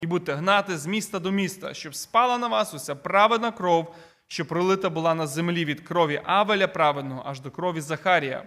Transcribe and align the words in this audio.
і 0.00 0.06
будете 0.06 0.34
гнати 0.34 0.78
з 0.78 0.86
міста 0.86 1.18
до 1.18 1.30
міста, 1.30 1.74
щоб 1.74 1.94
спала 1.94 2.38
на 2.38 2.48
вас 2.48 2.74
уся 2.74 2.94
праведна 2.94 3.52
кров, 3.52 3.94
що 4.26 4.46
пролита 4.46 4.90
була 4.90 5.14
на 5.14 5.26
землі 5.26 5.64
від 5.64 5.80
крові 5.80 6.20
Авеля 6.24 6.68
праведного 6.68 7.22
аж 7.26 7.40
до 7.40 7.50
крові 7.50 7.80
Захарія, 7.80 8.44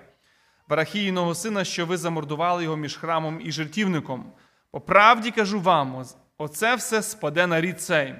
Варахійного 0.67 1.35
сина, 1.35 1.63
що 1.63 1.85
ви 1.85 1.97
замордували 1.97 2.63
його 2.63 2.77
між 2.77 2.97
храмом 2.97 3.41
і 3.43 3.51
жертівником. 3.51 4.31
По 4.71 4.81
правді 4.81 5.31
кажу 5.31 5.59
вам, 5.59 6.05
оце 6.37 6.75
все 6.75 7.01
спаде 7.01 7.47
на 7.47 7.61
рід 7.61 7.81
цей. 7.81 8.15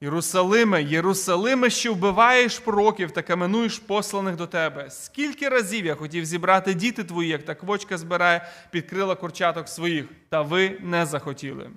Єрусалиме, 0.00 0.82
Єрусалиме, 0.82 1.70
що 1.70 1.94
вбиваєш 1.94 2.58
пророків 2.58 3.10
та 3.10 3.22
каменуєш 3.22 3.78
посланих 3.78 4.36
до 4.36 4.46
тебе. 4.46 4.90
Скільки 4.90 5.48
разів 5.48 5.86
я 5.86 5.94
хотів 5.94 6.24
зібрати 6.24 6.74
діти 6.74 7.04
твої, 7.04 7.28
як 7.28 7.42
та 7.42 7.54
квочка 7.54 7.98
збирає 7.98 8.48
під 8.70 8.90
крила 8.90 9.14
курчаток 9.14 9.68
своїх, 9.68 10.04
та 10.28 10.42
ви 10.42 10.78
не 10.80 11.06
захотіли. 11.06 11.70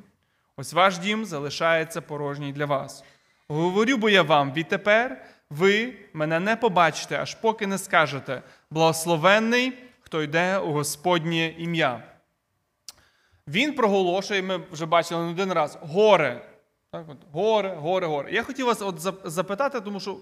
Ось 0.62 0.73
ваш 0.73 0.98
дім 0.98 1.25
залишається 1.25 2.02
порожній 2.02 2.54
для 2.54 2.66
вас. 2.66 3.04
Говорю 3.48 3.98
бо 3.98 4.09
я 4.09 4.22
вам, 4.22 4.54
відтепер 4.54 5.26
ви 5.49 5.94
мене 6.13 6.40
не 6.40 6.55
побачите, 6.55 7.17
аж 7.17 7.36
поки 7.36 7.67
не 7.67 7.77
скажете 7.77 8.41
благословенний, 8.72 9.73
хто 10.02 10.23
йде 10.23 10.58
у 10.58 10.72
Господнє 10.72 11.48
ім'я. 11.58 12.03
Він 13.48 13.73
проголошує, 13.73 14.41
ми 14.41 14.59
вже 14.72 14.86
бачили 14.86 15.26
не 15.26 15.31
один 15.31 15.53
раз, 15.53 15.77
горе. 15.81 16.45
Так, 16.91 17.05
от, 17.09 17.17
Горе, 17.31 17.75
горе, 17.75 18.08
горе. 18.08 18.31
Я 18.31 18.44
хотів 18.44 18.66
вас 18.66 18.81
от 18.81 19.00
запитати, 19.23 19.81
тому 19.81 20.00
що 20.00 20.17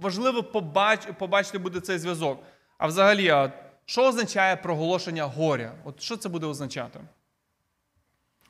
важливо 0.00 0.42
побач, 0.42 1.00
побачити 1.18 1.58
буде 1.58 1.80
цей 1.80 1.98
зв'язок. 1.98 2.38
А 2.78 2.86
взагалі, 2.86 3.50
що 3.84 4.02
означає 4.08 4.56
проголошення 4.56 5.24
горя? 5.24 5.72
От 5.84 6.02
Що 6.02 6.16
це 6.16 6.28
буде 6.28 6.46
означати? 6.46 7.00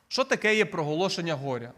Що 0.07 0.23
таке 0.23 0.55
є 0.55 0.65
проголошення 0.65 1.33
горя? 1.33 1.73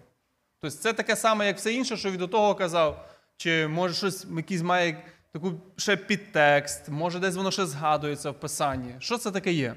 Тобто 0.59 0.77
це 0.77 0.93
таке 0.93 1.15
саме, 1.15 1.47
як 1.47 1.57
все 1.57 1.73
інше, 1.73 1.97
що 1.97 2.11
він 2.11 2.17
до 2.17 2.27
того 2.27 2.55
казав, 2.55 3.09
чи 3.37 3.67
може 3.67 3.93
щось 3.93 4.25
якийсь 4.37 4.61
має 4.61 5.03
таку 5.31 5.53
ще 5.77 5.97
підтекст, 5.97 6.89
може 6.89 7.19
десь 7.19 7.35
воно 7.35 7.51
ще 7.51 7.65
згадується 7.65 8.31
в 8.31 8.39
Писанні. 8.39 8.95
Що 8.99 9.17
це 9.17 9.31
таке 9.31 9.51
є? 9.51 9.75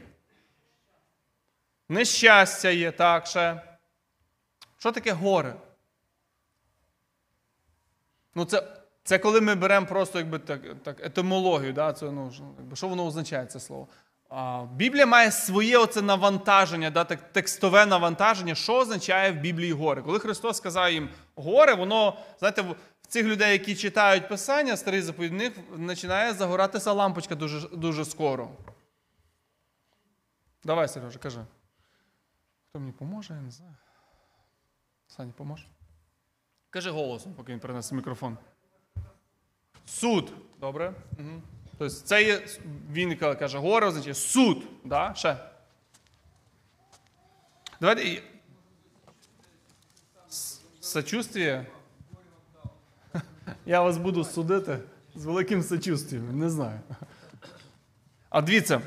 Нещастя 1.88 2.70
є 2.70 2.92
так 2.92 3.27
ще. 3.27 3.62
Що 4.78 4.92
таке 4.92 5.12
горе? 5.12 5.55
Ну, 8.34 8.44
це 8.44 8.62
це 9.05 9.18
коли 9.18 9.40
ми 9.40 9.55
беремо 9.55 9.86
просто 9.86 10.18
якби, 10.18 10.38
так, 10.38 10.60
так, 10.82 11.06
етимологію. 11.06 11.72
Да? 11.72 11.92
Це, 11.92 12.10
ну, 12.10 12.32
якби, 12.58 12.77
Що 12.77 12.88
воно 12.88 13.06
означає 13.06 13.46
це 13.46 13.60
слово? 13.60 13.88
Біблія 14.72 15.06
має 15.06 15.30
своє 15.30 15.78
оце 15.78 16.02
навантаження, 16.02 16.91
да, 16.91 17.05
текстове 17.05 17.86
навантаження, 17.86 18.55
що 18.55 18.74
означає 18.74 19.33
в 19.33 19.36
Біблії 19.36 19.72
горе. 19.72 20.02
Коли 20.02 20.19
Христос 20.19 20.56
сказав 20.56 20.92
їм 20.92 21.08
горе, 21.34 21.74
воно, 21.74 22.19
знаєте, 22.39 22.62
в 22.62 22.77
цих 23.08 23.27
людей, 23.27 23.52
які 23.52 23.77
читають 23.77 24.28
Писання, 24.28 24.77
старий 24.77 25.02
заповідник, 25.02 25.55
починає 25.86 26.33
загоратися 26.33 26.92
лампочка 26.92 27.34
дуже 27.34 27.69
дуже 27.69 28.05
скоро. 28.05 28.48
Давай, 30.64 30.89
Сережа, 30.89 31.19
кажи. 31.19 31.41
Хто 32.69 32.78
мені 32.80 32.92
поможе, 32.92 33.34
я 33.34 33.41
не 33.41 33.50
знаю. 33.50 33.77
Саня, 35.06 35.33
поможе? 35.36 35.67
Кажи 36.70 36.91
голосом, 36.91 37.34
поки 37.34 37.52
він 37.52 37.61
принесе 37.61 37.94
мікрофон. 37.94 38.39
Суд. 39.86 40.33
Добре? 40.61 40.94
Угу. 41.19 41.42
Тобто 41.83 41.97
це 42.05 42.22
є, 42.22 42.42
він 42.92 43.16
каже, 43.16 43.58
горе 43.58 43.86
означає 43.86 44.14
суд. 44.14 44.62
Да? 44.84 45.14
Ще. 45.14 45.36
Давайте. 47.80 48.22
Сочувствие. 50.80 51.66
Я 53.66 53.83
вас 53.83 53.98
буду 53.98 54.24
судити 54.24 54.78
з 55.14 55.24
великим 55.24 55.62
сочувствием, 55.62 56.39
не 56.39 56.50
знаю. 56.50 56.80
А 58.30 58.40
дивіться, 58.40 58.80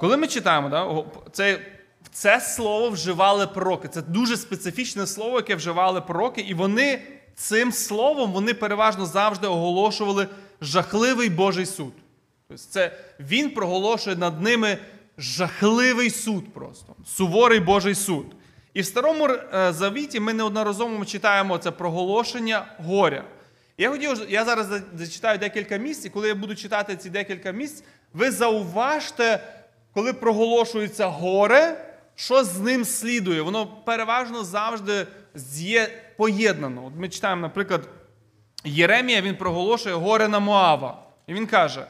коли 0.00 0.16
ми 0.16 0.26
читаємо, 0.26 0.68
да, 0.68 1.04
це 1.32 1.60
це 2.12 2.40
слово 2.40 2.90
вживали 2.90 3.46
пророки. 3.46 3.88
Це 3.88 4.02
дуже 4.02 4.36
специфічне 4.36 5.06
слово, 5.06 5.36
яке 5.36 5.54
вживали 5.54 6.00
пророки, 6.00 6.40
і 6.40 6.54
вони 6.54 7.02
цим 7.34 7.72
словом 7.72 8.32
вони 8.32 8.54
переважно 8.54 9.06
завжди 9.06 9.46
оголошували 9.46 10.28
жахливий 10.60 11.30
Божий 11.30 11.66
суд. 11.66 11.92
Тобто 12.48 12.64
це 12.70 12.92
Він 13.20 13.50
проголошує 13.50 14.16
над 14.16 14.42
ними 14.42 14.78
жахливий 15.18 16.10
суд 16.10 16.54
просто, 16.54 16.94
суворий 17.06 17.60
Божий 17.60 17.94
суд. 17.94 18.26
І 18.74 18.80
в 18.80 18.86
Старому 18.86 19.28
е, 19.28 19.72
Завіті 19.72 20.20
ми 20.20 20.32
неодноразово 20.32 21.04
читаємо 21.04 21.58
це 21.58 21.70
проголошення 21.70 22.66
горя. 22.78 23.24
Я 23.78 23.90
хотів, 23.90 24.26
я 24.28 24.44
зараз 24.44 24.68
зачитаю 24.98 25.38
декілька 25.38 25.76
місць, 25.76 26.04
і 26.04 26.10
коли 26.10 26.28
я 26.28 26.34
буду 26.34 26.54
читати 26.54 26.96
ці 26.96 27.10
декілька 27.10 27.50
місць, 27.50 27.84
ви 28.12 28.30
зауважте, 28.30 29.40
коли 29.94 30.12
проголошується 30.12 31.06
горе, 31.06 31.86
що 32.14 32.44
з 32.44 32.60
ним 32.60 32.84
слідує? 32.84 33.42
Воно 33.42 33.66
переважно 33.66 34.44
завжди 34.44 35.06
є 35.54 36.02
поєднано. 36.16 36.86
От 36.86 36.92
Ми 36.96 37.08
читаємо, 37.08 37.42
наприклад, 37.42 37.88
Єремія 38.64 39.20
він 39.20 39.36
проголошує 39.36 39.94
горе 39.94 40.28
на 40.28 40.40
Моава. 40.40 40.98
І 41.26 41.34
він 41.34 41.46
каже: 41.46 41.86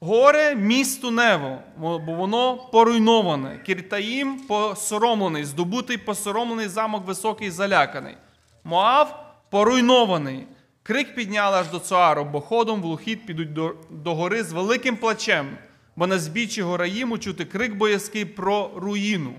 горе 0.00 0.54
місту 0.54 1.10
Нево, 1.10 1.58
бо 1.76 1.98
воно 1.98 2.56
поруйноване, 2.56 3.58
Кіртаїм 3.66 4.40
посоромлений, 4.40 5.44
здобутий 5.44 5.96
посоромлений 5.96 6.68
замок 6.68 7.06
високий 7.06 7.50
заляканий. 7.50 8.16
Моав 8.64 9.26
поруйнований. 9.50 10.46
Крик 10.82 11.14
підняли 11.14 11.56
аж 11.56 11.68
до 11.68 11.78
Цуару, 11.78 12.24
бо 12.24 12.40
ходом 12.40 12.82
в 12.82 12.84
лухіт 12.84 13.26
підуть 13.26 13.52
до, 13.52 13.74
до 13.90 14.14
гори 14.14 14.44
з 14.44 14.52
великим 14.52 14.96
плачем, 14.96 15.58
бо 15.96 16.06
на 16.06 16.18
збіччі 16.18 16.62
Гораїму 16.62 17.18
чути 17.18 17.44
крик 17.44 17.74
боязкий 17.74 18.24
про 18.24 18.70
руїну. 18.76 19.34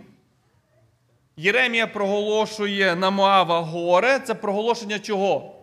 Єремія 1.38 1.88
проголошує 1.88 2.96
на 2.96 3.10
Моава 3.10 3.60
горе. 3.60 4.20
Це 4.20 4.34
проголошення 4.34 5.00
чого? 5.00 5.61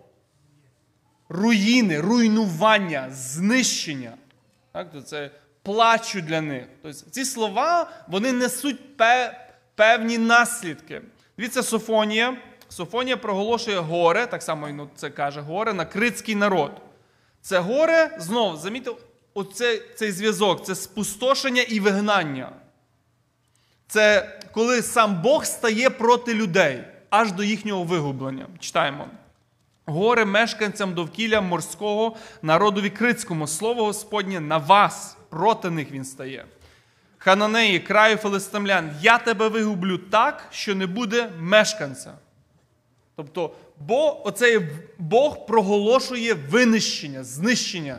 Руїни, 1.29 2.01
руйнування, 2.01 3.09
знищення. 3.11 4.13
Так? 4.73 4.87
Це 5.07 5.31
плачу 5.63 6.21
для 6.21 6.41
них. 6.41 6.65
Тобто 6.83 7.11
Ці 7.11 7.25
слова 7.25 7.91
вони 8.09 8.33
несуть 8.33 8.97
певні 9.75 10.19
наслідки. 10.19 11.03
Дивіться, 11.39 11.63
Софонія. 11.63 12.37
Софонія 12.69 13.17
проголошує 13.17 13.79
горе, 13.79 14.27
так 14.27 14.43
само 14.43 14.69
ну, 14.69 14.89
це 14.97 15.11
каже 15.11 15.41
горе 15.41 15.73
на 15.73 15.85
критський 15.85 16.35
народ. 16.35 16.73
Це 17.41 17.59
горе, 17.59 18.17
знову, 18.19 18.57
замітьте, 18.57 18.91
оцей, 19.35 19.83
цей 19.95 20.13
зв'язок 20.13 20.65
це 20.65 20.75
спустошення 20.75 21.63
і 21.63 21.81
вигнання. 21.81 22.53
Це 23.87 24.39
коли 24.53 24.83
сам 24.83 25.23
Бог 25.23 25.45
стає 25.45 25.91
проти 25.91 26.35
людей 26.35 26.85
аж 27.11 27.33
до 27.33 27.43
їхнього 27.43 27.85
вигублення. 27.85 28.47
Читаємо. 28.59 29.09
Горе 29.89 30.25
мешканцям 30.25 30.95
довкілля 30.95 31.41
морського 31.41 32.17
народові 32.43 32.91
критському, 32.91 33.47
слово 33.47 33.85
Господнє 33.85 34.41
на 34.41 34.59
вас, 34.59 35.17
проти 35.31 35.71
них 35.71 35.91
він 35.91 36.05
стає. 36.05 36.45
Хананеї, 37.19 37.79
краю 37.79 38.17
филистимлян, 38.17 38.91
я 39.01 39.19
тебе 39.19 39.49
вигублю 39.49 39.99
так, 39.99 40.49
що 40.51 40.75
не 40.75 40.87
буде 40.87 41.31
мешканця. 41.41 42.13
Тобто, 43.17 43.55
бо 43.79 44.27
оцей 44.27 44.61
Бог 44.99 45.47
проголошує 45.47 46.35
винищення, 46.35 47.25
знищення. 47.25 47.99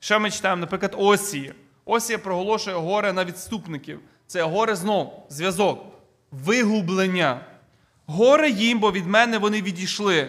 Ще 0.00 0.18
ми 0.18 0.30
читаємо, 0.30 0.60
наприклад, 0.60 0.94
Осії. 0.98 1.52
Осія 1.84 2.18
проголошує 2.18 2.76
горе 2.76 3.12
на 3.12 3.24
відступників. 3.24 4.00
Це 4.26 4.42
горе 4.42 4.76
знов, 4.76 5.26
зв'язок, 5.30 5.84
вигублення. 6.30 7.40
Горе 8.06 8.50
їм, 8.50 8.78
бо 8.78 8.92
від 8.92 9.06
мене 9.06 9.38
вони 9.38 9.62
відійшли. 9.62 10.28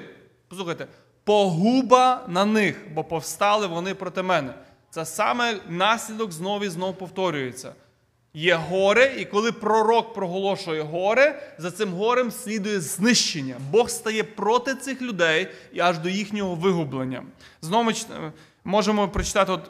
Послухайте, 0.49 0.87
погуба 1.23 2.25
на 2.27 2.45
них, 2.45 2.81
бо 2.93 3.03
повстали 3.03 3.67
вони 3.67 3.95
проти 3.95 4.21
мене. 4.21 4.53
Це 4.89 5.05
саме 5.05 5.55
наслідок 5.69 6.31
знову 6.31 6.65
і 6.65 6.69
знову 6.69 6.93
повторюється. 6.93 7.73
Є 8.33 8.55
горе, 8.55 9.15
і 9.17 9.25
коли 9.25 9.51
пророк 9.51 10.13
проголошує 10.13 10.81
горе, 10.81 11.53
за 11.57 11.71
цим 11.71 11.93
горем 11.93 12.31
слідує 12.31 12.79
знищення. 12.79 13.55
Бог 13.71 13.89
стає 13.89 14.23
проти 14.23 14.75
цих 14.75 15.01
людей 15.01 15.47
і 15.73 15.79
аж 15.79 15.97
до 15.99 16.09
їхнього 16.09 16.55
вигублення. 16.55 17.23
Знову 17.61 17.83
ми 17.83 17.93
можемо 18.63 19.09
прочитати 19.09 19.51
от 19.51 19.61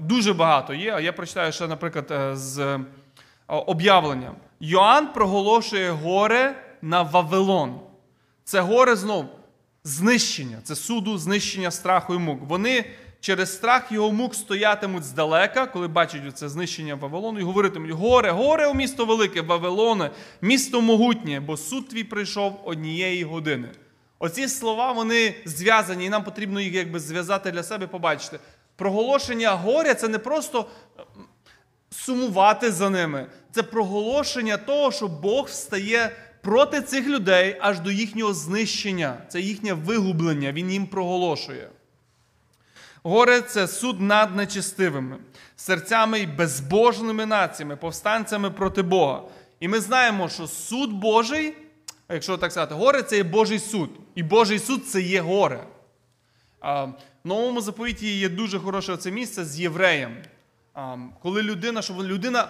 Дуже 0.00 0.32
багато 0.32 0.74
є. 0.74 0.92
а 0.92 1.00
Я 1.00 1.12
прочитаю 1.12 1.52
ще, 1.52 1.66
наприклад, 1.68 2.10
е, 2.10 2.36
з 2.36 2.78
об'явленням. 3.46 4.34
Йоанн 4.60 5.12
проголошує 5.12 5.90
горе 5.90 6.54
на 6.82 7.02
Вавилон. 7.02 7.80
Це 8.48 8.60
горе 8.60 8.96
знов 8.96 9.26
знищення, 9.84 10.58
це 10.64 10.76
суду, 10.76 11.18
знищення 11.18 11.70
страху 11.70 12.14
і 12.14 12.18
мук. 12.18 12.40
Вони 12.42 12.84
через 13.20 13.54
страх 13.54 13.92
його 13.92 14.12
мук 14.12 14.34
стоятимуть 14.34 15.04
здалека, 15.04 15.66
коли 15.66 15.88
бачать 15.88 16.38
це 16.38 16.48
знищення 16.48 16.94
Вавилону, 16.94 17.40
і 17.40 17.42
говоритимуть: 17.42 17.90
горе, 17.90 18.30
горе 18.30 18.66
у 18.66 18.74
місто 18.74 19.04
велике, 19.04 19.40
Вавилоне, 19.40 20.10
місто 20.40 20.80
могутнє, 20.80 21.40
бо 21.40 21.56
суд 21.56 21.88
твій 21.88 22.04
прийшов 22.04 22.60
однієї 22.64 23.24
години. 23.24 23.68
Оці 24.18 24.48
слова 24.48 24.92
вони 24.92 25.34
зв'язані, 25.44 26.04
і 26.04 26.10
нам 26.10 26.24
потрібно 26.24 26.60
їх 26.60 26.74
якби 26.74 27.00
зв'язати 27.00 27.50
для 27.50 27.62
себе, 27.62 27.86
побачити. 27.86 28.38
Проголошення 28.76 29.50
горя 29.50 29.94
це 29.94 30.08
не 30.08 30.18
просто 30.18 30.66
сумувати 31.90 32.72
за 32.72 32.90
ними, 32.90 33.26
це 33.52 33.62
проголошення 33.62 34.56
того, 34.56 34.92
що 34.92 35.08
Бог 35.08 35.46
встає 35.46 36.12
проти 36.48 36.80
цих 36.80 37.06
людей 37.06 37.56
аж 37.60 37.80
до 37.80 37.90
їхнього 37.90 38.34
знищення, 38.34 39.16
це 39.28 39.40
їхнє 39.40 39.72
вигублення, 39.72 40.52
Він 40.52 40.70
їм 40.70 40.86
проголошує. 40.86 41.68
Горе 43.02 43.40
це 43.40 43.68
суд 43.68 44.00
над 44.00 44.36
нечистивими, 44.36 45.16
серцями 45.56 46.20
і 46.20 46.26
безбожними 46.26 47.26
націями, 47.26 47.76
повстанцями 47.76 48.50
проти 48.50 48.82
Бога. 48.82 49.22
І 49.60 49.68
ми 49.68 49.80
знаємо, 49.80 50.28
що 50.28 50.46
суд 50.46 50.92
Божий, 50.92 51.54
якщо 52.08 52.36
так 52.36 52.52
сказати, 52.52 52.74
горе 52.74 53.02
це 53.02 53.16
є 53.16 53.22
Божий 53.22 53.58
суд. 53.58 53.90
І 54.14 54.22
Божий 54.22 54.58
суд 54.58 54.86
це 54.86 55.00
є 55.00 55.20
горе. 55.20 55.64
В 56.62 56.94
новому 57.24 57.60
заповіті 57.60 58.18
є 58.18 58.28
дуже 58.28 58.58
хороше 58.58 58.96
це 58.96 59.10
місце 59.10 59.44
з 59.44 59.60
євреєм. 59.60 60.16
Коли 61.22 61.42
людина, 61.42 61.82
щоб 61.82 62.02
людина 62.02 62.48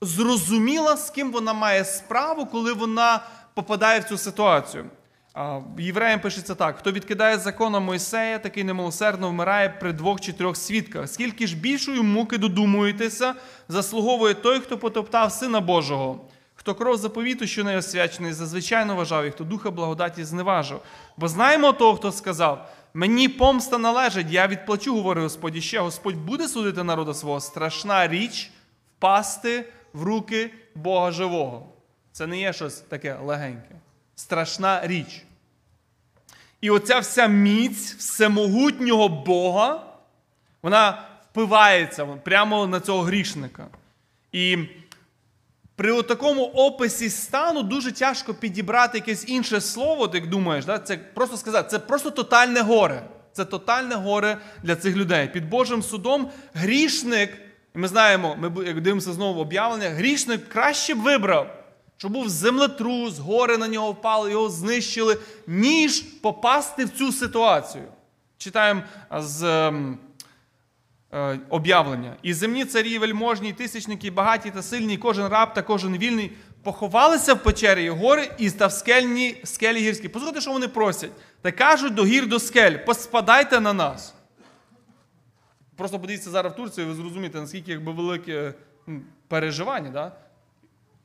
зрозуміла, 0.00 0.96
з 0.96 1.10
ким 1.10 1.32
вона 1.32 1.52
має 1.52 1.84
справу, 1.84 2.46
коли 2.46 2.72
вона 2.72 3.20
попадає 3.58 4.00
в 4.00 4.04
цю 4.04 4.18
ситуацію. 4.18 4.84
Євреям 5.78 6.20
пишеться 6.20 6.54
так: 6.54 6.78
хто 6.78 6.92
відкидає 6.92 7.38
закона 7.38 7.80
Мойсея, 7.80 8.38
такий 8.38 8.64
немилосердно 8.64 9.28
вмирає 9.28 9.68
при 9.68 9.92
двох 9.92 10.20
чи 10.20 10.32
трьох 10.32 10.56
свідках. 10.56 11.08
Скільки 11.08 11.46
ж 11.46 11.56
більшої 11.56 12.02
муки 12.02 12.38
додумуєтеся, 12.38 13.34
заслуговує 13.68 14.34
той, 14.34 14.60
хто 14.60 14.78
потоптав 14.78 15.32
Сина 15.32 15.60
Божого, 15.60 16.20
хто 16.54 16.74
кров 16.74 16.96
заповіту, 16.96 17.46
що 17.46 17.64
не 17.64 17.76
освячений, 17.76 18.32
зазвичайно 18.32 18.96
вважав, 18.96 19.24
і 19.24 19.30
хто 19.30 19.44
духа 19.44 19.70
благодаті 19.70 20.24
зневажив. 20.24 20.80
Бо 21.16 21.28
знаємо 21.28 21.72
того, 21.72 21.96
хто 21.96 22.12
сказав: 22.12 22.68
Мені 22.94 23.28
помста 23.28 23.78
належить, 23.78 24.30
я 24.30 24.46
відплачу, 24.46 24.94
говорить 24.94 25.22
Господь, 25.22 25.56
і 25.56 25.60
ще 25.60 25.80
Господь 25.80 26.16
буде 26.16 26.48
судити 26.48 26.82
народа 26.82 27.14
свого. 27.14 27.40
Страшна 27.40 28.08
річ 28.08 28.50
впасти 28.98 29.64
в 29.92 30.02
руки 30.02 30.50
Бога 30.74 31.10
живого. 31.10 31.77
Це 32.12 32.26
не 32.26 32.40
є 32.40 32.52
щось 32.52 32.80
таке 32.80 33.16
легеньке. 33.22 33.74
Страшна 34.14 34.86
річ. 34.86 35.24
І 36.60 36.70
оця 36.70 36.98
вся 36.98 37.26
міць 37.26 37.94
всемогутнього 37.94 39.08
Бога, 39.08 39.82
вона 40.62 41.02
впивається 41.30 42.06
прямо 42.06 42.66
на 42.66 42.80
цього 42.80 43.02
грішника. 43.02 43.66
І 44.32 44.58
при 45.76 46.02
такому 46.02 46.44
описі 46.44 47.10
стану 47.10 47.62
дуже 47.62 47.92
тяжко 47.92 48.34
підібрати 48.34 48.98
якесь 48.98 49.28
інше 49.28 49.60
слово, 49.60 50.08
ти 50.08 50.18
як 50.18 50.28
думаєш, 50.28 50.64
да? 50.64 50.78
це 50.78 50.96
просто 50.96 51.36
сказати, 51.36 51.68
це 51.70 51.78
просто 51.78 52.10
тотальне 52.10 52.60
горе. 52.60 53.02
Це 53.32 53.44
тотальне 53.44 53.94
горе 53.94 54.38
для 54.62 54.76
цих 54.76 54.96
людей. 54.96 55.28
Під 55.28 55.48
Божим 55.48 55.82
судом 55.82 56.30
грішник, 56.54 57.38
і 57.74 57.78
ми 57.78 57.88
знаємо, 57.88 58.36
ми 58.38 58.50
дивимося 58.50 59.12
знову 59.12 59.40
об'явлення, 59.40 59.90
грішник 59.90 60.48
краще 60.48 60.94
б 60.94 60.98
вибрав 60.98 61.57
що 61.98 62.08
був 62.08 62.28
землетрус, 62.28 63.18
гори 63.18 63.58
на 63.58 63.68
нього 63.68 63.92
впали, 63.92 64.30
його 64.30 64.48
знищили, 64.48 65.18
ніж 65.46 66.00
попасти 66.00 66.84
в 66.84 66.90
цю 66.90 67.12
ситуацію. 67.12 67.84
Читаємо 68.36 68.82
з 69.12 69.42
ем, 69.42 69.98
е, 71.12 71.40
об'явлення. 71.48 72.16
І 72.22 72.34
земні 72.34 72.64
царі, 72.64 72.98
вельможні, 72.98 73.52
тисячники, 73.52 74.10
багаті 74.10 74.50
та 74.54 74.62
сильні, 74.62 74.98
кожен 74.98 75.28
раб 75.28 75.54
та 75.54 75.62
кожен 75.62 75.98
вільний 75.98 76.32
поховалися 76.62 77.34
в 77.34 77.42
печері 77.42 77.84
і 77.84 77.88
гори 77.88 78.30
і 78.38 78.50
та 78.50 78.66
в 78.66 78.72
скельні, 78.72 79.36
скелі 79.44 79.78
гірські. 79.78 80.08
Послухайте, 80.08 80.40
що 80.40 80.52
вони 80.52 80.68
просять. 80.68 81.10
Та 81.42 81.52
кажуть 81.52 81.94
до 81.94 82.04
гір 82.04 82.28
до 82.28 82.38
скель, 82.38 82.76
поспадайте 82.86 83.60
на 83.60 83.72
нас. 83.72 84.14
Просто 85.76 86.00
подивіться 86.00 86.30
зараз 86.30 86.52
в 86.52 86.56
Турцію, 86.56 86.86
і 86.86 86.88
ви 86.90 86.94
зрозумієте, 86.94 87.40
наскільки 87.40 87.70
якби 87.70 87.92
велике 87.92 88.54
переживання. 89.28 89.90
Да? 89.90 90.12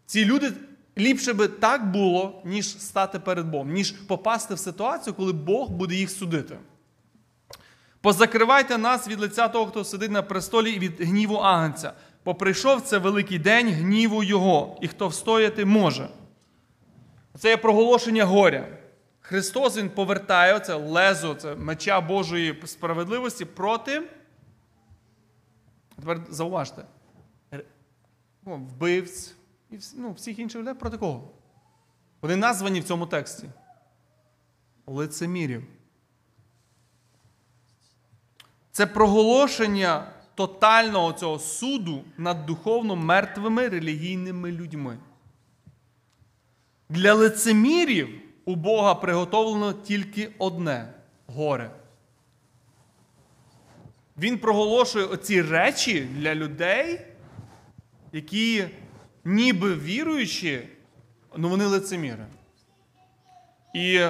Ці 0.05 0.25
люди 0.25 0.51
ліпше 0.97 1.33
би 1.33 1.47
так 1.47 1.91
було, 1.91 2.41
ніж 2.45 2.81
стати 2.81 3.19
перед 3.19 3.47
Богом, 3.47 3.71
ніж 3.71 3.91
попасти 3.91 4.53
в 4.53 4.59
ситуацію, 4.59 5.13
коли 5.13 5.33
Бог 5.33 5.69
буде 5.69 5.95
їх 5.95 6.09
судити. 6.09 6.57
Позакривайте 8.01 8.77
нас 8.77 9.07
від 9.07 9.19
лиця 9.19 9.47
того, 9.47 9.65
хто 9.65 9.83
сидить 9.83 10.11
на 10.11 10.21
престолі 10.21 10.71
і 10.71 10.79
від 10.79 11.01
гніву 11.01 11.35
агнця. 11.35 11.93
Бо 12.25 12.35
прийшов 12.35 12.81
це 12.81 12.97
великий 12.97 13.39
день 13.39 13.67
гніву 13.67 14.23
Його, 14.23 14.77
і 14.81 14.87
хто 14.87 15.07
встояти 15.07 15.65
може. 15.65 16.09
Це 17.37 17.49
є 17.49 17.57
проголошення 17.57 18.25
горя. 18.25 18.67
Христос 19.21 19.77
Він 19.77 19.89
повертає 19.89 20.59
це 20.59 20.75
лезо, 20.75 21.35
це 21.35 21.55
меча 21.55 22.01
Божої 22.01 22.63
справедливості 22.65 23.45
проти. 23.45 24.01
Тепер 25.95 26.19
зауважте, 26.29 26.85
вбивць, 28.43 29.35
і 29.73 29.79
ну, 29.95 30.11
всіх 30.11 30.39
інших 30.39 30.61
людей 30.61 30.73
проти 30.73 30.97
кого? 30.97 31.31
Вони 32.21 32.35
названі 32.35 32.79
в 32.79 32.83
цьому 32.83 33.05
тексті. 33.05 33.49
Лицемірів. 34.85 35.63
Це 38.71 38.85
проголошення 38.87 40.13
тотального 40.35 41.13
цього 41.13 41.39
суду 41.39 42.03
над 42.17 42.45
духовно 42.45 42.95
мертвими 42.95 43.69
релігійними 43.69 44.51
людьми. 44.51 44.97
Для 46.89 47.13
лицемірів 47.13 48.21
у 48.45 48.55
Бога 48.55 48.95
приготовлено 48.95 49.73
тільки 49.73 50.31
одне 50.37 50.93
горе. 51.27 51.71
Він 54.17 54.37
проголошує 54.37 55.05
оці 55.05 55.41
речі 55.41 56.01
для 56.01 56.35
людей, 56.35 57.01
які 58.11 58.65
ніби 59.25 59.75
віруючі, 59.75 60.69
ну 61.37 61.49
вони 61.49 61.65
лицеміри. 61.65 62.25
І 63.75 64.07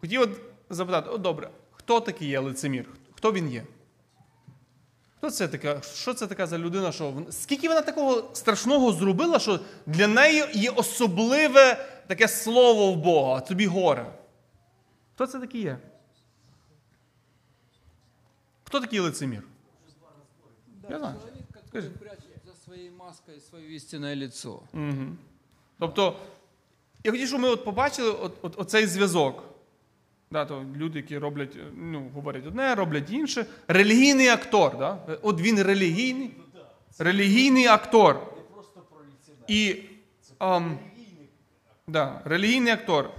хотів 0.00 0.20
от 0.20 0.30
запитати: 0.70 1.10
о, 1.10 1.18
добре, 1.18 1.50
хто 1.72 2.00
такий 2.00 2.28
є 2.28 2.38
лицемір? 2.38 2.88
Хто 3.14 3.32
він 3.32 3.52
є? 3.52 3.64
Хто 5.18 5.30
це 5.30 5.48
така? 5.48 5.80
Що 5.82 6.14
це 6.14 6.26
така 6.26 6.46
за 6.46 6.58
людина? 6.58 6.92
Що 6.92 7.22
Скільки 7.30 7.68
вона 7.68 7.82
такого 7.82 8.30
страшного 8.32 8.92
зробила, 8.92 9.38
що 9.38 9.60
для 9.86 10.06
неї 10.06 10.44
є 10.52 10.70
особливе 10.70 11.86
таке 12.06 12.28
слово 12.28 12.92
в 12.92 12.96
Бога, 12.96 13.40
тобі 13.40 13.66
горе? 13.66 14.06
Хто 15.14 15.26
це 15.26 15.40
такий 15.40 15.62
є? 15.62 15.78
Хто 18.64 18.80
такий 18.80 18.98
лицемір? 19.00 19.42
Я 20.90 20.98
знаю. 20.98 21.16
Скажи 21.68 21.90
своєю 22.76 22.92
маскою 22.98 23.40
своє 23.40 23.74
істинне 23.74 24.16
лицо. 24.16 24.62
Угу. 24.74 25.06
Тобто, 25.78 26.16
я 27.04 27.10
хотів, 27.10 27.28
щоб 27.28 27.40
ми 27.40 27.48
от 27.48 27.64
побачили 27.64 28.10
от, 28.10 28.32
от, 28.42 28.60
оцей 28.60 28.86
зв'язок. 28.86 29.44
Да, 30.30 30.44
то 30.44 30.64
Люди, 30.76 30.98
які 30.98 31.18
роблять, 31.18 31.56
ну, 31.76 32.10
говорять 32.14 32.46
одне, 32.46 32.74
роблять 32.74 33.10
інше. 33.10 33.46
Релігійний 33.68 34.28
актор. 34.28 34.78
Да? 34.78 35.18
От 35.22 35.40
він 35.40 35.62
релігійний. 35.62 36.30
Релігійний 36.98 37.66
актор. 37.66 38.20
І 39.48 39.76
ам, 40.38 40.78
да, 41.86 42.20
релігійний 42.24 42.72
актор. 42.72 43.10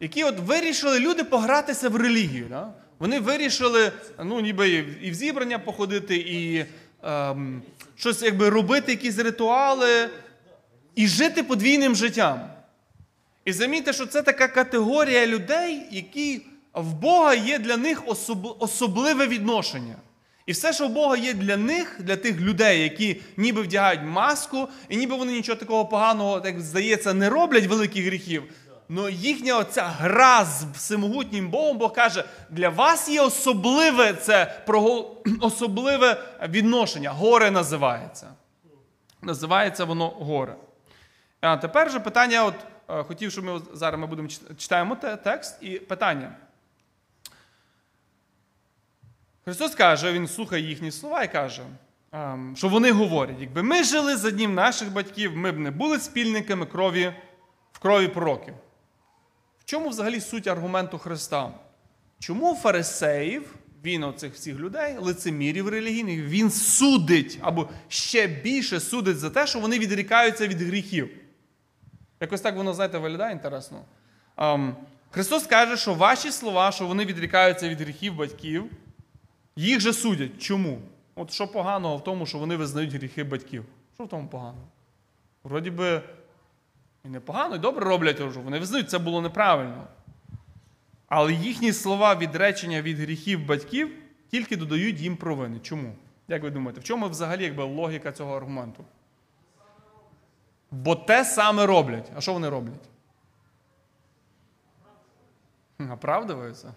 Які 0.00 0.24
от 0.24 0.38
вирішили 0.38 1.00
люди 1.00 1.24
погратися 1.24 1.88
в 1.88 1.96
релігію. 1.96 2.46
Да? 2.48 2.72
Вони 2.98 3.20
вирішили, 3.20 3.92
ну, 4.24 4.40
ніби 4.40 4.70
і 5.02 5.10
в 5.10 5.14
зібрання 5.14 5.58
походити, 5.58 6.16
і 6.16 6.66
ем, 7.02 7.62
щось 7.96 8.22
якби 8.22 8.48
робити, 8.48 8.92
якісь 8.92 9.18
ритуали 9.18 10.10
і 10.94 11.08
жити 11.08 11.42
подвійним 11.42 11.96
життям. 11.96 12.50
І 13.44 13.52
замітьте, 13.52 13.92
що 13.92 14.06
це 14.06 14.22
така 14.22 14.48
категорія 14.48 15.26
людей, 15.26 15.82
які 15.90 16.40
в 16.74 16.94
Бога 16.94 17.34
є 17.34 17.58
для 17.58 17.76
них 17.76 18.02
особливе 18.58 19.26
відношення. 19.26 19.96
І 20.46 20.52
все, 20.52 20.72
що 20.72 20.88
в 20.88 20.90
Бога 20.90 21.16
є 21.16 21.32
для 21.32 21.56
них, 21.56 21.96
для 22.00 22.16
тих 22.16 22.40
людей, 22.40 22.82
які 22.82 23.20
ніби 23.36 23.62
вдягають 23.62 24.00
маску, 24.04 24.68
і 24.88 24.96
ніби 24.96 25.16
вони 25.16 25.32
нічого 25.32 25.58
такого 25.58 25.86
поганого, 25.86 26.42
як 26.44 26.60
здається, 26.60 27.14
не 27.14 27.28
роблять 27.28 27.66
великих 27.66 28.06
гріхів. 28.06 28.42
Ну 28.94 29.08
їхня 29.08 29.58
оця 29.58 29.82
гра 29.82 30.44
з 30.44 30.64
всемогутнім 30.64 31.48
Богом, 31.48 31.78
Бог 31.78 31.92
каже, 31.92 32.24
для 32.50 32.68
вас 32.68 33.08
є 33.08 33.20
особливе 33.20 34.12
це 34.12 34.64
особливе 35.40 36.22
відношення. 36.48 37.10
Горе 37.10 37.50
називається. 37.50 38.28
Називається 39.22 39.84
воно 39.84 40.08
горе. 40.08 40.56
А 41.40 41.56
тепер 41.56 41.90
же 41.90 42.00
питання: 42.00 42.44
от, 42.44 42.54
е, 42.88 43.02
хотів, 43.02 43.32
щоб 43.32 43.44
ми 43.44 43.60
зараз 43.72 44.00
ми 44.00 44.06
будемо 44.06 44.28
читаємо 44.56 44.96
текст 45.24 45.58
і 45.60 45.70
питання. 45.70 46.36
Христос 49.44 49.74
каже, 49.74 50.12
Він 50.12 50.28
слухає 50.28 50.62
їхні 50.62 50.90
слова 50.90 51.22
і 51.22 51.32
каже, 51.32 51.62
ем, 52.12 52.54
що 52.56 52.68
вони 52.68 52.92
говорять, 52.92 53.36
якби 53.40 53.62
ми 53.62 53.84
жили 53.84 54.16
за 54.16 54.30
днів 54.30 54.50
наших 54.50 54.92
батьків, 54.92 55.36
ми 55.36 55.52
б 55.52 55.58
не 55.58 55.70
були 55.70 55.98
спільниками 55.98 56.66
крові 56.66 57.14
в 57.72 57.78
крові 57.78 58.08
пророків. 58.08 58.54
Чому 59.72 59.88
взагалі 59.88 60.20
суть 60.20 60.46
аргументу 60.46 60.98
Христа? 60.98 61.52
Чому 62.18 62.54
фарисеїв, 62.54 63.54
він 63.84 64.04
оцих 64.04 64.34
всіх 64.34 64.58
людей, 64.58 64.96
лицемірів 64.98 65.68
релігійних, 65.68 66.20
він 66.20 66.50
судить 66.50 67.38
або 67.42 67.68
ще 67.88 68.26
більше 68.26 68.80
судить 68.80 69.18
за 69.18 69.30
те, 69.30 69.46
що 69.46 69.60
вони 69.60 69.78
відрікаються 69.78 70.46
від 70.48 70.62
гріхів? 70.62 71.10
Якось 72.20 72.40
так 72.40 72.56
воно, 72.56 72.74
знаєте, 72.74 72.98
виглядає 72.98 73.32
інтересно. 73.32 73.84
Ем, 74.36 74.76
Христос 75.10 75.46
каже, 75.46 75.76
що 75.76 75.94
ваші 75.94 76.32
слова, 76.32 76.72
що 76.72 76.86
вони 76.86 77.04
відрікаються 77.04 77.68
від 77.68 77.80
гріхів 77.80 78.16
батьків, 78.16 78.64
їх 79.56 79.80
же 79.80 79.92
судять. 79.92 80.42
Чому? 80.42 80.78
От 81.14 81.32
що 81.32 81.48
поганого 81.48 81.96
в 81.96 82.04
тому, 82.04 82.26
що 82.26 82.38
вони 82.38 82.56
визнають 82.56 82.92
гріхи 82.92 83.24
батьків? 83.24 83.64
Що 83.94 84.04
в 84.04 84.08
тому 84.08 84.28
поганого? 84.28 84.66
Вроді 85.44 85.70
би, 85.70 86.02
і 87.04 87.08
непогано, 87.08 87.56
і 87.56 87.58
добре 87.58 87.84
роблять, 87.84 88.16
що 88.16 88.40
вони 88.40 88.58
визнають, 88.58 88.90
це 88.90 88.98
було 88.98 89.20
неправильно. 89.20 89.86
Але 91.08 91.32
їхні 91.32 91.72
слова 91.72 92.14
відречення 92.14 92.82
від 92.82 92.98
гріхів 92.98 93.46
батьків 93.46 93.98
тільки 94.30 94.56
додають 94.56 95.00
їм 95.00 95.16
провини. 95.16 95.60
Чому? 95.60 95.94
Як 96.28 96.42
ви 96.42 96.50
думаєте, 96.50 96.80
в 96.80 96.84
чому 96.84 97.08
взагалі 97.08 97.44
якби, 97.44 97.64
логіка 97.64 98.12
цього 98.12 98.36
аргументу? 98.36 98.84
Бо 100.70 100.96
те 100.96 101.24
саме 101.24 101.66
роблять. 101.66 102.12
А 102.16 102.20
що 102.20 102.32
вони 102.32 102.48
роблять? 102.48 102.88
Оправдуються? 105.90 106.74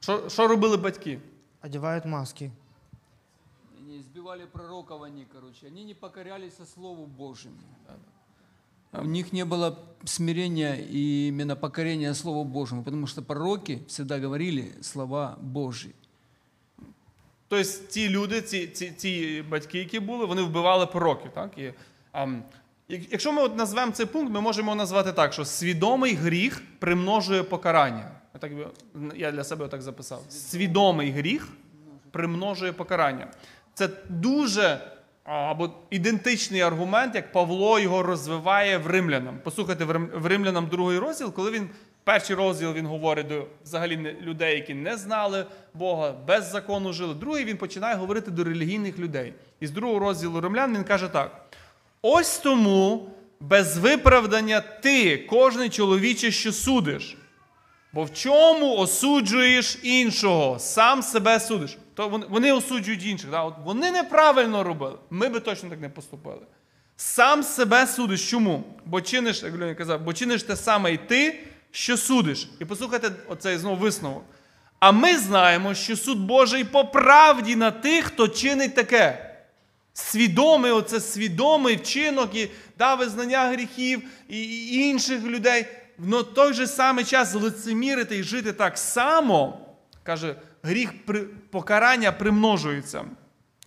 Що, 0.00 0.28
що 0.28 0.48
робили 0.48 0.76
батьки? 0.76 1.20
Одевают 1.62 2.04
маски. 2.04 2.50
Они 3.78 3.98
избивали 3.98 4.46
пророков, 4.46 5.02
они, 5.02 5.24
короче. 5.24 5.66
Они 5.66 5.84
не 5.84 5.94
покорялись 5.94 6.56
со 6.56 6.66
Слову 6.66 7.06
Божьему. 7.06 7.56
А 8.96 9.02
У 9.02 9.04
них 9.04 9.32
не 9.32 9.44
было 9.44 9.78
смирения 10.04 10.76
и 10.76 11.28
именно 11.28 11.56
покорения 11.56 12.14
Слову 12.14 12.44
Божьему, 12.44 12.82
потому 12.82 13.06
что 13.06 13.22
пророки 13.22 13.82
всегда 13.88 14.18
говорили 14.18 14.72
слова 14.80 15.36
Божьи. 15.40 15.92
Тобто 17.48 17.64
ці 17.64 18.08
люди, 18.08 18.42
ці, 18.42 18.66
ці, 18.66 18.90
ці 18.90 19.44
батьки, 19.50 19.78
які 19.78 20.00
були, 20.00 20.26
вони 20.26 20.42
вбивали 20.42 20.86
пророків. 20.86 21.30
Так? 21.34 21.58
І, 21.58 21.72
ам, 22.12 22.42
якщо 22.88 23.32
ми 23.32 23.42
от 23.42 23.56
назвемо 23.56 23.92
цей 23.92 24.06
пункт, 24.06 24.32
ми 24.32 24.40
можемо 24.40 24.74
назвати 24.74 25.12
так, 25.12 25.32
що 25.32 25.44
свідомий 25.44 26.14
гріх 26.14 26.62
примножує 26.78 27.42
покарання. 27.42 28.10
Я, 28.34 28.40
так, 28.40 28.52
я 29.16 29.32
для 29.32 29.44
себе 29.44 29.68
так 29.68 29.82
записав. 29.82 30.22
Свідомий 30.28 31.10
гріх 31.10 31.48
примножує 32.10 32.72
покарання. 32.72 33.28
Це 33.74 33.88
дуже 34.08 34.62
а, 34.62 34.95
або 35.26 35.70
ідентичний 35.90 36.60
аргумент, 36.60 37.14
як 37.14 37.32
Павло 37.32 37.78
його 37.78 38.02
розвиває 38.02 38.78
в 38.78 38.86
римлянам. 38.86 39.38
Послухайте 39.44 39.84
в 40.14 40.26
римлянам 40.26 40.66
другий 40.66 40.98
розділ, 40.98 41.32
коли 41.32 41.50
він 41.50 41.70
перший 42.04 42.36
розділ 42.36 42.72
він 42.72 42.86
говорить 42.86 43.26
до 43.26 43.46
взагалі 43.64 44.16
людей, 44.22 44.54
які 44.54 44.74
не 44.74 44.96
знали 44.96 45.46
Бога, 45.74 46.14
без 46.26 46.50
закону 46.50 46.92
жили. 46.92 47.14
Другий 47.14 47.44
він 47.44 47.56
починає 47.56 47.94
говорити 47.94 48.30
до 48.30 48.44
релігійних 48.44 48.98
людей. 48.98 49.34
І 49.60 49.66
з 49.66 49.70
другого 49.70 49.98
розділу 49.98 50.40
римлян 50.40 50.74
він 50.74 50.84
каже 50.84 51.08
так: 51.08 51.46
ось 52.02 52.38
тому 52.38 53.10
без 53.40 53.78
виправдання 53.78 54.60
ти, 54.60 55.16
кожний 55.16 55.68
чоловіче, 55.68 56.30
що 56.30 56.52
судиш. 56.52 57.16
Бо 57.96 58.04
в 58.04 58.14
чому 58.14 58.76
осуджуєш 58.76 59.78
іншого, 59.82 60.58
сам 60.58 61.02
себе 61.02 61.40
судиш. 61.40 61.78
То 61.94 62.08
вони, 62.28 62.52
осуджують 62.52 63.04
інших. 63.04 63.30
Да? 63.30 63.42
От 63.42 63.54
вони 63.64 63.90
неправильно 63.90 64.64
робили. 64.64 64.98
Ми 65.10 65.28
би 65.28 65.40
точно 65.40 65.70
так 65.70 65.80
не 65.80 65.88
поступили. 65.88 66.40
Сам 66.96 67.42
себе 67.42 67.86
судиш. 67.86 68.30
Чому? 68.30 68.64
Бо 68.84 69.00
чиниш, 69.00 69.42
як 69.42 69.52
Льоня 69.52 69.74
казав, 69.74 70.00
бо 70.00 70.12
чиниш 70.12 70.42
те 70.42 70.56
саме 70.56 70.92
і 70.92 70.96
ти, 70.96 71.40
що 71.70 71.96
судиш. 71.96 72.48
І 72.60 72.64
послухайте 72.64 73.10
оцей 73.28 73.58
знову 73.58 73.76
висновок. 73.76 74.24
А 74.78 74.92
ми 74.92 75.18
знаємо, 75.18 75.74
що 75.74 75.96
суд 75.96 76.18
Божий 76.18 76.64
по 76.64 76.84
правді 76.84 77.56
на 77.56 77.70
тих, 77.70 78.04
хто 78.04 78.28
чинить 78.28 78.74
таке. 78.74 79.36
Свідомий, 79.92 80.72
оце 80.72 81.00
свідомий 81.00 81.76
вчинок 81.76 82.34
і 82.34 82.50
да, 82.78 82.94
визнання 82.94 83.48
гріхів 83.48 84.02
і, 84.28 84.42
і 84.42 84.88
інших 84.88 85.24
людей. 85.24 85.66
В 85.98 86.22
той 86.22 86.54
же 86.54 86.66
самий 86.66 87.04
час 87.04 87.34
лицемірити 87.34 88.18
і 88.18 88.22
жити 88.22 88.52
так 88.52 88.78
само, 88.78 89.58
каже, 90.02 90.36
гріх 90.62 90.92
покарання 91.50 92.12
примножується. 92.12 93.04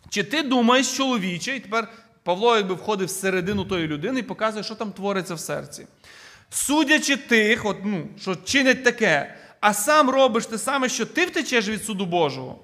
Чи 0.09 0.24
ти 0.24 0.43
думаєш, 0.43 0.98
чоловіче, 0.98 1.55
і 1.55 1.59
тепер 1.59 1.88
Павло 2.24 2.57
якби 2.57 2.74
входить 2.74 3.09
всередину 3.09 3.65
тої 3.65 3.88
людини 3.88 4.19
і 4.19 4.24
показує, 4.24 4.63
що 4.63 4.75
там 4.75 4.91
твориться 4.91 5.33
в 5.33 5.39
серці. 5.39 5.88
Судячи 6.50 7.17
тих, 7.17 7.65
от, 7.65 7.77
ну, 7.83 8.07
що 8.19 8.36
чинять 8.36 8.83
таке, 8.83 9.36
а 9.59 9.74
сам 9.74 10.09
робиш 10.09 10.45
те 10.45 10.57
саме, 10.57 10.89
що 10.89 11.05
ти 11.05 11.25
втечеш 11.25 11.67
від 11.67 11.83
суду 11.83 12.05
Божого, 12.05 12.59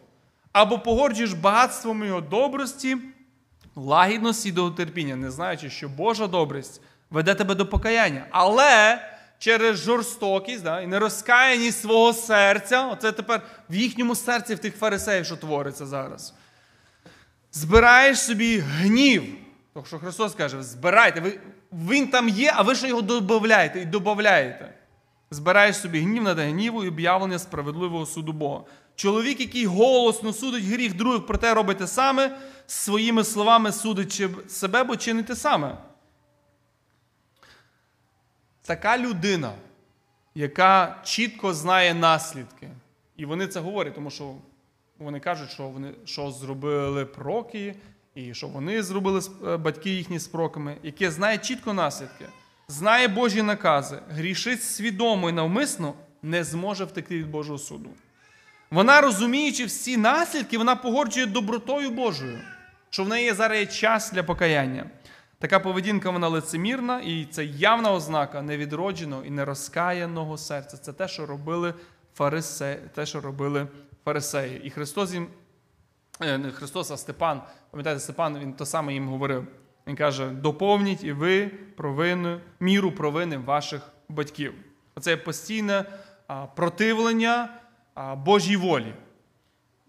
або 0.52 0.80
погоджуєш 0.80 1.34
багатством 1.34 2.06
його 2.06 2.22
добрості, 2.22 2.98
лагідності 3.76 4.50
і 4.50 4.52
довготерпіння, 4.52 5.16
не 5.16 5.32
знаючи, 5.32 5.70
що 5.70 5.90
Божа 5.90 6.28
добрість 6.28 6.82
веде 7.10 7.36
тебе 7.36 7.56
до 7.56 7.66
покаяння. 7.66 8.26
Але 8.32 9.00
через 9.40 9.78
жорстокість 9.78 10.64
да, 10.64 10.82
і 10.82 10.88
нерозкаяність 10.88 11.82
свого 11.82 12.14
серця, 12.14 12.88
оце 12.88 13.12
тепер 13.12 13.42
в 13.70 13.76
їхньому 13.76 14.16
серці, 14.16 14.56
в 14.56 14.60
тих 14.60 14.78
фарисеїв, 14.78 15.26
що 15.26 15.36
твориться 15.36 15.86
зараз. 15.86 16.34
Збираєш 17.52 18.20
собі 18.20 18.58
гнів. 18.58 19.24
Тому 19.74 19.86
що 19.86 20.00
Христос 20.00 20.34
каже: 20.36 20.64
збирайте, 20.64 21.20
ви, 21.20 21.40
він 21.72 22.08
там 22.08 22.30
є, 22.30 22.54
а 22.56 22.62
ви 22.62 22.76
ще 22.76 22.88
його 22.88 23.02
додаєте 23.02 23.82
і 23.82 23.86
додаєте. 23.86 24.74
Збираєш 25.32 25.78
собі 25.78 26.00
гнів 26.00 26.24
над 26.24 26.40
гніву 26.40 26.84
і 26.84 26.88
об'явлення 26.88 27.40
справедливого 27.40 28.06
суду 28.06 28.34
Бога. 28.34 28.64
Чоловік, 28.96 29.40
який 29.40 29.66
голосно 29.66 30.34
судить 30.34 30.64
гріх 30.64 30.94
других, 30.94 31.26
проте 31.26 31.54
робить 31.54 31.78
те 31.78 31.88
саме, 31.88 32.38
своїми 32.68 33.24
словами 33.24 33.72
судить 33.72 34.24
себе, 34.48 34.84
бо 34.84 34.96
чинить 34.96 35.26
те 35.26 35.36
саме. 35.36 35.78
Така 38.66 38.98
людина, 38.98 39.52
яка 40.36 41.02
чітко 41.04 41.54
знає 41.54 41.94
наслідки. 41.94 42.70
І 43.18 43.26
вони 43.26 43.48
це 43.48 43.60
говорять, 43.60 43.96
тому 43.96 44.10
що 44.10 44.34
вони 45.00 45.20
кажуть, 45.20 45.52
що 45.52 45.64
вони 45.64 45.92
що 46.06 46.32
зробили 46.32 47.06
проки, 47.06 47.76
і 48.16 48.34
що 48.34 48.48
вони 48.48 48.84
зробили 48.84 49.22
е, 49.48 49.58
батьки 49.58 49.90
їхні 49.90 50.20
з 50.20 50.28
проками, 50.28 50.78
яке 50.84 51.12
знає 51.12 51.38
чітко 51.38 51.74
наслідки, 51.74 52.26
знає 52.68 53.08
Божі 53.08 53.42
накази, 53.42 54.00
грішить 54.10 54.64
свідомо 54.64 55.30
і 55.30 55.34
навмисно, 55.34 55.94
не 56.22 56.44
зможе 56.44 56.86
втекти 56.86 57.18
від 57.18 57.32
Божого 57.32 57.58
суду. 57.58 57.90
Вона, 58.72 59.02
розуміючи 59.02 59.66
всі 59.66 59.98
наслідки, 59.98 60.58
вона 60.58 60.76
погоджує 60.76 61.26
добротою 61.26 61.92
Божою, 61.92 62.40
що 62.90 63.04
в 63.04 63.08
неї 63.08 63.34
зараз 63.34 63.60
є 63.60 63.66
час 63.66 64.12
для 64.12 64.24
покаяння. 64.24 64.86
Така 65.40 65.60
поведінка 65.60 66.10
вона 66.10 66.28
лицемірна, 66.28 67.02
і 67.02 67.26
це 67.26 67.46
явна 67.46 67.94
ознака 67.94 68.42
невідродженого 68.42 69.24
і 69.24 69.30
нерозкаяного 69.30 70.38
серця. 70.38 70.78
Це 70.78 70.94
те, 70.94 71.08
що 71.08 71.26
робили 71.26 71.74
фарисеї, 72.16 72.80
те, 72.94 73.06
що 73.06 73.22
робили 73.22 73.68
фарисеї. 74.06 74.62
І 74.64 74.70
Христос 74.70 75.14
їм, 75.14 75.28
е, 76.22 76.38
не 76.38 76.52
Христос, 76.52 76.92
а 76.92 76.98
Степан, 76.98 77.42
пам'ятаєте, 77.72 78.00
Степан 78.00 78.40
він 78.40 78.54
то 78.54 78.66
саме 78.66 78.94
їм 78.94 79.08
говорив. 79.08 79.48
Він 79.88 79.96
каже: 79.96 80.30
доповніть 80.30 81.04
і 81.04 81.12
ви 81.12 81.48
провину, 81.78 82.40
міру 82.60 82.92
провини 82.92 83.38
ваших 83.38 83.82
батьків. 84.10 84.54
Оце 84.96 85.18
постійне 85.18 85.86
противлення 86.56 87.50
Божій 88.18 88.58
волі. 88.58 88.94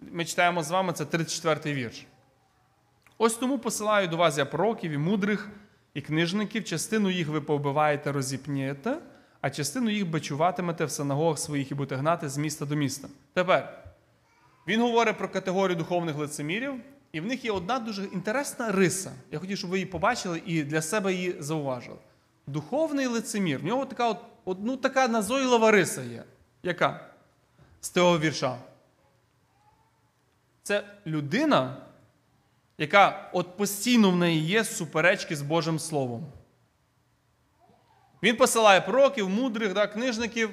Ми 0.01 0.25
читаємо 0.25 0.63
з 0.63 0.71
вами 0.71 0.93
це 0.93 1.05
34-й 1.05 1.75
вірш. 1.75 2.07
Ось 3.19 3.35
тому 3.35 3.59
посилаю 3.59 4.09
до 4.09 4.17
вас 4.17 4.39
я 4.39 4.45
пророків 4.45 4.93
і 4.93 4.99
мудрих, 4.99 5.49
і 5.95 6.01
книжників, 6.01 6.65
частину 6.65 7.11
їх 7.11 7.29
ви 7.29 7.41
повбиваєте, 7.41 8.13
розіпнєте, 8.13 8.99
а 9.41 9.51
частину 9.51 9.91
їх 9.91 10.11
бичуватимете 10.11 10.85
в 10.85 10.91
синагогах 10.91 11.39
своїх 11.39 11.71
і 11.71 11.75
будете 11.75 11.97
гнати 11.97 12.29
з 12.29 12.39
міста 12.39 12.67
до 12.67 12.77
міста. 12.77 13.09
Тепер 13.33 13.83
він 14.67 14.81
говорить 14.81 15.19
про 15.19 15.29
категорію 15.29 15.77
духовних 15.77 16.17
лицемірів, 16.17 16.75
і 17.13 17.21
в 17.21 17.27
них 17.27 17.45
є 17.45 17.51
одна 17.51 17.79
дуже 17.79 18.05
інтересна 18.05 18.73
риса. 18.73 19.13
Я 19.31 19.39
хотів, 19.39 19.59
щоб 19.59 19.71
ви 19.71 19.77
її 19.77 19.87
побачили 19.87 20.43
і 20.47 20.63
для 20.63 20.83
себе 20.83 21.13
її 21.13 21.37
зауважили. 21.39 21.99
Духовний 22.47 23.07
лицемір. 23.07 23.59
В 23.59 23.65
нього 23.65 23.87
така 23.87 24.17
от, 24.45 24.59
ну, 24.63 24.77
така 24.77 25.09
назойлива 25.09 25.71
риса 25.71 26.03
є. 26.03 26.25
Яка? 26.63 27.11
З 27.81 27.91
того 27.91 28.19
вірша. 28.19 28.59
Це 30.63 30.85
людина, 31.07 31.77
яка 32.79 33.31
от 33.33 33.57
постійно 33.57 34.11
в 34.11 34.17
неї 34.17 34.41
є 34.41 34.65
суперечки 34.65 35.37
з 35.37 35.43
Божим 35.43 35.79
Словом. 35.79 36.27
Він 38.23 38.37
посилає 38.37 38.81
пророків, 38.81 39.29
мудрих, 39.29 39.75
да, 39.75 39.87
книжників, 39.87 40.51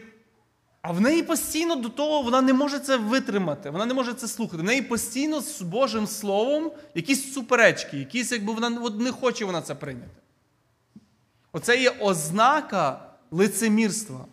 А 0.82 0.92
в 0.92 1.01
неї 1.01 1.24
постійно 1.24 1.75
до 1.75 1.89
того 1.89 2.22
вона 2.22 2.42
не 2.42 2.53
може 2.53 2.80
це 2.80 2.98
витримати, 2.98 3.70
вона 3.70 3.86
не 3.86 3.94
може 3.94 4.13
це 4.13 4.27
слухати. 4.27 4.62
В 4.62 4.65
неї 4.65 4.82
постійно 4.82 5.42
з 5.42 5.62
Божим 5.62 6.08
Словом 6.08 6.72
якісь 6.96 7.34
суперечки, 7.34 7.98
якісь, 7.98 8.32
якби 8.32 8.53
вона 8.53 8.82
от 8.82 9.00
не 9.00 9.12
хоче 9.12 9.46
вона 9.46 9.62
це 9.62 9.75
прийняти. 9.75 10.12
Оце 11.51 11.82
є 11.82 11.89
ознака 11.89 13.10
лицемірства. 13.32 14.25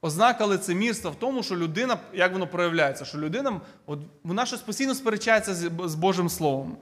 Ознака 0.00 0.44
лицемірства 0.44 1.10
в 1.10 1.14
тому, 1.14 1.42
що 1.42 1.56
людина, 1.56 1.98
як 2.12 2.32
воно 2.32 2.46
проявляється, 2.46 3.04
що 3.04 3.18
людина 3.18 3.60
от, 3.86 3.98
вона 4.24 4.46
щось 4.46 4.60
постійно 4.60 4.94
сперечається 4.94 5.54
з, 5.54 5.94
Божим 5.94 6.28
Словом. 6.28 6.76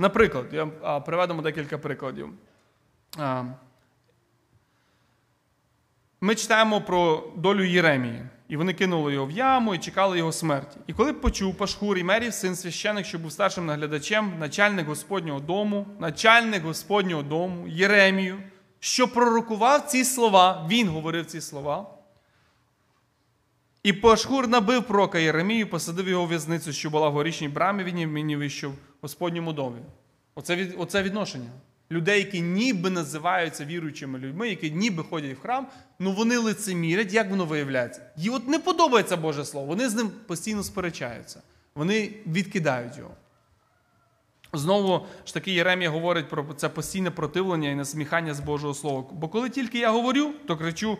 Наприклад, 0.00 0.46
я 0.52 0.66
приведемо 1.00 1.42
декілька 1.42 1.78
прикладів. 1.78 2.28
Ми 6.20 6.34
читаємо 6.34 6.80
про 6.80 7.32
долю 7.36 7.64
Єремії, 7.64 8.24
і 8.48 8.56
вони 8.56 8.74
кинули 8.74 9.12
його 9.12 9.26
в 9.26 9.30
яму 9.30 9.74
і 9.74 9.78
чекали 9.78 10.18
його 10.18 10.32
смерті. 10.32 10.76
І 10.86 10.92
коли 10.92 11.12
почув 11.12 11.56
Пашхур 11.56 11.98
і 11.98 12.04
Мерів, 12.04 12.34
син 12.34 12.56
священик, 12.56 13.06
що 13.06 13.18
був 13.18 13.32
старшим 13.32 13.66
наглядачем, 13.66 14.32
начальник 14.38 14.86
Господнього 14.86 15.40
дому, 15.40 15.86
начальник 15.98 16.62
Господнього 16.62 17.22
дому, 17.22 17.68
Єремію, 17.68 18.38
що 18.78 19.08
пророкував 19.08 19.80
ці 19.80 20.04
слова, 20.04 20.66
він 20.70 20.88
говорив 20.88 21.26
ці 21.26 21.40
слова. 21.40 21.86
І 23.82 23.92
Пашхур 23.92 24.48
набив 24.48 24.82
пророка 24.82 25.18
Єремію, 25.18 25.70
посадив 25.70 26.08
його 26.08 26.24
в 26.24 26.28
в'язницю, 26.28 26.72
що 26.72 26.90
була 26.90 27.08
в 27.08 27.12
горішній 27.12 27.48
брамі, 27.48 27.84
він 27.84 28.12
мені 28.12 28.36
вийшов 28.36 28.72
в 28.72 28.89
Господньому 29.02 29.52
домі. 29.52 29.80
Оце, 30.34 30.56
від, 30.56 30.74
оце 30.78 31.02
відношення. 31.02 31.50
Людей, 31.92 32.18
які 32.18 32.40
ніби 32.40 32.90
називаються 32.90 33.64
віруючими 33.64 34.18
людьми, 34.18 34.48
які 34.48 34.70
ніби 34.70 35.02
ходять 35.02 35.36
в 35.38 35.40
храм, 35.40 35.66
ну 35.98 36.12
вони 36.12 36.36
лицемірять, 36.36 37.12
як 37.12 37.30
воно 37.30 37.44
виявляється. 37.44 38.02
Їй 38.16 38.30
от 38.30 38.48
не 38.48 38.58
подобається 38.58 39.16
Боже 39.16 39.44
Слово, 39.44 39.66
вони 39.66 39.88
з 39.88 39.94
ним 39.94 40.10
постійно 40.26 40.62
сперечаються, 40.62 41.42
вони 41.74 42.12
відкидають 42.26 42.98
його. 42.98 43.10
Знову 44.52 45.06
ж 45.26 45.34
таки, 45.34 45.52
Єремія 45.52 45.90
говорить 45.90 46.28
про 46.28 46.46
це 46.56 46.68
постійне 46.68 47.10
противлення 47.10 47.70
і 47.70 47.74
насміхання 47.74 48.34
з 48.34 48.40
Божого 48.40 48.74
Слова. 48.74 49.04
Бо 49.12 49.28
коли 49.28 49.50
тільки 49.50 49.78
я 49.78 49.90
говорю, 49.90 50.32
то 50.46 50.56
кричу, 50.56 50.98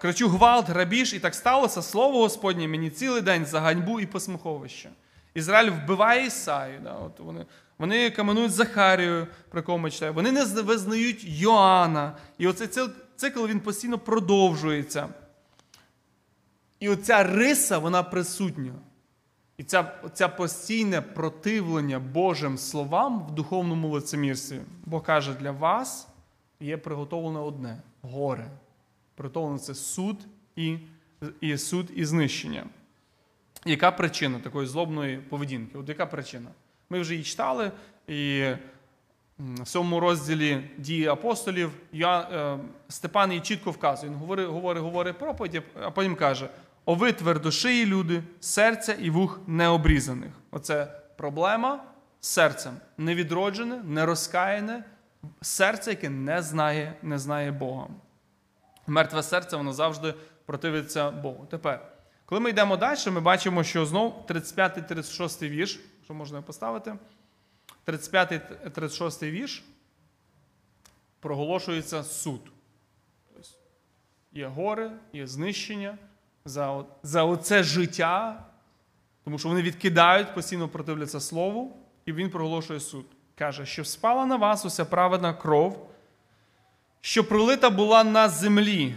кричу 0.00 0.28
гвалт, 0.28 0.68
грабіж, 0.68 1.14
і 1.14 1.20
так 1.20 1.34
сталося 1.34 1.82
слово 1.82 2.18
Господнє 2.18 2.68
мені 2.68 2.90
цілий 2.90 3.22
день 3.22 3.46
за 3.46 3.60
ганьбу 3.60 4.00
і 4.00 4.06
посміховище. 4.06 4.90
Ізраїль 5.34 5.70
вбиває 5.70 6.26
Ісаю. 6.26 6.80
Да, 6.82 6.92
от 6.92 7.20
вони, 7.20 7.46
вони 7.78 8.10
каменують 8.10 8.52
Захарію, 8.52 9.26
про 9.48 9.62
кого 9.62 9.78
ми 9.78 9.90
читаємо. 9.90 10.16
Вони 10.16 10.32
не 10.32 10.44
визнають 10.44 11.24
Йоанна. 11.24 12.16
І 12.38 12.46
оцей 12.46 12.68
цикл 13.16 13.46
він 13.46 13.60
постійно 13.60 13.98
продовжується. 13.98 15.08
І 16.80 16.88
оця 16.88 17.22
риса, 17.22 17.78
вона 17.78 18.02
присутня. 18.02 18.72
І 19.56 19.64
ця, 19.64 19.92
ця 20.12 20.28
постійне 20.28 21.00
противлення 21.00 21.98
Божим 21.98 22.58
словам 22.58 23.26
в 23.26 23.30
духовному 23.30 23.88
лицемірстві. 23.88 24.60
Бо 24.84 25.00
каже, 25.00 25.34
для 25.34 25.50
вас 25.50 26.08
є 26.60 26.76
приготовлене 26.76 27.38
одне 27.38 27.82
горе. 28.02 28.50
Приготовлене 29.14 29.58
це 29.58 29.74
суд 29.74 30.16
і, 30.56 30.78
і 31.40 31.58
суд 31.58 31.90
і 31.94 32.04
знищення. 32.04 32.66
Яка 33.64 33.90
причина 33.90 34.38
такої 34.38 34.66
злобної 34.66 35.16
поведінки? 35.18 35.78
От 35.78 35.88
яка 35.88 36.06
причина? 36.06 36.50
Ми 36.90 37.00
вже 37.00 37.12
її 37.12 37.24
читали, 37.24 37.70
і 38.08 38.44
в 39.38 39.64
цьому 39.64 40.00
розділі 40.00 40.70
дії 40.78 41.06
апостолів 41.06 41.70
я, 41.92 42.20
е, 42.20 42.58
Степан 42.88 43.32
їй 43.32 43.40
чітко 43.40 43.70
вказує. 43.70 44.12
Він 44.12 44.18
говорить, 44.18 44.48
говорить, 44.48 44.82
говорить 44.82 45.18
проповідь, 45.18 45.62
а 45.82 45.90
потім 45.90 46.16
каже: 46.16 46.48
О 46.84 46.94
ви 46.94 47.12
твердошиї 47.12 47.86
люди, 47.86 48.22
серця 48.40 48.92
і 48.92 49.10
вух 49.10 49.40
необрізаних. 49.46 50.30
Оце 50.50 51.00
проблема 51.16 51.84
з 52.20 52.28
серцем. 52.28 52.72
Невідроджене, 52.98 53.80
нерозкаяне, 53.84 54.84
серце, 55.40 55.90
яке 55.90 56.10
не 56.10 56.42
знає, 56.42 56.94
не 57.02 57.18
знає 57.18 57.52
Бога. 57.52 57.86
Мертве 58.86 59.22
серце, 59.22 59.56
воно 59.56 59.72
завжди 59.72 60.14
противиться 60.46 61.10
Богу. 61.10 61.46
Тепер. 61.50 61.93
Коли 62.26 62.40
ми 62.40 62.50
йдемо 62.50 62.76
далі, 62.76 63.10
ми 63.10 63.20
бачимо, 63.20 63.64
що 63.64 63.86
знов 63.86 64.24
35-36 64.28 65.48
вірш, 65.48 65.80
що 66.04 66.14
можна 66.14 66.42
поставити, 66.42 66.96
35-36 67.86 69.30
вірш 69.30 69.64
проголошується 71.20 72.04
суд. 72.04 72.40
Тобто 73.34 73.48
Є 74.32 74.46
горе, 74.46 74.92
є 75.12 75.26
знищення 75.26 75.98
за, 76.44 76.84
за 77.02 77.24
оце 77.24 77.62
життя, 77.62 78.44
тому 79.24 79.38
що 79.38 79.48
вони 79.48 79.62
відкидають, 79.62 80.34
постійно 80.34 80.68
противляться 80.68 81.20
слову, 81.20 81.76
і 82.06 82.12
він 82.12 82.30
проголошує 82.30 82.80
суд. 82.80 83.06
Каже, 83.38 83.66
що 83.66 83.84
спала 83.84 84.26
на 84.26 84.36
вас 84.36 84.64
уся 84.64 84.84
праведна 84.84 85.34
кров, 85.34 85.90
що 87.00 87.28
пролита 87.28 87.70
була 87.70 88.04
на 88.04 88.28
землі 88.28 88.94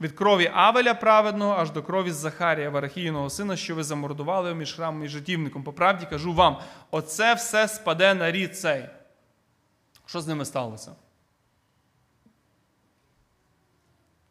від 0.00 0.12
крові 0.12 0.50
Авеля 0.54 0.94
праведного 0.94 1.52
аж 1.52 1.70
до 1.70 1.82
крові 1.82 2.10
Захарія, 2.10 2.70
Варахійного 2.70 3.30
сина, 3.30 3.56
що 3.56 3.74
ви 3.74 3.84
замордували 3.84 4.54
між 4.54 4.72
храмом 4.74 5.04
і 5.04 5.08
житівником. 5.08 5.62
По 5.62 5.72
правді 5.72 6.06
кажу 6.10 6.32
вам, 6.32 6.58
оце 6.90 7.34
все 7.34 7.68
спаде 7.68 8.14
на 8.14 8.32
рід 8.32 8.58
цей. 8.58 8.88
Що 10.06 10.20
з 10.20 10.26
ними 10.26 10.44
сталося? 10.44 10.92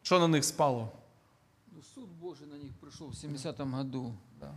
Що 0.02 0.18
на 0.20 0.28
них 0.28 0.44
спало? 0.44 0.92
Ну, 1.72 1.82
Суд 1.94 2.08
Божий 2.20 2.46
на 2.46 2.56
них 2.58 2.72
пришел 2.80 3.08
в 3.08 3.14
70-м 3.14 3.74
году. 3.74 4.14
Да. 4.40 4.54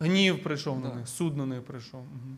Гнів 0.00 0.42
прийшов 0.42 0.82
Да. 0.82 0.88
на 0.88 0.94
них, 0.94 1.08
суд 1.08 1.36
на 1.36 1.46
них 1.46 1.64
прийшов. 1.64 2.00
Угу. 2.00 2.36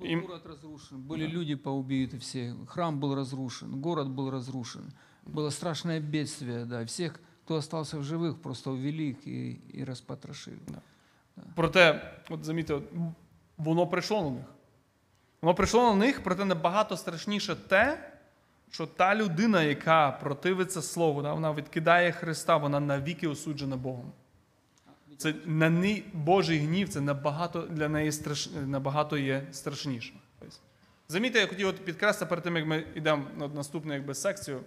Был 0.00 0.12
Им- 0.12 0.26
город 0.26 0.46
разрушен, 0.46 0.98
были 0.98 1.26
люди 1.28 1.56
поубиты 1.56 2.18
все, 2.18 2.54
храм 2.66 3.00
был 3.00 3.14
разрушен, 3.14 3.80
город 3.80 4.08
был 4.08 4.30
разрушен. 4.30 4.92
Было 5.25 5.49
страшное 5.49 5.99
бедствие, 5.99 6.65
да. 6.65 6.85
Всех, 6.85 7.19
кто 7.43 7.55
остался 7.55 7.97
в 7.97 8.03
живых, 8.03 8.41
просто 8.41 8.71
увели 8.71 9.09
их 9.09 9.27
и, 9.27 9.59
и 9.73 9.83
распотрошили. 9.83 10.59
Проте, 11.55 12.01
от 12.29 12.43
замітьте, 12.43 12.81
воно 13.57 13.87
прийшло 13.87 14.21
на 14.23 14.29
них. 14.29 14.45
Воно 15.41 15.55
прийшло 15.55 15.93
на 15.93 16.05
них, 16.05 16.23
проте 16.23 16.45
набагато 16.45 16.97
страшніше 16.97 17.55
те, 17.55 18.11
що 18.71 18.87
та 18.87 19.15
людина, 19.15 19.63
яка 19.63 20.11
противиться 20.11 20.81
Слову, 20.81 21.21
да, 21.21 21.33
вона 21.33 21.53
відкидає 21.53 22.11
Христа, 22.11 22.57
вона 22.57 22.79
навіки 22.79 23.27
осуджена 23.27 23.77
Богом. 23.77 24.11
Це 25.17 25.33
на 25.45 25.69
неї 25.69 26.05
Божий 26.13 26.59
гнів 26.59 26.89
це 26.89 27.01
набагато 27.01 27.61
для 27.61 27.89
неї 27.89 28.11
страш, 28.11 28.49
набагато 28.65 29.17
є 29.17 29.47
страшніше. 29.51 30.13
Замітьте, 31.07 31.39
я 31.39 31.47
хотів 31.47 31.67
от 31.67 31.85
підкреслити 31.85 32.25
перед 32.25 32.43
тим, 32.43 32.55
як 32.55 32.65
ми 32.65 32.83
йдемо 32.95 33.23
на 33.37 33.47
наступну 33.47 33.93
якби, 33.93 34.13
секцію. 34.13 34.61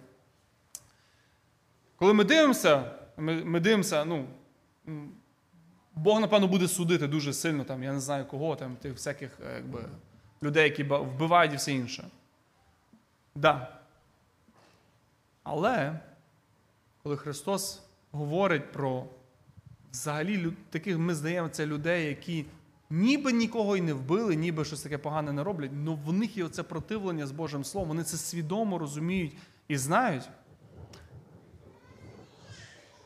Коли 1.99 2.13
ми 2.13 2.23
дивимося, 2.23 2.91
ми, 3.17 3.43
ми 3.45 3.59
дивимося, 3.59 4.05
ну, 4.05 4.25
Бог, 5.95 6.19
напевно, 6.19 6.47
буде 6.47 6.67
судити 6.67 7.07
дуже 7.07 7.33
сильно, 7.33 7.63
там, 7.63 7.83
я 7.83 7.93
не 7.93 7.99
знаю 7.99 8.25
кого, 8.25 8.55
там, 8.55 8.75
тих 8.75 8.93
всяких 8.93 9.39
е, 9.47 9.55
якби, 9.55 9.85
людей, 10.43 10.63
які 10.63 10.83
вбивають 10.83 11.53
і 11.53 11.55
все 11.55 11.73
інше. 11.73 12.07
Да. 13.35 13.79
Але 15.43 15.99
коли 17.03 17.17
Христос 17.17 17.81
говорить 18.11 18.71
про 18.71 19.05
взагалі 19.91 20.53
таких, 20.69 20.97
ми 20.97 21.15
здаємо, 21.15 21.49
це 21.49 21.65
людей, 21.65 22.07
які 22.07 22.45
ніби 22.89 23.31
нікого 23.31 23.77
і 23.77 23.81
не 23.81 23.93
вбили, 23.93 24.35
ніби 24.35 24.65
щось 24.65 24.81
таке 24.81 24.97
погане 24.97 25.33
не 25.33 25.43
роблять, 25.43 25.71
але 25.87 25.97
в 26.05 26.13
них 26.13 26.37
є 26.37 26.43
оце 26.43 26.63
противлення 26.63 27.27
з 27.27 27.31
Божим 27.31 27.63
Словом, 27.63 27.89
вони 27.89 28.03
це 28.03 28.17
свідомо 28.17 28.77
розуміють 28.77 29.37
і 29.67 29.77
знають. 29.77 30.29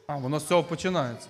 А, 0.08 0.18
воно 0.18 0.40
з 0.40 0.48
цього 0.48 0.64
починається. 0.64 1.30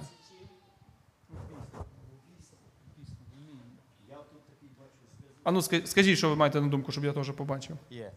А 5.44 5.52
ну 5.52 5.62
скажіть, 5.62 6.18
що 6.18 6.30
ви 6.30 6.36
маєте 6.36 6.62
на 6.62 6.68
думку, 6.68 6.92
щоб 6.92 7.06
я 7.06 7.14
теж 7.14 7.32
побачив. 7.32 7.78
Є. 7.90 8.12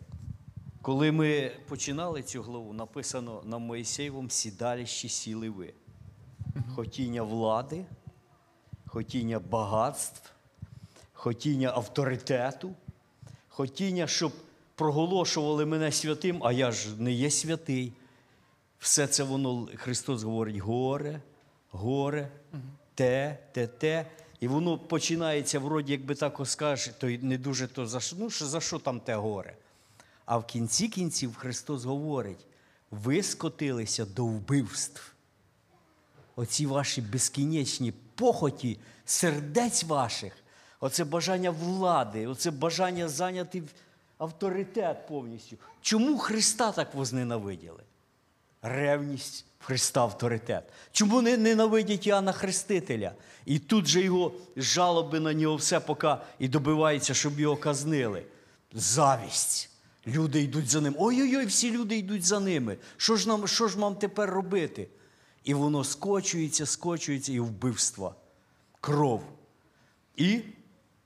Коли 0.83 1.13
ми 1.13 1.53
починали 1.69 2.23
цю 2.23 2.43
главу, 2.43 2.73
написано 2.73 3.43
на 3.45 3.59
Моїсеєвому 3.59 4.31
сідалищі 4.31 5.09
сіли 5.09 5.51
ви. 5.51 5.73
Хотіння 6.75 7.23
влади, 7.23 7.85
хотіння 8.87 9.39
багатств, 9.39 10.31
хотіння 11.13 11.69
авторитету, 11.75 12.71
хотіння, 13.49 14.07
щоб 14.07 14.33
проголошували 14.75 15.67
мене 15.67 15.93
святим, 15.93 16.41
а 16.45 16.53
я 16.53 16.73
ж 16.73 17.03
не 17.03 17.13
є 17.13 17.31
святий. 17.31 17.93
Все 18.79 19.07
це 19.07 19.23
воно, 19.23 19.69
Христос 19.77 20.23
говорить, 20.23 20.57
горе, 20.57 21.21
горе, 21.71 22.29
те, 22.95 23.39
те, 23.53 23.67
те. 23.67 24.07
І 24.41 24.49
воно 24.49 24.79
починається, 24.79 25.59
вроді, 25.59 25.93
якби 25.93 26.15
так 26.15 26.41
скажеш, 26.45 26.95
то 26.99 27.07
не 27.07 27.39
дуже 27.39 27.67
то 27.67 27.87
за 27.87 28.01
що, 28.01 28.17
ну, 28.19 28.31
за 28.31 28.61
що 28.61 28.79
там 28.79 29.01
те 29.01 29.15
горе. 29.15 29.57
А 30.25 30.39
в 30.39 30.47
кінці 30.47 30.89
кінців 30.89 31.37
Христос 31.37 31.85
говорить: 31.85 32.47
ви 32.91 33.23
скотилися 33.23 34.05
до 34.05 34.25
вбивств. 34.25 35.13
оці 36.37 36.67
ваші 36.67 37.01
безкінечні 37.01 37.93
похоті 38.15 38.79
сердець 39.05 39.85
ваших, 39.85 40.33
оце 40.81 41.05
бажання 41.05 41.51
влади, 41.51 42.27
оце 42.27 42.51
бажання 42.51 43.09
зайняти 43.09 43.63
авторитет 44.19 45.09
повністю. 45.09 45.57
Чому 45.81 46.19
Христа 46.19 46.73
так 46.73 46.95
возненавиділи? 46.95 47.83
Ревність 48.69 49.45
Христа 49.59 50.01
авторитет. 50.01 50.65
Чому 50.93 51.23
не 51.23 51.37
ненавидять 51.37 52.07
Іоанна 52.07 52.33
Хрестителя? 52.33 53.13
І 53.45 53.59
тут 53.59 53.87
же 53.87 54.01
його 54.01 54.33
жалоби 54.57 55.21
на 55.21 55.35
нього 55.35 55.57
все 55.57 55.81
поки 55.81 56.17
і 56.39 56.49
добивається, 56.49 57.15
щоб 57.15 57.41
його 57.41 57.57
казнили. 57.57 58.25
Завість. 58.73 59.71
Люди 60.07 60.43
йдуть 60.43 60.69
за 60.69 60.81
ним. 60.81 60.97
Ой-ой-ой, 60.99 61.47
всі 61.47 61.71
люди 61.71 61.97
йдуть 61.97 62.25
за 62.25 62.41
ними. 62.41 62.77
Що 62.97 63.17
ж 63.17 63.29
нам, 63.29 63.49
що 63.49 63.69
ж 63.69 63.79
нам 63.79 63.95
тепер 63.95 64.31
робити? 64.31 64.89
І 65.45 65.55
воно 65.55 65.85
скочується, 65.85 66.67
скочується, 66.67 67.33
і 67.33 67.41
вбивства, 67.41 68.15
кров. 68.81 69.23
І 70.17 70.41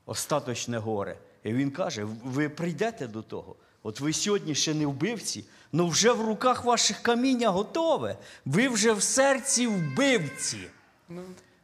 остаточне 0.07 0.79
горе. 0.79 1.19
І 1.45 1.53
він 1.53 1.71
каже: 1.71 2.05
ви 2.25 2.49
прийдете 2.49 3.07
до 3.07 3.23
того. 3.23 3.57
От 3.83 4.01
ви 4.01 4.13
сьогодні 4.13 4.55
ще 4.55 4.75
не 4.75 4.87
вбивці, 4.87 5.45
але 5.75 5.91
вже 5.91 6.13
в 6.13 6.21
руках 6.21 6.65
ваших 6.65 6.99
каміння 7.03 7.49
готове. 7.49 8.17
Ви 8.45 8.69
вже 8.69 8.93
в 8.93 9.03
серці 9.03 9.67
вбивці. 9.67 10.59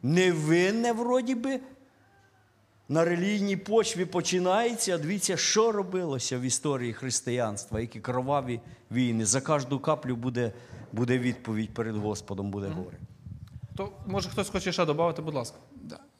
Невинне, 0.03 0.93
вроді 0.93 1.35
би, 1.35 1.59
на 2.89 3.05
релігійній 3.05 3.57
почві 3.57 4.05
починається. 4.05 4.95
А 4.95 4.97
Дивіться, 4.97 5.37
що 5.37 5.71
робилося 5.71 6.37
в 6.37 6.41
історії 6.41 6.93
християнства, 6.93 7.79
які 7.79 7.99
кроваві 7.99 8.59
війни. 8.91 9.25
За 9.25 9.41
кожну 9.41 9.79
каплю 9.79 10.15
буде, 10.15 10.53
буде 10.91 11.17
відповідь 11.17 11.73
перед 11.73 11.95
Господом, 11.95 12.51
буде 12.51 12.67
горе. 12.67 12.97
То 13.75 13.91
може 14.05 14.29
хтось 14.29 14.49
хоче 14.49 14.71
ще 14.71 14.85
додати, 14.85 15.21
будь 15.21 15.33
ласка. 15.33 15.57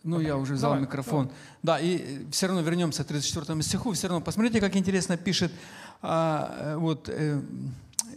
Да. 0.08 0.16
Ну, 0.16 0.20
я 0.22 0.38
уже 0.38 0.54
взял 0.54 0.72
Давай, 0.72 0.84
микрофон. 0.84 1.30
Да, 1.64 1.80
и 1.80 2.26
все 2.32 2.48
равно 2.48 2.62
вернемся 2.62 3.04
к 3.04 3.08
34 3.08 3.62
стиху. 3.62 3.92
Все 3.92 4.08
равно 4.08 4.24
посмотрите, 4.24 4.62
как 4.62 4.78
интересно 4.78 5.18
пишет 5.18 5.52
а, 6.02 6.56
э, 6.60 6.76
вот, 6.78 7.10
э, 7.10 7.42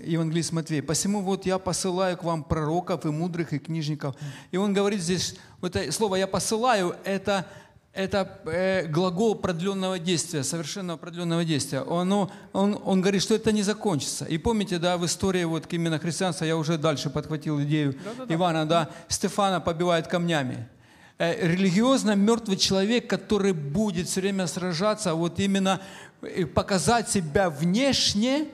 евангелист 0.04 0.52
Матвей. 0.52 0.82
«Посему 0.82 1.20
вот 1.20 1.46
я 1.46 1.58
посылаю 1.58 2.16
к 2.16 2.22
вам 2.22 2.44
пророков 2.44 3.04
и 3.06 3.08
мудрых, 3.08 3.52
и 3.52 3.58
книжников». 3.58 4.14
И 4.52 4.56
он 4.56 4.72
говорит 4.72 5.00
здесь, 5.00 5.36
вот 5.60 5.74
это 5.74 5.90
слово 5.90 6.14
«я 6.14 6.28
посылаю»— 6.28 6.94
это, 7.04 7.44
это 7.92 8.40
э, 8.44 8.86
глагол 8.86 9.34
продленного 9.34 9.98
действия, 9.98 10.44
совершенно 10.44 10.96
продленного 10.96 11.44
действия. 11.44 11.80
Оно, 11.80 12.30
он, 12.52 12.80
он 12.84 13.00
говорит, 13.00 13.20
что 13.20 13.34
это 13.34 13.50
не 13.50 13.64
закончится. 13.64 14.26
И 14.26 14.38
помните, 14.38 14.78
да, 14.78 14.96
в 14.96 15.04
истории 15.04 15.42
вот 15.42 15.66
именно 15.72 15.98
христианства, 15.98 16.44
я 16.44 16.56
уже 16.56 16.78
дальше 16.78 17.10
подхватил 17.10 17.60
идею 17.62 17.96
Ивана, 18.28 18.64
да, 18.64 18.90
Стефана 19.08 19.60
побивают 19.60 20.06
камнями 20.06 20.54
э, 20.54 20.79
религиозно 21.20 22.16
мертвый 22.16 22.56
человек, 22.56 23.08
который 23.08 23.52
будет 23.52 24.08
все 24.08 24.22
время 24.22 24.46
сражаться, 24.46 25.14
вот 25.14 25.38
именно 25.38 25.80
э, 26.22 26.46
показать 26.46 27.10
себя 27.10 27.50
внешне, 27.50 28.48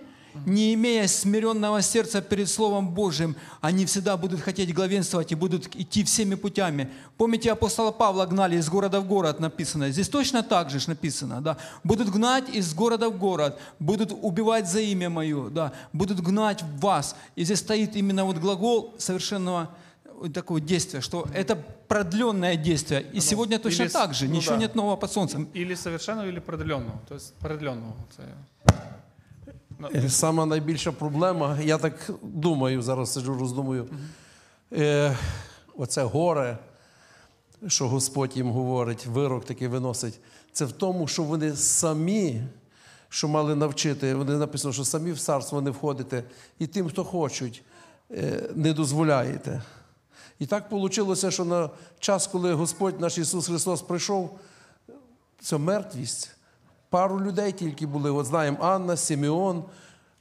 не 0.45 0.75
имея 0.75 1.07
смиренного 1.07 1.81
сердца 1.81 2.21
перед 2.21 2.49
Словом 2.49 2.91
Божьим, 2.91 3.37
они 3.61 3.87
всегда 3.87 4.17
будут 4.17 4.41
хотеть 4.41 4.75
главенствовать 4.75 5.33
и 5.33 5.35
будут 5.35 5.75
идти 5.77 6.05
всеми 6.05 6.35
путями. 6.35 6.91
Помните, 7.17 7.53
апостола 7.53 7.93
Павла 7.93 8.27
гнали 8.27 8.57
из 8.57 8.69
города 8.69 9.01
в 9.01 9.07
город, 9.07 9.41
написано. 9.41 9.91
Здесь 9.91 10.09
точно 10.09 10.43
так 10.43 10.69
же 10.69 10.81
написано. 10.89 11.41
Да? 11.41 11.57
Будут 11.85 12.11
гнать 12.11 12.49
из 12.49 12.75
города 12.75 13.09
в 13.09 13.17
город, 13.17 13.59
будут 13.79 14.13
убивать 14.13 14.69
за 14.69 14.81
имя 14.81 15.09
Мое, 15.09 15.49
да? 15.51 15.73
будут 15.93 16.21
гнать 16.21 16.63
вас. 16.81 17.17
И 17.37 17.45
здесь 17.45 17.61
стоит 17.61 17.97
именно 17.97 18.25
вот 18.25 18.39
глагол 18.39 18.95
совершенного 18.99 19.71
вот 20.21 20.33
такого 20.33 20.61
действия, 20.61 21.01
что 21.01 21.27
это 21.35 21.57
продленное 21.89 22.57
действие. 22.57 23.03
И 23.13 23.21
сегодня 23.21 23.59
точно 23.59 23.85
или 23.85 23.91
так 23.91 24.15
же, 24.15 24.27
ну 24.27 24.35
ничего 24.35 24.55
да. 24.55 24.61
нет 24.61 24.75
нового 24.75 24.97
под 24.97 25.13
солнцем. 25.13 25.47
Ілі 25.55 25.77
совершенного, 25.77 26.29
ілі 26.29 26.41
продленного. 26.41 27.01
Тобто 27.09 27.25
продленного. 27.41 27.95
Це... 28.17 28.23
Е, 29.95 30.11
Сама 30.11 30.47
найбільша 30.47 30.93
проблема, 30.93 31.59
я 31.61 31.79
так 31.79 32.11
думаю, 32.23 32.83
зараз 32.83 33.13
сиджу, 33.13 33.39
роздумую. 33.39 33.87
Е, 34.73 35.17
оце 35.77 36.05
горе, 36.05 36.59
що 37.67 37.89
Господь 37.89 38.37
їм 38.37 38.51
говорить, 38.51 39.07
вирок 39.07 39.45
такий 39.45 39.69
виносить, 39.69 40.21
це 40.53 40.65
в 40.65 40.73
тому, 40.73 41.09
що 41.09 41.23
вони 41.23 41.57
самі, 41.57 42.43
що 43.09 43.29
мали 43.29 43.55
навчити, 43.55 44.15
вони 44.15 44.37
написано, 44.37 44.73
що 44.73 44.85
самі 44.85 45.13
в 45.13 45.21
царство 45.21 45.61
не 45.61 45.71
входите, 45.71 46.25
і 46.59 46.67
тим, 46.67 46.89
хто 46.89 47.05
хочуть, 47.05 47.63
е, 48.11 48.51
не 48.55 48.73
дозволяєте. 48.73 49.63
І 50.39 50.47
так 50.47 50.71
вийшло, 50.71 51.31
що 51.31 51.45
на 51.45 51.71
час, 51.99 52.27
коли 52.27 52.55
Господь 52.55 53.01
наш 53.01 53.19
Ісус 53.19 53.47
Христос 53.47 53.83
прийшов, 53.83 54.39
це 55.41 55.59
мертвість. 55.59 56.31
Пару 56.91 57.21
людей 57.21 57.53
тільки 57.53 57.87
були. 57.87 58.11
От 58.11 58.27
знаємо, 58.27 58.59
Анна, 58.61 58.97
Симеон, 58.97 59.65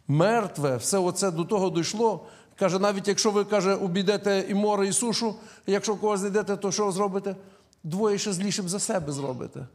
мертве, 0.07 0.77
все 0.77 0.97
оце 0.97 1.31
до 1.31 1.43
того 1.43 1.69
дійшло. 1.69 2.25
Каже, 2.59 2.79
навіть 2.79 3.07
якщо 3.07 3.31
ви 3.31 3.43
каже, 3.43 3.75
обійдете 3.75 4.45
і 4.49 4.53
море, 4.53 4.87
і 4.87 4.93
сушу, 4.93 5.35
якщо 5.67 5.95
когось 5.95 6.19
знайдете, 6.19 6.57
то 6.57 6.71
що 6.71 6.91
зробите? 6.91 7.35
Двоє 7.83 8.17
ще 8.17 8.33
злішим 8.33 8.69
за 8.69 8.79
себе 8.79 9.11
зробите. 9.11 9.67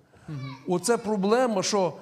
Оце 0.68 0.96
проблема, 0.96 1.62
що 1.62 1.92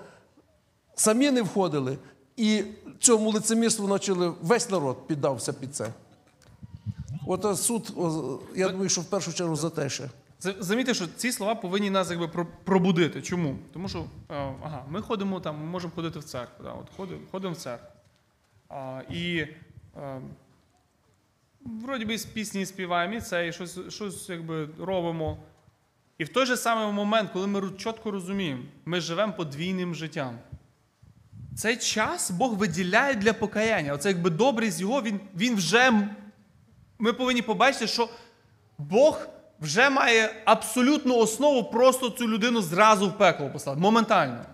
самі 0.95 1.31
не 1.31 1.43
входили, 1.43 1.99
і 2.37 2.65
цьому 2.99 3.31
лицемірству 3.31 3.89
почали, 3.89 4.33
весь 4.43 4.71
народ 4.71 5.07
піддався 5.07 5.53
під 5.53 5.77
це. 5.77 5.89
От 7.31 7.59
суд, 7.59 7.93
я 8.55 8.69
думаю, 8.69 8.89
що 8.89 9.01
в 9.01 9.05
першу 9.05 9.33
чергу 9.33 9.57
за 9.57 9.71
те 9.71 9.89
ще. 9.89 10.11
Замітьте, 10.41 10.95
що 10.95 11.07
ці 11.17 11.33
слова 11.33 11.55
повинні 11.55 11.91
нас 11.91 12.11
якби 12.11 12.47
пробудити. 12.65 13.23
Чому? 13.23 13.57
Тому 13.73 13.89
що 13.89 13.99
е, 13.99 14.05
ага, 14.63 14.85
ми 14.89 15.03
ходимо 15.03 15.41
там, 15.41 15.59
ми 15.59 15.65
можемо 15.65 15.93
ходити 15.95 16.19
в 16.19 16.25
церкву. 16.25 16.65
Да, 16.65 16.73
от 16.73 16.87
ходимо, 16.97 17.21
ходимо 17.31 17.55
в 17.55 17.57
церкву. 17.57 17.89
А, 18.69 19.03
і 19.11 19.47
е, 19.97 20.21
вроді 21.61 22.05
би 22.05 22.19
з 22.19 22.25
пісні 22.25 22.67
співаємо, 22.67 23.15
і 23.15 23.21
це, 23.21 23.49
і 23.49 23.53
щось, 23.53 23.79
щось 23.89 24.29
якби 24.29 24.69
робимо. 24.79 25.39
І 26.19 26.25
в 26.25 26.29
той 26.29 26.47
же 26.47 26.57
самий 26.57 26.93
момент, 26.93 27.31
коли 27.33 27.47
ми 27.47 27.71
чітко 27.79 28.11
розуміємо, 28.11 28.63
ми 28.85 29.01
живемо 29.01 29.33
подвійним 29.33 29.95
життям. 29.95 30.39
Цей 31.57 31.77
час 31.77 32.31
Бог 32.31 32.55
виділяє 32.55 33.15
для 33.15 33.33
покаяння. 33.33 33.93
Оце 33.93 34.09
якби 34.09 34.31
добрість 34.31 34.81
його, 34.81 35.03
він, 35.03 35.21
він 35.37 35.57
вже. 35.57 36.09
Ми 36.99 37.13
повинні 37.13 37.43
побачити, 37.43 37.87
що 37.87 38.09
Бог 38.79 39.27
вже 39.61 39.91
має 39.91 40.35
абсолютну 40.45 41.17
основу 41.17 41.65
просто 41.65 42.11
цю 42.11 42.29
людину 42.29 42.63
зразу 42.63 43.09
в 43.09 43.19
пекло 43.19 43.51
послати, 43.51 43.81
моментально. 43.81 44.45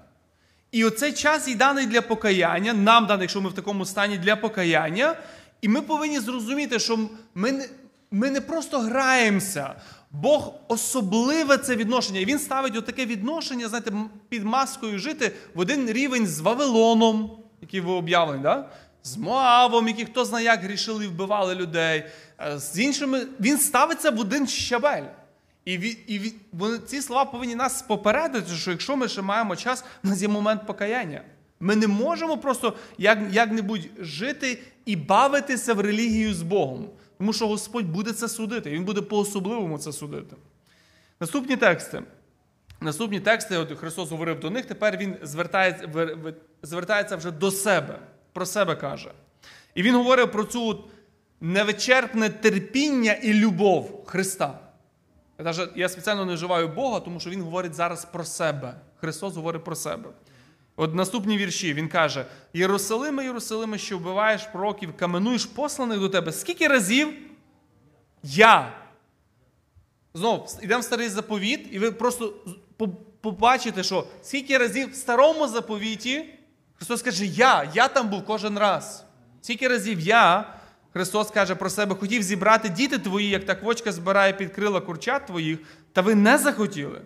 І 0.72 0.85
оцей 0.85 1.12
час 1.12 1.48
і 1.48 1.54
даний 1.54 1.87
для 1.87 2.02
покаяння, 2.02 2.72
нам 2.72 3.07
даний, 3.07 3.22
якщо 3.22 3.40
ми 3.40 3.50
в 3.50 3.54
такому 3.54 3.85
стані 3.85 4.18
для 4.18 4.37
покаяння, 4.37 5.16
і 5.62 5.68
ми 5.68 5.83
повинні 5.83 6.20
зрозуміти, 6.20 6.78
що 6.78 6.98
ми 7.35 7.52
не, 7.52 7.68
ми 8.11 8.30
не 8.30 8.40
просто 8.40 8.78
граємося. 8.78 9.74
Бог 10.11 10.52
особливе 10.68 11.59
це 11.59 11.76
відношення. 11.76 12.20
І 12.20 12.24
він 12.24 12.38
ставить 12.38 12.76
отаке 12.76 13.07
відношення, 13.07 13.68
знаєте, 13.68 13.92
під 14.28 14.44
маскою 14.44 14.98
жити 14.98 15.33
в 15.54 15.61
один 15.61 15.90
рівень 15.90 16.26
з 16.26 16.40
Вавилоном, 16.40 17.30
який 17.61 17.80
ви 17.80 17.92
об'явлені, 17.92 18.42
да? 18.42 18.68
з 19.02 19.16
Моавом, 19.16 19.88
які 19.88 20.04
хто 20.04 20.24
знає, 20.24 20.44
як 20.44 20.61
грішили 20.61 21.04
і 21.04 21.09
вбивали 21.09 21.54
людей. 21.54 22.07
Е, 22.40 22.59
З 22.59 22.79
іншими 22.79 23.27
він 23.40 23.59
ставиться 23.59 24.11
в 24.11 24.20
один 24.20 24.47
щабель. 24.47 25.03
І, 25.64 25.79
ві, 25.79 25.99
і 26.07 26.18
ві, 26.18 26.35
вони, 26.53 26.79
ці 26.79 27.03
слова 27.03 27.25
повинні 27.25 27.55
нас 27.55 27.83
попередити, 27.83 28.55
що 28.55 28.70
якщо 28.70 28.97
ми 28.97 29.09
ще 29.09 29.23
маємо 29.23 29.57
час, 29.57 29.85
у 30.05 30.09
нас 30.09 30.23
є 30.23 30.29
момент 30.29 30.66
покаяння. 30.66 31.23
Ми 31.61 31.77
не 31.77 31.87
можемо 31.87 32.38
просто 32.38 32.75
як, 32.99 33.18
як-небудь 33.31 33.88
жити 33.99 34.59
і 34.87 34.97
бавитися 34.97 35.75
в 35.75 35.81
релігію 35.81 36.35
з 36.35 36.42
Богом. 36.42 36.88
Тому 37.18 37.33
що 37.33 37.47
Господь 37.49 37.87
буде 37.87 38.12
це 38.12 38.29
судити, 38.29 38.70
Він 38.70 38.85
буде 38.85 39.01
по-особливому 39.01 39.79
це 39.79 39.92
судити. 39.92 40.37
Наступні 41.20 41.57
тексти. 41.57 42.03
Наступні 42.81 43.20
тексти, 43.20 43.57
от 43.57 43.79
Христос 43.79 44.11
говорив 44.11 44.40
до 44.40 44.51
них, 44.51 44.66
тепер 44.66 44.97
Він 44.97 45.16
звертається, 45.23 45.87
вер- 45.87 46.23
вер- 46.23 46.35
звертається 46.62 47.16
вже 47.16 47.31
до 47.31 47.51
себе, 47.51 47.99
про 48.33 48.47
себе 48.47 48.77
каже. 48.77 49.11
І 49.75 49.83
він 49.83 49.94
говорив 49.94 50.33
про 50.33 50.44
цю 50.44 50.85
невичерпне 51.44 52.30
терпіння 52.30 53.12
і 53.12 53.35
любов 53.35 54.04
Христа. 54.07 54.59
Я, 55.38 55.44
даже, 55.44 55.68
я 55.76 55.88
спеціально 55.88 56.24
не 56.24 56.35
вживаю 56.35 56.68
Бога, 56.68 57.00
тому 57.00 57.20
що 57.20 57.30
Він 57.30 57.42
говорить 57.42 57.74
зараз 57.74 58.04
про 58.04 58.24
себе. 58.24 58.74
Христос 58.96 59.37
говорить 59.37 59.64
про 59.64 59.76
себе. 59.76 60.09
От 60.76 60.94
наступні 60.94 61.38
вірші 61.38 61.74
він 61.74 61.88
каже: 61.88 62.26
Єрусалиме, 62.52 63.24
Єрусалиме, 63.24 63.78
що 63.78 63.98
вбиваєш 63.98 64.42
пророків, 64.42 64.96
каменуєш 64.96 65.44
посланих 65.44 66.00
до 66.00 66.09
тебе. 66.09 66.33
Скільки 66.33 66.68
разів 66.68 67.09
я? 68.22 68.72
Знову 70.14 70.46
йдемо 70.62 70.80
в 70.80 70.85
старий 70.85 71.09
заповіт, 71.09 71.68
і 71.70 71.78
ви 71.78 71.92
просто 71.92 72.35
побачите, 73.20 73.83
що 73.83 74.07
скільки 74.22 74.59
разів 74.59 74.92
в 74.92 74.94
старому 74.94 75.48
заповіті 75.48 76.24
Христос 76.74 77.02
каже, 77.02 77.26
я, 77.26 77.70
я 77.74 77.88
там 77.88 78.09
був 78.09 78.24
кожен 78.24 78.59
раз. 78.59 79.04
Скільки 79.40 79.68
разів 79.68 80.00
я 80.00 80.54
Христос 80.94 81.30
каже 81.30 81.54
про 81.54 81.70
себе, 81.70 81.94
хотів 81.94 82.22
зібрати 82.22 82.68
діти 82.68 82.98
твої, 82.98 83.28
як 83.28 83.44
та 83.44 83.54
квочка 83.54 83.92
збирає 83.92 84.33
під 84.33 84.52
крила 84.52 84.80
курчат 84.80 85.26
твоїх, 85.26 85.59
та 85.92 86.00
ви 86.00 86.14
не 86.14 86.38
захотіли. 86.38 87.00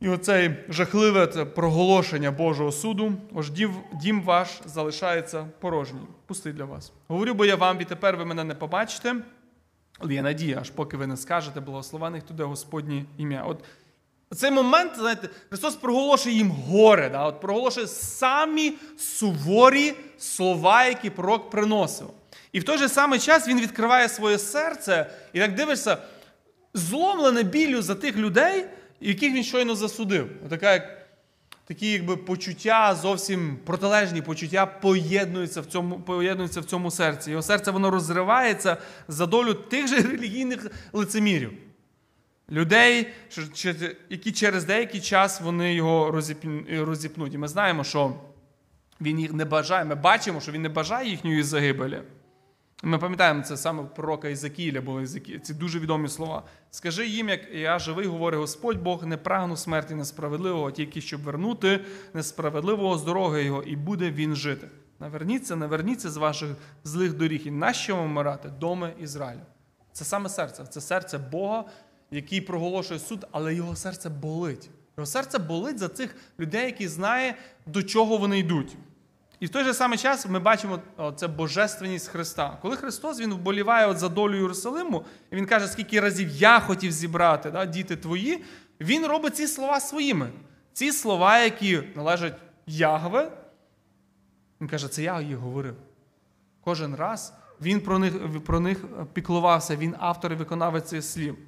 І 0.00 0.08
оцей 0.08 0.56
жахливе 0.68 1.26
проголошення 1.26 2.30
Божого 2.30 2.72
суду, 2.72 3.12
ож 3.34 3.50
дім 4.02 4.22
ваш 4.24 4.48
залишається 4.64 5.46
порожній, 5.60 6.00
пустий 6.26 6.52
для 6.52 6.64
вас. 6.64 6.92
Говорю, 7.08 7.34
бо 7.34 7.44
я 7.44 7.56
вам, 7.56 7.78
відтепер 7.78 8.16
ви 8.16 8.24
мене 8.24 8.44
не 8.44 8.54
побачите, 8.54 9.16
але 9.98 10.14
є 10.14 10.22
надія, 10.22 10.58
аж 10.60 10.70
поки 10.70 10.96
ви 10.96 11.06
не 11.06 11.16
скажете, 11.16 11.60
благословених 11.60 12.22
туди 12.22 12.42
Господнє 12.42 13.04
ім'я. 13.18 13.42
От 13.42 13.64
цей 14.34 14.50
момент, 14.50 14.92
знаєте, 14.96 15.28
Христос 15.48 15.74
проголошує 15.74 16.34
їм 16.34 16.50
горе, 16.50 17.08
да? 17.08 17.24
От 17.24 17.40
проголошує 17.40 17.86
самі 17.86 18.72
суворі 18.98 19.94
слова, 20.18 20.84
які 20.84 21.10
пророк 21.10 21.50
приносив. 21.50 22.10
І 22.52 22.60
в 22.60 22.64
той 22.64 22.78
же 22.78 22.88
самий 22.88 23.18
час 23.18 23.48
він 23.48 23.60
відкриває 23.60 24.08
своє 24.08 24.38
серце 24.38 25.10
і 25.32 25.40
так 25.40 25.54
дивишся, 25.54 25.98
зломлене 26.74 27.42
біллю 27.42 27.82
за 27.82 27.94
тих 27.94 28.16
людей, 28.16 28.64
яких 29.00 29.32
він 29.32 29.44
щойно 29.44 29.74
засудив. 29.74 30.30
Отака, 30.46 30.72
як, 30.72 31.06
такі 31.64 31.92
якби, 31.92 32.16
почуття, 32.16 32.94
зовсім 32.94 33.58
протилежні 33.64 34.22
почуття 34.22 34.66
поєднуються 34.66 35.60
в 35.60 35.66
цьому, 35.66 36.00
поєднуються 36.00 36.60
в 36.60 36.64
цьому 36.64 36.90
серці. 36.90 37.30
Його 37.30 37.42
серце 37.42 37.70
воно 37.70 37.90
розривається 37.90 38.76
за 39.08 39.26
долю 39.26 39.54
тих 39.54 39.88
же 39.88 39.96
релігійних 39.96 40.66
лицемірів. 40.92 41.52
Людей, 42.50 43.06
які 44.10 44.32
через 44.32 44.64
деякий 44.64 45.00
час 45.00 45.40
вони 45.40 45.74
його 45.74 46.10
розіпнуть. 46.70 47.34
І 47.34 47.38
ми 47.38 47.48
знаємо, 47.48 47.84
що 47.84 48.14
він 49.00 49.20
їх 49.20 49.32
не 49.32 49.44
бажає. 49.44 49.84
Ми 49.84 49.94
бачимо, 49.94 50.40
що 50.40 50.52
він 50.52 50.62
не 50.62 50.68
бажає 50.68 51.10
їхньої 51.10 51.42
загибелі. 51.42 51.98
Ми 52.82 52.98
пам'ятаємо 52.98 53.42
це 53.42 53.56
саме 53.56 53.82
пророка 53.82 54.28
Ізакіля 54.28 54.80
були 54.80 55.02
Ізакі- 55.02 55.38
ці 55.40 55.54
дуже 55.54 55.78
відомі 55.78 56.08
слова. 56.08 56.42
Скажи 56.70 57.06
їм, 57.08 57.28
як 57.28 57.40
я 57.54 57.78
живий, 57.78 58.06
говорить 58.06 58.40
Господь 58.40 58.82
Бог, 58.82 59.06
не 59.06 59.16
прагну 59.16 59.56
смерті 59.56 59.94
несправедливого, 59.94 60.70
тільки 60.70 61.00
щоб 61.00 61.22
вернути 61.22 61.80
несправедливого 62.14 62.98
з 62.98 63.04
дороги 63.04 63.44
його, 63.44 63.62
і 63.62 63.76
буде 63.76 64.10
він 64.10 64.34
жити. 64.34 64.68
Наверніться, 65.00 65.56
наверніться 65.56 66.10
з 66.10 66.16
ваших 66.16 66.50
злих 66.84 67.14
доріг, 67.16 67.42
і 67.46 67.50
нащо 67.50 67.96
вам 67.96 68.04
вмирати, 68.08 68.48
доми 68.48 68.92
Ізраїлю. 69.00 69.42
Це 69.92 70.04
саме 70.04 70.28
серце, 70.28 70.64
це 70.70 70.80
серце 70.80 71.18
Бога, 71.18 71.64
який 72.10 72.40
проголошує 72.40 73.00
суд, 73.00 73.26
але 73.30 73.54
його 73.54 73.76
серце 73.76 74.08
болить. 74.08 74.70
Його 74.96 75.06
серце 75.06 75.38
болить 75.38 75.78
за 75.78 75.88
цих 75.88 76.16
людей, 76.40 76.64
які 76.66 76.88
знає, 76.88 77.34
до 77.66 77.82
чого 77.82 78.16
вони 78.16 78.38
йдуть. 78.38 78.76
І 79.40 79.46
в 79.46 79.48
той 79.48 79.64
же 79.64 79.74
самий 79.74 79.98
час 79.98 80.26
ми 80.26 80.38
бачимо 80.38 80.78
це 81.16 81.28
божественність 81.28 82.08
Христа. 82.08 82.58
Коли 82.62 82.76
Христос 82.76 83.20
він 83.20 83.34
вболіває 83.34 83.86
от 83.86 83.98
за 83.98 84.08
долю 84.08 84.36
Єрусалиму, 84.36 85.04
і 85.30 85.36
він 85.36 85.46
каже, 85.46 85.68
скільки 85.68 86.00
разів 86.00 86.28
я 86.28 86.60
хотів 86.60 86.92
зібрати 86.92 87.50
да, 87.50 87.66
діти 87.66 87.96
твої, 87.96 88.44
він 88.80 89.06
робить 89.06 89.36
ці 89.36 89.46
слова 89.46 89.80
своїми. 89.80 90.30
Ці 90.72 90.92
слова, 90.92 91.38
які 91.38 91.82
належать 91.96 92.34
Ягве, 92.66 93.32
він 94.60 94.68
каже, 94.68 94.88
це 94.88 95.02
я 95.02 95.20
їх 95.20 95.36
говорив. 95.36 95.76
Кожен 96.60 96.94
раз 96.94 97.34
він 97.60 97.80
про 97.80 97.98
них, 97.98 98.44
про 98.44 98.60
них 98.60 98.84
піклувався, 99.12 99.76
він 99.76 99.94
автор 99.98 100.32
і 100.32 100.36
виконавець 100.36 100.88
цих 100.88 101.04
слів. 101.04 101.38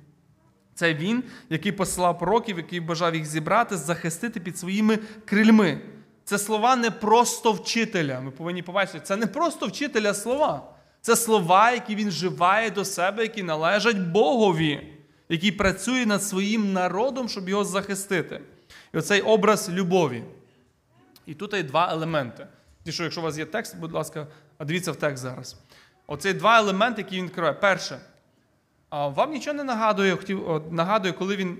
Це 0.74 0.94
він, 0.94 1.24
який 1.48 1.72
послав 1.72 2.18
пророків, 2.18 2.57
який 2.57 2.81
бажав 2.81 3.14
їх 3.14 3.26
зібрати, 3.26 3.76
захистити 3.76 4.40
під 4.40 4.59
своїми 4.59 4.98
крильми. 5.24 5.81
Це 6.24 6.38
слова 6.38 6.76
не 6.76 6.90
просто 6.90 7.52
вчителя. 7.52 8.20
Ми 8.20 8.30
повинні 8.30 8.62
побачити, 8.62 9.00
це 9.00 9.16
не 9.16 9.26
просто 9.26 9.66
вчителя 9.66 10.14
слова. 10.14 10.62
Це 11.00 11.16
слова, 11.16 11.72
які 11.72 11.94
він 11.94 12.08
вживає 12.08 12.70
до 12.70 12.85
себе, 12.85 13.22
які 13.22 13.42
належать 13.42 13.98
Богові, 13.98 14.88
який 15.28 15.52
працює 15.52 16.06
над 16.06 16.22
своїм 16.22 16.72
народом, 16.72 17.28
щоб 17.28 17.48
його 17.48 17.64
захистити. 17.64 18.40
І 18.94 18.98
оцей 18.98 19.20
образ 19.20 19.70
любові. 19.70 20.24
І 21.26 21.35
тут 21.35 21.54
є 21.54 21.62
два 21.62 21.92
елементи. 21.92 22.46
Ті, 22.85 22.92
що, 22.92 23.02
якщо 23.02 23.20
у 23.20 23.24
вас 23.24 23.38
є 23.38 23.44
текст, 23.44 23.76
будь 23.78 23.92
ласка, 23.92 24.26
дивіться 24.61 24.92
в 24.92 24.96
текст 24.96 25.22
зараз. 25.22 25.56
Оце 26.06 26.32
два 26.32 26.58
елементи, 26.58 27.02
які 27.02 27.16
він 27.16 27.24
відкриває. 27.24 27.54
Перше, 27.54 28.00
вам 28.90 29.30
нічого 29.30 29.56
не 29.56 29.64
нагадує, 29.64 30.18
нагадує, 30.70 31.12
коли 31.12 31.37
він 31.37 31.58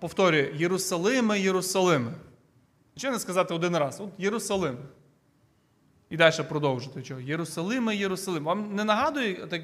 повторює 0.00 0.52
Єрусалиме, 0.54 1.40
Єрусалиме. 1.40 2.12
Нічого 2.96 3.12
не 3.12 3.20
сказати 3.20 3.54
один 3.54 3.76
раз. 3.76 4.00
От 4.00 4.10
Єрусалим. 4.18 4.78
І 6.10 6.16
далі 6.16 6.42
продовжити. 6.48 7.02
Чого? 7.02 7.20
Єрусалиме, 7.20 7.96
Єрусалим. 7.96 8.44
Вам 8.44 8.74
не 8.74 8.84
нагадує 8.84 9.46
так, 9.46 9.62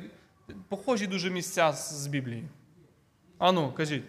похожі 0.68 1.07
дуже 1.07 1.31
місця 1.31 1.73
з, 1.73 2.07
Біблії? 2.07 2.49
Ану, 3.38 3.73
кажіть. 3.73 4.05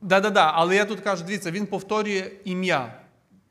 Да-да-да, 0.00 0.52
але 0.54 0.76
я 0.76 0.84
тут 0.84 1.00
кажу, 1.00 1.24
дивіться, 1.24 1.50
він 1.50 1.66
повторює 1.66 2.30
ім'я. 2.44 3.00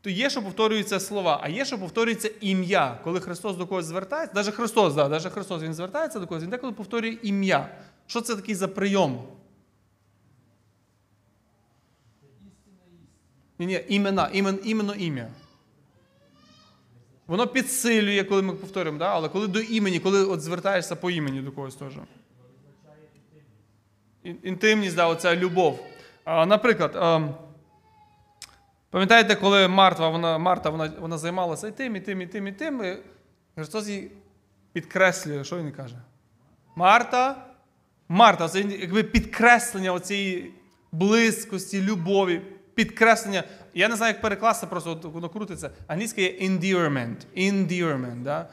То 0.01 0.09
є, 0.09 0.29
що 0.29 0.43
повторюються 0.43 0.99
слова, 0.99 1.39
а 1.43 1.49
є, 1.49 1.65
що 1.65 1.79
повторюється 1.79 2.31
ім'я. 2.41 2.99
Коли 3.03 3.19
Христос 3.19 3.57
до 3.57 3.67
когось 3.67 3.85
звертається, 3.85 4.35
навіть 4.35 4.53
Христос, 4.55 4.93
да, 4.93 5.09
навіть 5.09 5.25
Христос 5.27 5.63
він 5.63 5.73
звертається 5.73 6.19
до 6.19 6.27
когось, 6.27 6.43
він 6.43 6.49
деколи 6.49 6.73
повторює 6.73 7.17
ім'я. 7.23 7.69
Що 8.07 8.21
це 8.21 8.35
такий 8.35 8.55
за 8.55 8.67
прийом? 8.67 9.23
Ні, 13.59 13.65
ні, 13.65 13.81
імена, 13.87 14.29
імен, 14.33 14.59
іменно 14.63 14.93
ім'я. 14.95 15.27
Воно 17.27 17.47
підсилює, 17.47 18.23
коли 18.23 18.41
ми 18.41 18.53
повторюємо, 18.53 18.99
да? 18.99 19.07
але 19.13 19.29
коли 19.29 19.47
до 19.47 19.59
імені, 19.59 19.99
коли 19.99 20.25
от 20.25 20.41
звертаєшся 20.41 20.95
по 20.95 21.11
імені 21.11 21.41
до 21.41 21.51
когось 21.51 21.75
теж. 21.75 21.93
Ін- 24.23 24.37
Інтимність, 24.43 24.95
да, 24.95 25.07
оця 25.07 25.35
любов. 25.35 25.85
А, 26.23 26.45
наприклад, 26.45 26.95
а, 26.95 27.29
пам'ятаєте, 28.89 29.35
коли 29.35 29.67
Марта, 29.67 30.09
вона, 30.09 30.37
Марта 30.37 30.69
вона, 30.69 30.91
вона 30.99 31.17
займалася 31.17 31.67
і 31.67 31.71
тим, 31.71 31.95
і 31.95 31.99
тим, 32.01 32.21
і 32.21 32.27
тим, 32.27 32.47
і 32.47 32.51
тим, 32.51 32.83
і 32.83 32.97
Христос 33.55 33.87
їй 33.87 34.11
підкреслює, 34.73 35.43
що 35.43 35.57
він 35.57 35.71
каже? 35.71 35.95
Марта, 36.75 37.45
Марта, 38.09 38.47
це 38.49 38.61
якби 38.61 39.03
підкреслення 39.03 39.93
оцієї 39.93 40.53
близькості, 40.91 41.81
любові, 41.81 42.41
підкреслення. 42.75 43.43
Я 43.73 43.89
не 43.89 43.95
знаю, 43.95 44.13
як 44.13 44.21
перекласти, 44.21 44.67
просто 44.67 44.91
от 44.91 45.05
воно 45.05 45.29
крутиться. 45.29 45.69
Англійське 45.87 46.21
є 46.21 46.49
endearment. 46.49 47.15
Endearment, 47.37 48.23
да? 48.23 48.49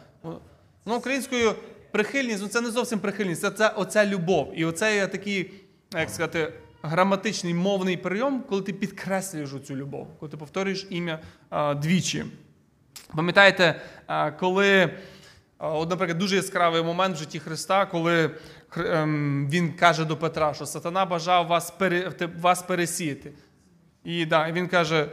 Ну, 0.87 0.96
українською 0.96 1.54
прихильність, 1.90 2.42
ну 2.42 2.48
це 2.48 2.61
не 2.61 2.70
зовсім 2.70 2.98
прихильність, 2.98 3.40
це, 3.40 3.50
це 3.50 3.68
оця 3.68 4.06
любов. 4.06 4.52
І 4.56 4.64
оце 4.64 4.94
є 4.96 5.06
такий, 5.06 5.50
як 5.94 6.11
сказати, 6.11 6.52
граматичний 6.83 7.54
мовний 7.54 7.96
прийом, 7.96 8.44
коли 8.48 8.62
ти 8.62 8.72
підкреслюєш 8.72 9.50
цю 9.66 9.76
любов, 9.76 10.09
коли 10.20 10.30
ти 10.30 10.37
повторюєш 10.37 10.87
ім'я 10.90 11.18
а, 11.50 11.74
двічі. 11.74 12.24
Пам'ятаєте, 13.16 13.80
а, 14.06 14.30
коли, 14.30 14.90
от, 15.59 15.90
наприклад, 15.90 16.18
дуже 16.18 16.37
яскравий 16.37 16.83
момент 16.83 17.16
в 17.16 17.18
житті 17.18 17.38
Христа, 17.38 17.87
коли 17.87 18.30
ем, 18.76 19.48
він 19.50 19.72
каже 19.72 20.04
до 20.04 20.16
Петра, 20.16 20.54
що 20.54 20.66
сатана 20.66 21.04
бажав 21.04 21.46
вас, 21.46 21.72
вас 22.40 22.62
пересіяти. 22.62 23.33
І 24.04 24.26
да, 24.26 24.52
він 24.52 24.68
каже: 24.68 25.08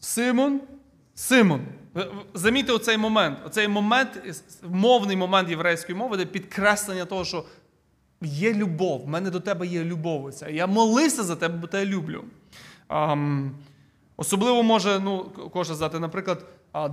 Симон, 0.00 0.60
Симон. 1.14 1.60
Ви- 1.94 2.08
Замітьте 2.34 2.72
оцей 2.72 2.96
момент. 2.96 3.38
Оцей 3.46 3.68
момент, 3.68 4.20
мовний 4.62 5.16
момент 5.16 5.50
єврейської 5.50 5.98
мови, 5.98 6.16
де 6.16 6.26
підкреслення 6.26 7.04
того, 7.04 7.24
що 7.24 7.44
є 8.22 8.54
любов, 8.54 9.04
в 9.04 9.08
мене 9.08 9.30
до 9.30 9.40
тебе 9.40 9.66
є 9.66 9.84
любов. 9.84 10.30
Я 10.50 10.66
молився 10.66 11.22
за 11.22 11.36
тебе, 11.36 11.58
бо 11.58 11.66
тебе 11.66 11.86
люблю. 11.86 12.24
Ам, 12.88 13.54
особливо 14.16 14.62
може, 14.62 15.00
ну, 15.00 15.24
кожен 15.52 15.76
знати, 15.76 15.98
наприклад, 15.98 16.46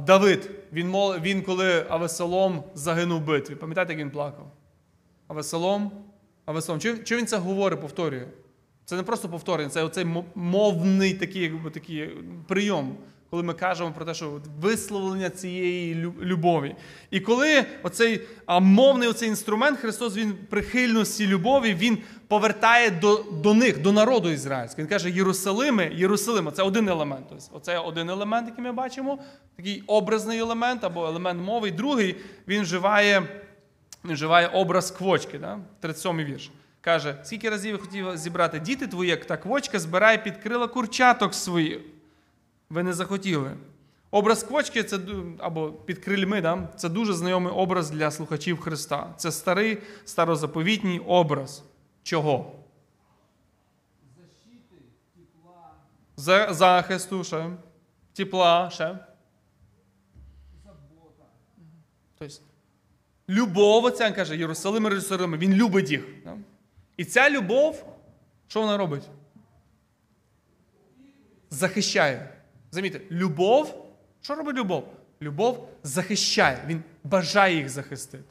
Давид. 0.05 0.51
Він, 0.73 0.89
мол, 0.89 1.15
він 1.15 1.41
коли 1.41 1.85
Авесолом 1.89 2.63
загинув 2.75 3.21
в 3.21 3.25
битві. 3.25 3.55
Пам'ятаєте, 3.55 3.93
як 3.93 3.99
він 4.01 4.11
плакав? 4.11 4.51
Авесолом, 5.27 5.91
Авесолом. 6.45 6.79
Чи, 6.81 6.97
чи 6.97 7.17
він 7.17 7.27
це 7.27 7.37
говорить, 7.37 7.81
повторює? 7.81 8.25
Це 8.89 8.95
не 8.95 9.03
просто 9.03 9.29
повторення, 9.29 9.69
це 9.69 9.83
оцей 9.83 10.05
мовний 10.35 11.13
такий, 11.13 11.41
якби, 11.41 11.69
такий 11.69 12.09
прийом, 12.47 12.95
коли 13.29 13.43
ми 13.43 13.53
кажемо 13.53 13.91
про 13.91 14.05
те, 14.05 14.13
що 14.13 14.41
висловлення 14.59 15.29
цієї 15.29 15.95
любові. 16.21 16.75
І 17.11 17.19
коли 17.19 17.65
оцей 17.83 18.21
а, 18.45 18.59
мовний 18.59 19.07
оцей 19.07 19.29
інструмент, 19.29 19.79
Христос 19.79 20.17
він 20.17 20.33
прихильності 20.49 21.27
любові, 21.27 21.73
він 21.73 21.97
повертає 22.27 22.91
до, 22.91 23.25
до 23.43 23.53
них, 23.53 23.81
до 23.81 23.91
народу 23.91 24.29
ізраїльського. 24.29 24.83
Він 24.83 24.89
каже, 24.89 25.11
Єрусалиме, 25.11 25.91
Єрусалиме, 25.93 26.51
це 26.51 26.63
один 26.63 26.89
елемент. 26.89 27.25
Тобто, 27.29 27.45
оце 27.51 27.79
один 27.79 28.09
елемент, 28.09 28.47
який 28.47 28.63
ми 28.63 28.71
бачимо, 28.71 29.19
такий 29.55 29.83
образний 29.87 30.39
елемент 30.39 30.83
або 30.83 31.05
елемент 31.05 31.41
мови. 31.41 31.67
І 31.67 31.71
другий 31.71 32.15
він 32.47 32.61
вживає. 32.61 33.23
Він 34.05 34.13
вживає 34.13 34.47
образ 34.47 34.91
квочки, 34.91 35.37
да? 35.39 35.59
37-й 35.81 36.23
вірш. 36.23 36.51
Каже, 36.89 37.15
скільки 37.23 37.49
разів 37.49 37.71
я 37.71 37.77
хотів 37.77 38.17
зібрати 38.17 38.59
діти 38.59 38.87
твої, 38.87 39.09
як 39.09 39.25
та 39.25 39.37
квочка 39.37 39.79
збирає 39.79 40.17
під 40.17 40.37
крила 40.37 40.67
курчаток 40.67 41.33
своїх. 41.33 41.79
Ви 42.69 42.83
не 42.83 42.93
захотіли. 42.93 43.51
Образ 44.11 44.43
квочки 44.43 44.83
це 44.83 44.99
або 45.37 45.71
під 45.71 45.99
крильми, 45.99 46.41
да? 46.41 46.69
це 46.75 46.89
дуже 46.89 47.13
знайомий 47.13 47.53
образ 47.53 47.91
для 47.91 48.11
слухачів 48.11 48.59
Христа. 48.59 49.13
Це 49.17 49.31
старий 49.31 49.77
старозаповітній 50.05 50.99
образ. 50.99 51.63
Чого? 52.03 52.55
Защити 54.17 54.75
За, 56.17 56.53
захисту, 56.53 57.23
ще. 57.23 57.49
Тепла, 58.13 58.69
ще. 58.69 58.97
Тобто, 62.17 62.35
любов, 63.29 63.83
він 63.83 64.13
каже, 64.13 64.37
Єрусалим, 64.37 64.83
Єрусалим, 64.83 65.37
він 65.37 65.53
любить 65.53 65.91
їх. 65.91 66.05
да? 66.23 66.37
І 66.99 67.05
ця 67.05 67.29
любов, 67.29 67.85
що 68.47 68.61
вона 68.61 68.77
робить? 68.77 69.03
Захищає. 71.49 72.29
Замітьте, 72.71 73.01
любов, 73.11 73.85
що 74.21 74.35
робить 74.35 74.55
любов? 74.55 74.93
Любов 75.21 75.69
захищає, 75.83 76.63
він 76.67 76.83
бажає 77.03 77.55
їх 77.55 77.69
захистити. 77.69 78.23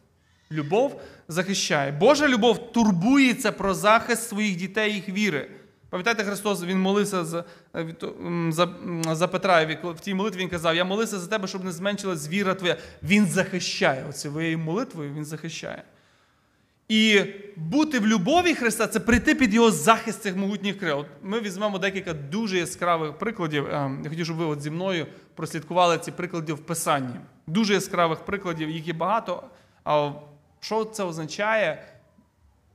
Любов 0.51 1.01
захищає. 1.29 1.93
Божа 1.93 2.29
любов 2.29 2.73
турбується 2.73 3.53
про 3.53 3.75
захист 3.75 4.29
своїх 4.29 4.57
дітей 4.57 4.95
їх 4.95 5.09
віри. 5.09 5.51
Пам'ятаєте, 5.91 6.25
Христос 6.25 6.63
Він 6.63 6.81
молився 6.81 7.25
за, 7.25 7.45
е, 7.75 7.95
за, 8.51 8.69
за 9.15 9.29
Петра. 9.29 9.79
В 9.83 10.01
тій 10.01 10.15
молитві 10.15 10.41
він 10.41 10.49
казав: 10.49 10.77
Я 10.77 10.85
молився 10.85 11.19
за 11.19 11.27
тебе, 11.27 11.49
щоб 11.49 11.65
не 11.65 11.73
зменшилась 11.73 12.29
віра 12.29 12.55
твоя. 12.55 12.77
Він 13.03 13.27
захищає. 13.27 14.05
Оцією 14.09 14.59
молитвою 14.59 15.15
він 15.15 15.25
захищає. 15.25 15.83
І 16.89 17.25
бути 17.57 17.99
в 17.99 18.07
любові 18.07 18.55
Христа 18.55 18.87
це 18.87 19.01
прийти 19.01 19.35
під 19.35 19.55
його 19.55 19.71
захист 19.71 20.23
цих 20.23 20.37
могутніх 20.37 20.79
крил. 20.79 20.99
От 20.99 21.07
Ми 21.23 21.41
візьмемо 21.41 21.79
декілька 21.79 22.13
дуже 22.13 22.59
яскравих 22.59 23.19
прикладів. 23.19 23.67
Ем, 23.67 24.01
Я 24.05 24.11
хотів, 24.11 24.25
щоб 24.25 24.37
ви 24.37 24.45
от 24.45 24.63
зі 24.63 24.71
мною 24.71 25.07
прослідкували 25.35 25.99
ці 25.99 26.13
приклади 26.13 26.53
в 26.53 26.59
Писанні. 26.59 27.15
Дуже 27.47 27.75
яскравих 27.75 28.19
прикладів, 28.19 28.71
їх 28.71 28.87
є 28.87 28.93
багато. 28.93 29.43
А 29.85 30.13
що 30.61 30.85
це 30.85 31.05
означає, 31.05 31.85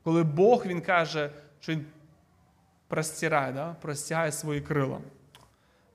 коли 0.03 0.23
Бог 0.23 0.65
він 0.65 0.81
каже, 0.81 1.29
що 1.59 1.71
він 1.71 1.85
простирає, 2.87 3.53
да? 3.53 3.73
простягає 3.81 4.31
свої 4.31 4.61
крила? 4.61 4.97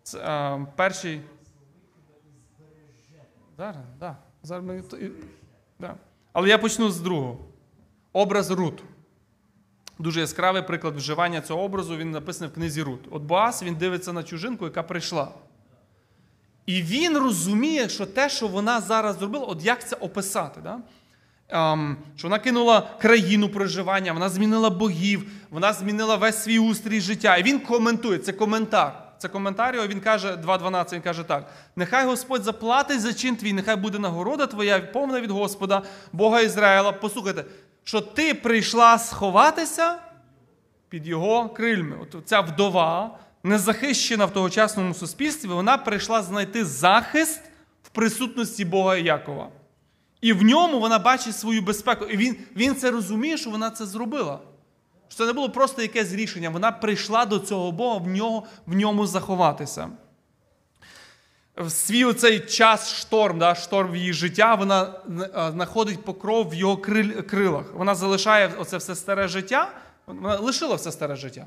Це, 0.02 0.18
е, 0.18 0.66
перший. 0.76 1.20
Зараз, 3.57 3.85
да. 4.00 4.16
Зараз 4.42 4.64
ми... 4.64 4.83
да. 5.78 5.94
Але 6.33 6.48
я 6.48 6.59
почну 6.59 6.90
з 6.90 7.00
другого. 7.00 7.48
Образ 8.12 8.51
Рут. 8.51 8.83
Дуже 9.99 10.21
яскравий 10.21 10.62
приклад 10.62 10.97
вживання 10.97 11.40
цього 11.40 11.62
образу, 11.62 11.97
він 11.97 12.11
написаний 12.11 12.51
в 12.51 12.55
книзі 12.55 12.83
Рут. 12.83 13.01
От 13.11 13.23
Боас 13.23 13.62
він 13.62 13.75
дивиться 13.75 14.12
на 14.12 14.23
чужинку, 14.23 14.64
яка 14.64 14.83
прийшла. 14.83 15.29
І 16.66 16.83
він 16.83 17.18
розуміє, 17.18 17.88
що 17.88 18.07
те, 18.07 18.29
що 18.29 18.49
вона 18.49 18.81
зараз 18.81 19.18
зробила, 19.18 19.44
от 19.44 19.64
як 19.64 19.88
це 19.88 19.97
описати? 19.97 20.61
Да? 20.61 20.79
Ем, 21.49 21.97
що 22.16 22.29
вона 22.29 22.38
кинула 22.38 22.90
країну 23.01 23.49
проживання, 23.49 24.12
вона 24.12 24.29
змінила 24.29 24.71
богів, 24.71 25.31
вона 25.51 25.73
змінила 25.73 26.16
весь 26.16 26.42
свій 26.42 26.59
устрій 26.59 27.01
життя. 27.01 27.37
І 27.37 27.42
він 27.42 27.61
коментує, 27.61 28.18
це 28.18 28.33
коментар. 28.33 29.05
Це 29.18 29.29
коментар, 29.29 29.75
його, 29.75 29.87
він 29.87 30.01
каже, 30.01 30.35
2.12, 30.35 30.94
він 30.94 31.01
каже 31.01 31.23
так: 31.23 31.47
нехай 31.77 32.07
Господь 32.07 32.42
заплатить 32.42 33.01
за 33.01 33.12
чин 33.12 33.37
твій, 33.37 33.53
нехай 33.53 33.77
буде 33.77 33.99
нагорода 33.99 34.47
твоя, 34.47 34.81
повна 34.81 35.21
від 35.21 35.31
Господа, 35.31 35.83
Бога 36.12 36.40
Ізраїла. 36.40 36.92
Послухайте, 36.92 37.44
що 37.88 38.01
ти 38.01 38.35
прийшла 38.35 38.98
сховатися 38.98 39.98
під 40.88 41.07
його 41.07 41.48
крильми. 41.48 41.96
От 42.03 42.29
ця 42.29 42.40
вдова, 42.40 43.18
незахищена 43.42 44.24
в 44.24 44.33
тогочасному 44.33 44.94
суспільстві, 44.94 45.48
вона 45.48 45.79
прийшла 45.79 46.22
знайти 46.22 46.64
захист 46.64 47.40
в 47.83 47.88
присутності 47.88 48.64
Бога 48.64 48.96
Якова. 48.96 49.48
І 50.20 50.33
в 50.33 50.42
ньому 50.42 50.81
вона 50.81 50.98
бачить 50.98 51.37
свою 51.37 51.62
безпеку. 51.62 52.05
І 52.05 52.16
він, 52.16 52.37
він 52.57 52.77
це 52.77 52.90
розуміє, 52.90 53.37
що 53.37 53.51
вона 53.51 53.70
це 53.70 53.87
зробила. 53.87 54.38
Що 55.09 55.18
це 55.18 55.27
не 55.27 55.33
було 55.33 55.51
просто 55.51 55.83
якесь 55.83 56.12
рішення. 56.12 56.51
Вона 56.51 56.72
прийшла 56.72 57.27
до 57.27 57.38
цього 57.38 57.72
Бога 57.72 57.98
в 57.98 58.07
нього, 58.07 58.46
в 58.66 58.74
ньому 58.74 59.07
заховатися. 59.07 59.88
В 61.59 61.71
свій 61.71 62.05
оцей 62.05 62.40
час 62.40 62.94
шторм, 62.94 63.38
да, 63.38 63.55
шторм 63.55 63.92
в 63.92 63.97
її 63.97 64.12
життя, 64.12 64.55
вона 64.55 64.83
е, 64.83 65.51
знаходить 65.53 66.05
покров 66.05 66.49
в 66.49 66.55
його 66.55 66.77
крилах. 67.27 67.64
Вона 67.75 67.94
залишає 67.94 68.51
оце 68.59 68.77
все 68.77 68.94
старе 68.94 69.29
життя, 69.29 69.71
вона 70.07 70.37
лишила 70.37 70.75
все 70.75 70.92
старе 70.92 71.16
життя. 71.16 71.47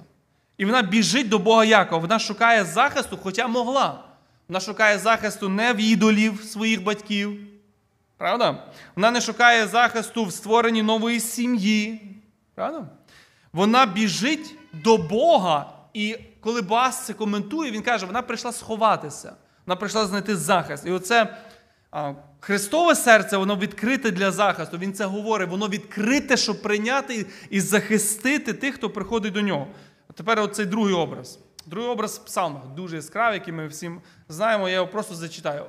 І 0.57 0.65
вона 0.65 0.81
біжить 0.81 1.29
до 1.29 1.39
Бога 1.39 1.65
Якова. 1.65 2.01
Вона 2.01 2.19
шукає 2.19 2.65
захисту, 2.65 3.19
хоча 3.23 3.47
могла. 3.47 4.03
Вона 4.47 4.59
шукає 4.59 4.97
захисту 4.97 5.49
не 5.49 5.73
в 5.73 5.77
ідолів 5.77 6.43
своїх 6.43 6.83
батьків. 6.83 7.39
Правда? 8.17 8.63
Вона 8.95 9.11
не 9.11 9.21
шукає 9.21 9.67
захисту 9.67 10.25
в 10.25 10.33
створенні 10.33 10.81
нової 10.81 11.19
сім'ї. 11.19 12.01
Правда? 12.55 12.85
Вона 13.53 13.85
біжить 13.85 14.55
до 14.73 14.97
Бога, 14.97 15.73
і 15.93 16.17
коли 16.41 16.61
Боас 16.61 17.05
це 17.05 17.13
коментує, 17.13 17.71
він 17.71 17.81
каже, 17.81 18.05
вона 18.05 18.21
прийшла 18.21 18.51
сховатися, 18.51 19.33
вона 19.65 19.75
прийшла 19.75 20.05
знайти 20.05 20.35
захист. 20.35 20.85
І 20.85 20.91
оце 20.91 21.37
Христове 22.39 22.95
серце, 22.95 23.37
воно 23.37 23.55
відкрите 23.55 24.11
для 24.11 24.31
захисту. 24.31 24.77
Він 24.77 24.93
це 24.93 25.05
говорить, 25.05 25.49
воно 25.49 25.67
відкрите, 25.67 26.37
щоб 26.37 26.61
прийняти 26.61 27.25
і- 27.49 27.59
захистити 27.61 28.53
тих, 28.53 28.75
хто 28.75 28.89
приходить 28.89 29.33
до 29.33 29.41
нього. 29.41 29.67
А 30.09 30.13
тепер 30.13 30.39
оцей 30.39 30.65
другий 30.65 30.93
образ. 30.95 31.39
Другий 31.65 31.89
образ 31.89 32.17
в 32.17 32.25
псалмах, 32.25 32.67
дуже 32.75 32.95
яскравий, 32.95 33.39
який 33.39 33.53
ми 33.53 33.67
всім 33.67 34.01
знаємо, 34.29 34.69
я 34.69 34.75
його 34.75 34.87
просто 34.87 35.15
зачитаю. 35.15 35.65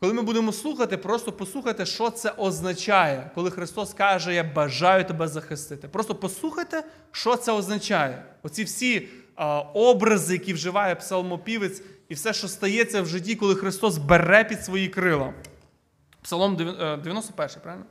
Коли 0.00 0.12
ми 0.12 0.22
будемо 0.22 0.52
слухати, 0.52 0.96
просто 0.96 1.32
послухайте, 1.32 1.86
що 1.86 2.10
це 2.10 2.30
означає, 2.30 3.30
коли 3.34 3.50
Христос 3.50 3.94
каже, 3.94 4.34
я 4.34 4.44
бажаю 4.44 5.04
тебе 5.04 5.28
захистити. 5.28 5.88
Просто 5.88 6.14
послухайте, 6.14 6.84
що 7.12 7.36
це 7.36 7.52
означає. 7.52 8.24
Оці 8.42 8.64
всі 8.64 9.08
а, 9.36 9.58
образи, 9.60 10.32
які 10.32 10.52
вживає 10.52 10.94
псалмопівець, 10.94 11.82
і 12.08 12.14
все, 12.14 12.32
що 12.32 12.48
стається 12.48 13.02
в 13.02 13.06
житті, 13.06 13.34
коли 13.34 13.54
Христос 13.54 13.98
бере 13.98 14.44
під 14.44 14.64
свої 14.64 14.88
крила. 14.88 15.32
Псалом 16.22 16.56
е, 16.80 16.96
91, 16.96 17.62
правильно? 17.62 17.86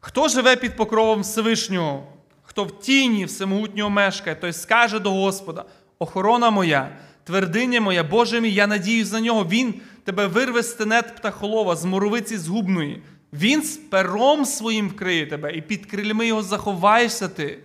Хто 0.00 0.28
живе 0.28 0.56
під 0.56 0.76
покровом 0.76 1.20
Всевишнього, 1.20 2.06
хто 2.42 2.64
в 2.64 2.80
тіні 2.80 3.24
всемогутнього 3.24 3.90
мешкає, 3.90 4.36
той 4.36 4.52
скаже 4.52 4.98
до 4.98 5.10
Господа: 5.10 5.64
охорона 5.98 6.50
моя, 6.50 6.96
твердиня 7.24 7.80
моя, 7.80 8.04
Боже 8.04 8.40
мій, 8.40 8.50
я 8.50 8.66
надіюсь 8.66 9.12
на 9.12 9.20
нього. 9.20 9.46
Він 9.50 9.74
тебе 10.04 10.26
вирве 10.26 10.62
з 10.62 10.72
тенет 10.72 11.16
птахолова, 11.16 11.76
з 11.76 11.84
моровиці 11.84 12.36
згубної. 12.36 13.02
Він 13.32 13.62
з 13.62 13.76
пером 13.76 14.44
своїм 14.44 14.88
вкриє 14.88 15.26
тебе, 15.26 15.52
і 15.52 15.62
під 15.62 15.86
крильми 15.86 16.26
його 16.26 16.42
заховаєшся 16.42 17.28
ти. 17.28 17.58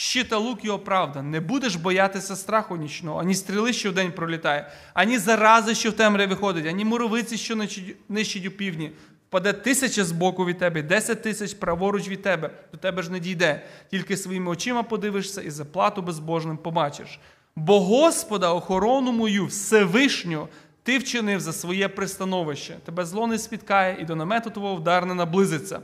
Щит 0.00 0.28
та 0.28 0.36
лук 0.36 0.64
його 0.64 0.78
правда. 0.78 1.22
Не 1.22 1.40
будеш 1.40 1.76
боятися 1.76 2.36
страху 2.36 2.76
нічного, 2.76 3.20
ані 3.20 3.34
стріли, 3.34 3.72
що 3.72 3.90
вдень 3.90 4.12
пролітає, 4.12 4.70
ані 4.94 5.18
зарази, 5.18 5.74
що 5.74 5.90
в 5.90 5.92
темряві 5.92 6.30
виходить, 6.30 6.66
ані 6.66 6.84
муровиці, 6.84 7.36
що 7.36 7.56
нищить- 8.08 8.46
у 8.46 8.50
півдні. 8.50 8.92
Впаде 9.28 9.52
тисяча 9.52 10.04
з 10.04 10.12
боку 10.12 10.44
від 10.44 10.58
тебе, 10.58 10.82
десять 10.82 11.22
тисяч 11.22 11.54
праворуч 11.54 12.08
від 12.08 12.22
тебе, 12.22 12.50
до 12.72 12.78
тебе 12.78 13.02
ж 13.02 13.12
не 13.12 13.20
дійде. 13.20 13.62
Тільки 13.90 14.16
своїми 14.16 14.50
очима 14.50 14.82
подивишся 14.82 15.42
і 15.42 15.50
заплату 15.50 16.02
безбожним 16.02 16.56
побачиш. 16.56 17.20
Бо 17.56 17.80
Господа, 17.80 18.52
охорону 18.52 19.12
мою, 19.12 19.46
Всевишню, 19.46 20.48
ти 20.82 20.98
вчинив 20.98 21.40
за 21.40 21.52
своє 21.52 21.88
пристановище. 21.88 22.76
Тебе 22.84 23.04
зло 23.04 23.26
не 23.26 23.38
спіткає, 23.38 23.96
і 24.00 24.04
до 24.04 24.16
намету 24.16 24.50
твого 24.50 24.76
вдар 24.76 25.06
не 25.06 25.14
наблизиться. 25.14 25.80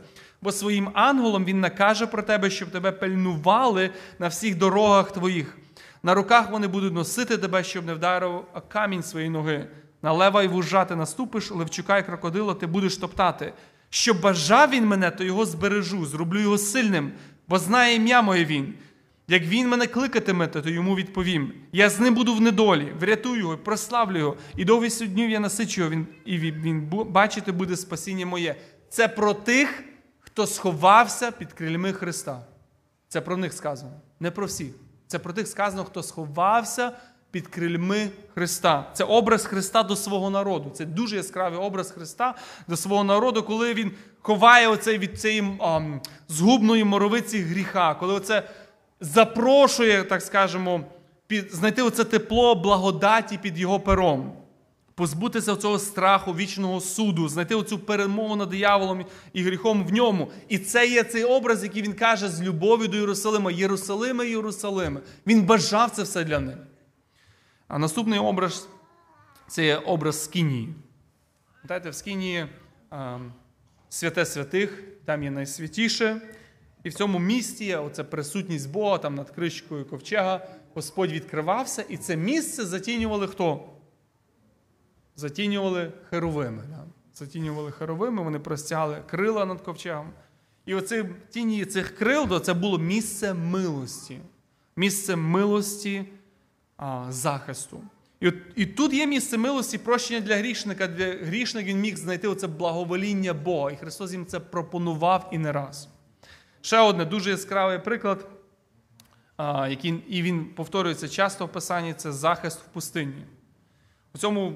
Бо 0.46 0.52
своїм 0.52 0.90
ангелом 0.94 1.44
він 1.44 1.60
накаже 1.60 2.06
про 2.06 2.22
тебе, 2.22 2.50
щоб 2.50 2.70
тебе 2.70 2.92
пильнували 2.92 3.90
на 4.18 4.28
всіх 4.28 4.58
дорогах 4.58 5.12
твоїх. 5.12 5.58
На 6.02 6.14
руках 6.14 6.50
вони 6.50 6.66
будуть 6.66 6.94
носити 6.94 7.38
тебе, 7.38 7.64
щоб 7.64 7.86
не 7.86 7.94
вдарив 7.94 8.44
камінь 8.68 9.02
своєї 9.02 9.30
ноги. 9.30 9.66
На 10.02 10.12
лева 10.12 10.42
й 10.42 10.48
вужа 10.48 10.84
ти 10.84 10.96
наступиш, 10.96 11.50
левчука 11.50 11.98
й 11.98 12.02
крокодила 12.02 12.54
ти 12.54 12.66
будеш 12.66 12.96
топтати. 12.96 13.52
Що 13.90 14.14
бажав 14.14 14.70
він 14.70 14.86
мене, 14.86 15.10
то 15.10 15.24
його 15.24 15.46
збережу, 15.46 16.06
зроблю 16.06 16.40
його 16.40 16.58
сильним, 16.58 17.12
бо 17.48 17.58
знає 17.58 17.96
ім'я 17.96 18.22
моє 18.22 18.44
він. 18.44 18.74
Як 19.28 19.42
він 19.42 19.68
мене 19.68 19.86
кликатиме, 19.86 20.46
то 20.46 20.70
йому 20.70 20.96
відповім. 20.96 21.52
Я 21.72 21.90
з 21.90 22.00
ним 22.00 22.14
буду 22.14 22.34
в 22.34 22.40
недолі, 22.40 22.92
врятую 23.00 23.38
його, 23.40 23.58
прославлю 23.58 24.18
його, 24.18 24.36
і 24.56 24.64
довгістю 24.64 25.06
днів 25.06 25.30
я 25.30 25.40
насичу 25.40 25.80
його, 25.80 25.90
він, 25.92 26.06
і 26.24 26.38
він 26.38 26.90
бачити 26.90 27.52
буде 27.52 27.76
спасіння 27.76 28.26
моє. 28.26 28.56
Це 28.88 29.08
про 29.08 29.34
тих, 29.34 29.84
хто 30.36 30.46
сховався 30.46 31.30
під 31.30 31.52
крильми 31.52 31.92
Христа. 31.92 32.40
Це 33.08 33.20
про 33.20 33.36
них 33.36 33.52
сказано, 33.52 33.92
не 34.20 34.30
про 34.30 34.46
всіх. 34.46 34.72
Це 35.06 35.18
про 35.18 35.32
тих 35.32 35.48
сказано, 35.48 35.84
хто 35.84 36.02
сховався 36.02 36.92
під 37.30 37.48
крильми 37.48 38.08
Христа. 38.34 38.90
Це 38.92 39.04
образ 39.04 39.46
Христа 39.46 39.82
до 39.82 39.96
свого 39.96 40.30
народу. 40.30 40.70
Це 40.70 40.84
дуже 40.84 41.16
яскравий 41.16 41.58
образ 41.58 41.90
Христа 41.90 42.34
до 42.68 42.76
свого 42.76 43.04
народу, 43.04 43.42
коли 43.42 43.74
він 43.74 43.92
ховає 44.22 44.68
оцей 44.68 44.98
від 44.98 45.20
цієї 45.20 45.56
ам, 45.60 46.00
згубної 46.28 46.84
моровиці 46.84 47.38
гріха, 47.38 47.94
коли 47.94 48.14
оце 48.14 48.42
запрошує, 49.00 50.04
так 50.04 50.22
скажемо, 50.22 50.80
під, 51.26 51.54
знайти 51.54 51.82
оце 51.82 52.04
тепло 52.04 52.54
благодаті 52.54 53.38
під 53.38 53.58
його 53.58 53.80
пером. 53.80 54.32
Позбутися 54.96 55.56
цього 55.56 55.78
страху 55.78 56.32
вічного 56.32 56.80
суду, 56.80 57.28
знайти 57.28 57.54
оцю 57.54 57.78
перемогу 57.78 58.36
над 58.36 58.48
дияволом 58.48 59.04
і 59.32 59.42
гріхом 59.42 59.86
в 59.86 59.92
ньому. 59.92 60.32
І 60.48 60.58
це 60.58 60.86
є 60.86 61.04
цей 61.04 61.24
образ, 61.24 61.62
який 61.62 61.82
він 61.82 61.92
каже 61.92 62.28
з 62.28 62.42
любов'ю 62.42 62.88
до 62.88 62.96
Єрусалима. 62.96 63.50
Єрусалиме, 63.50 64.26
Єрусалиме. 64.26 65.00
Він 65.26 65.42
бажав 65.42 65.90
це 65.90 66.02
все 66.02 66.24
для 66.24 66.40
них. 66.40 66.56
А 67.68 67.78
наступний 67.78 68.18
образ 68.18 68.68
це 69.48 69.64
є 69.64 69.76
образ 69.76 70.24
Скинії. 70.24 70.74
Пам'ятаєте, 71.54 71.90
в 71.90 71.94
Скинії 71.94 72.46
святе 73.88 74.26
святих, 74.26 74.82
там 75.04 75.22
є 75.22 75.30
найсвятіше. 75.30 76.20
І 76.84 76.88
в 76.88 76.94
цьому 76.94 77.18
місті 77.18 77.64
є 77.64 77.76
оця 77.76 78.04
присутність 78.04 78.70
Бога, 78.70 78.98
там 78.98 79.14
над 79.14 79.30
кришкою 79.30 79.84
ковчега, 79.84 80.46
Господь 80.74 81.12
відкривався, 81.12 81.84
і 81.88 81.96
це 81.96 82.16
місце 82.16 82.64
затінювали 82.64 83.26
хто? 83.26 83.75
Затінювали 85.16 85.92
херовими. 86.10 86.62
Да? 86.70 86.84
Затінювали 87.14 87.72
херовими, 87.72 88.22
вони 88.22 88.38
простягали 88.38 89.02
крила 89.06 89.44
над 89.44 89.60
ковчегом. 89.60 90.10
І 90.66 90.74
оці 90.74 91.04
тіні 91.30 91.64
цих 91.64 91.96
крил, 91.96 92.28
то 92.28 92.38
це 92.38 92.54
було 92.54 92.78
місце 92.78 93.34
милості. 93.34 94.18
Місце 94.76 95.16
милості 95.16 96.04
а, 96.76 97.06
захисту. 97.08 97.80
І, 98.20 98.32
і 98.54 98.66
тут 98.66 98.92
є 98.92 99.06
місце 99.06 99.38
милості, 99.38 99.78
прощення 99.78 100.20
для 100.20 100.36
грішника. 100.36 100.86
Для 100.86 101.12
грішника 101.12 101.68
він 101.68 101.80
міг 101.80 101.96
знайти 101.96 102.28
оце 102.28 102.46
благовоління 102.46 103.34
Бога. 103.34 103.70
І 103.70 103.76
Христос 103.76 104.12
їм 104.12 104.26
це 104.26 104.40
пропонував 104.40 105.28
і 105.32 105.38
не 105.38 105.52
раз. 105.52 105.88
Ще 106.60 106.78
одне 106.78 107.04
дуже 107.04 107.30
яскравий 107.30 107.78
приклад, 107.78 108.28
а, 109.36 109.68
який 109.68 110.04
і 110.08 110.22
він 110.22 110.44
повторюється 110.44 111.08
часто 111.08 111.46
в 111.46 111.52
Писанні, 111.52 111.94
це 111.94 112.12
захист 112.12 112.60
в 112.60 112.64
пустині. 112.64 113.24
У 114.14 114.18
цьому, 114.18 114.52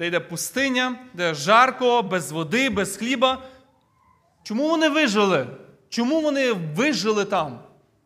де 0.00 0.06
йде 0.06 0.20
пустиня, 0.20 0.98
де 1.14 1.34
жарко, 1.34 2.02
без 2.02 2.32
води, 2.32 2.70
без 2.70 2.96
хліба. 2.96 3.42
Чому 4.42 4.68
вони 4.68 4.88
вижили? 4.88 5.46
Чому 5.88 6.20
вони 6.20 6.52
вижили 6.52 7.24
там? 7.24 7.58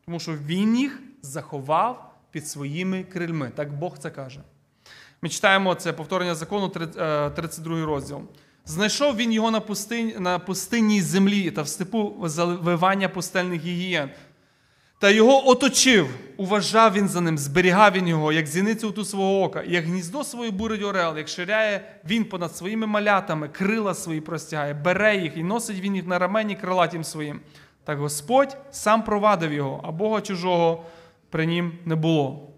Тому 0.05 0.21
що 0.21 0.33
він 0.33 0.77
їх 0.77 1.03
заховав 1.23 2.15
під 2.31 2.49
своїми 2.49 3.05
крильми. 3.05 3.53
Так 3.55 3.79
Бог 3.79 3.99
це 3.99 4.11
каже. 4.11 4.41
Ми 5.23 5.29
читаємо 5.29 5.75
це 5.75 5.93
повторення 5.93 6.35
закону, 6.35 6.73
е, 6.77 7.31
32 7.31 7.87
розділ. 7.87 8.21
Знайшов 8.65 9.17
він 9.17 9.33
його 9.33 9.51
на 9.51 9.61
пустині, 9.61 10.17
на 10.19 10.39
пустинній 10.39 11.01
землі 11.01 11.51
та 11.51 11.63
в 11.63 11.69
степу 11.69 12.15
заливання 12.25 13.09
пустельних 13.09 13.61
гігієн. 13.61 14.11
Та 15.05 15.11
його 15.11 15.49
оточив, 15.49 16.09
уважав 16.37 16.93
він 16.93 17.09
за 17.09 17.21
ним, 17.21 17.39
зберігав 17.39 17.93
він 17.93 18.09
його, 18.09 18.33
як 18.33 18.47
зіницю 18.47 18.93
ту 18.93 19.05
свого 19.05 19.43
ока, 19.43 19.63
як 19.63 19.85
гніздо 19.85 20.25
своє 20.25 20.51
бурить 20.51 20.83
орел, 20.83 21.19
як 21.19 21.29
ширяє 21.29 22.01
він 22.05 22.25
понад 22.25 22.57
своїми 22.57 22.87
малятами, 22.87 23.49
крила 23.49 23.95
свої 23.95 24.21
простягає, 24.21 24.75
бере 24.75 25.17
їх 25.17 25.37
і 25.37 25.43
носить 25.43 25.81
він 25.81 25.97
їх 25.97 26.07
на 26.07 26.19
рамені 26.19 26.57
крилатім 26.57 27.05
своїм. 27.05 27.41
Так 27.85 27.99
Господь 27.99 28.57
сам 28.71 29.05
провадив 29.05 29.53
його, 29.53 29.81
а 29.85 29.93
Бога 29.93 30.21
чужого 30.21 30.85
при 31.31 31.47
нім 31.47 31.73
не 31.85 31.95
було. 31.95 32.51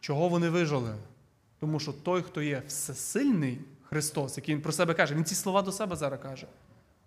Чого 0.00 0.28
вони 0.28 0.48
вижили? 0.48 0.94
Тому 1.60 1.80
що 1.80 1.92
той, 1.92 2.22
хто 2.22 2.42
є 2.42 2.62
всесильний 2.66 3.58
Христос, 3.82 4.36
який 4.36 4.54
він 4.54 4.62
про 4.62 4.72
себе 4.72 4.94
каже, 4.94 5.14
він 5.14 5.24
ці 5.24 5.34
слова 5.34 5.62
до 5.62 5.72
себе 5.72 5.96
зараз 5.96 6.20
каже. 6.22 6.46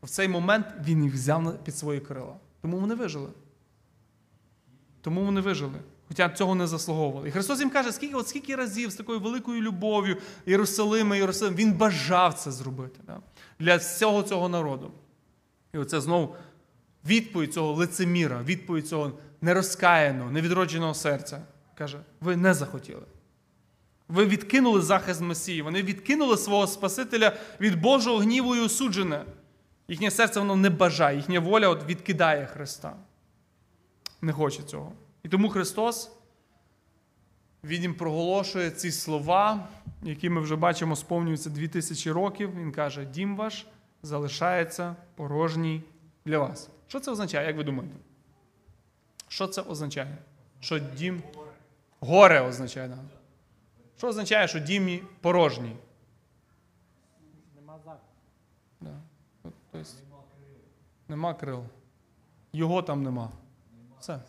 В 0.03 0.09
цей 0.09 0.28
момент 0.28 0.65
він 0.86 1.03
їх 1.03 1.13
взяв 1.13 1.63
під 1.63 1.78
свої 1.78 1.99
крила. 1.99 2.34
Тому 2.61 2.78
вони 2.78 2.95
вижили. 2.95 3.30
Тому 5.02 5.26
вони 5.26 5.41
вижили. 5.41 5.80
Хоча 6.08 6.30
цього 6.30 6.56
не 6.56 6.68
заслуговували. 6.68 7.28
І 7.28 7.32
Христос 7.32 7.60
їм 7.60 7.70
каже, 7.70 7.91
скільки, 7.91 8.16
от 8.16 8.28
скільки 8.28 8.56
разів 8.56 8.91
з 8.91 8.95
такою 8.95 9.20
великою 9.20 9.62
любов'ю 9.62 10.18
Єрусалима, 10.45 11.16
Єрусалим, 11.16 11.56
Він 11.56 11.74
бажав 11.74 12.34
це 12.34 12.52
зробити 12.52 13.00
да? 13.08 13.20
для 13.60 13.76
всього 13.76 14.24
цього 14.24 14.50
народу. 14.50 14.91
І 15.74 15.78
оце 15.78 16.02
знову 16.02 16.36
відповідь 17.06 17.54
цього 17.54 17.74
лицеміра, 17.74 18.41
відповідь 18.43 18.88
цього 18.88 19.12
нерозкаяного, 19.41 20.32
невідродженого 20.32 20.93
серця. 20.93 21.41
Каже, 21.78 22.00
ви 22.22 22.36
не 22.36 22.54
захотіли. 22.54 23.04
Ви 24.08 24.26
відкинули 24.26 24.82
захист 24.82 25.22
Месії, 25.22 25.62
вони 25.62 25.82
відкинули 25.82 26.38
свого 26.38 26.68
Спасителя 26.68 27.38
від 27.62 27.82
Божого 27.82 28.18
гніву 28.18 28.56
і 28.56 28.60
осуджене. 28.60 29.26
Їхнє 29.88 30.12
серце 30.12 30.39
воно 30.39 30.56
не 30.56 30.70
бажає, 30.70 31.18
їхня 31.18 31.39
воля 31.39 31.70
от 31.70 31.86
відкидає 31.86 32.45
Христа. 32.45 32.95
Не 34.22 34.34
хоче 34.34 34.63
цього. 34.63 34.91
І 35.24 35.30
тому 35.30 35.49
Христос, 35.49 36.11
Він 37.63 37.82
їм 37.82 37.95
проголошує 37.95 38.72
ці 38.72 38.91
слова, 38.91 39.68
які 40.03 40.30
ми 40.30 40.41
вже 40.41 40.55
бачимо, 40.55 40.95
сповнюються 40.95 41.49
дві 41.49 41.68
тисячі 41.68 42.11
років. 42.11 42.55
Він 42.55 42.72
каже: 42.72 43.05
Дім 43.05 43.36
ваш 43.36 43.65
залишається 44.03 44.95
порожній 45.15 45.84
для 46.26 46.39
вас. 46.39 46.70
Що 46.88 46.99
це 46.99 47.11
означає, 47.11 47.47
як 47.47 47.57
ви 47.57 47.63
думаєте? 47.63 47.95
Що 49.28 49.47
це 49.47 49.61
означає? 49.61 50.18
Що 50.59 50.80
дім 50.80 51.22
горе 51.99 52.41
означає. 52.41 52.88
Да. 52.88 52.97
Що 53.97 54.07
означає, 54.07 54.47
що 54.47 54.59
дім 54.59 54.99
порожній? 55.22 55.76
Да. 58.82 58.99
От, 59.43 59.53
Тобто, 59.72 59.89
нема 61.07 61.34
крил. 61.34 61.63
Його 62.53 62.82
там 62.82 63.03
нема. 63.03 63.32
Все. 64.08 64.20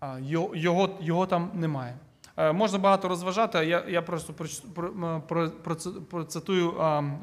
А, 0.00 0.18
його, 0.18 0.56
його, 0.56 0.98
його 1.00 1.26
там 1.26 1.50
немає. 1.54 1.96
Е, 2.36 2.52
можна 2.52 2.78
багато 2.78 3.08
розважати, 3.08 3.66
я, 3.66 3.84
я 3.88 4.02
просто 4.02 4.32
проч- 4.32 4.64
про, 4.74 5.20
про, 5.20 5.50
про, 5.50 5.76
процитую 6.10 6.74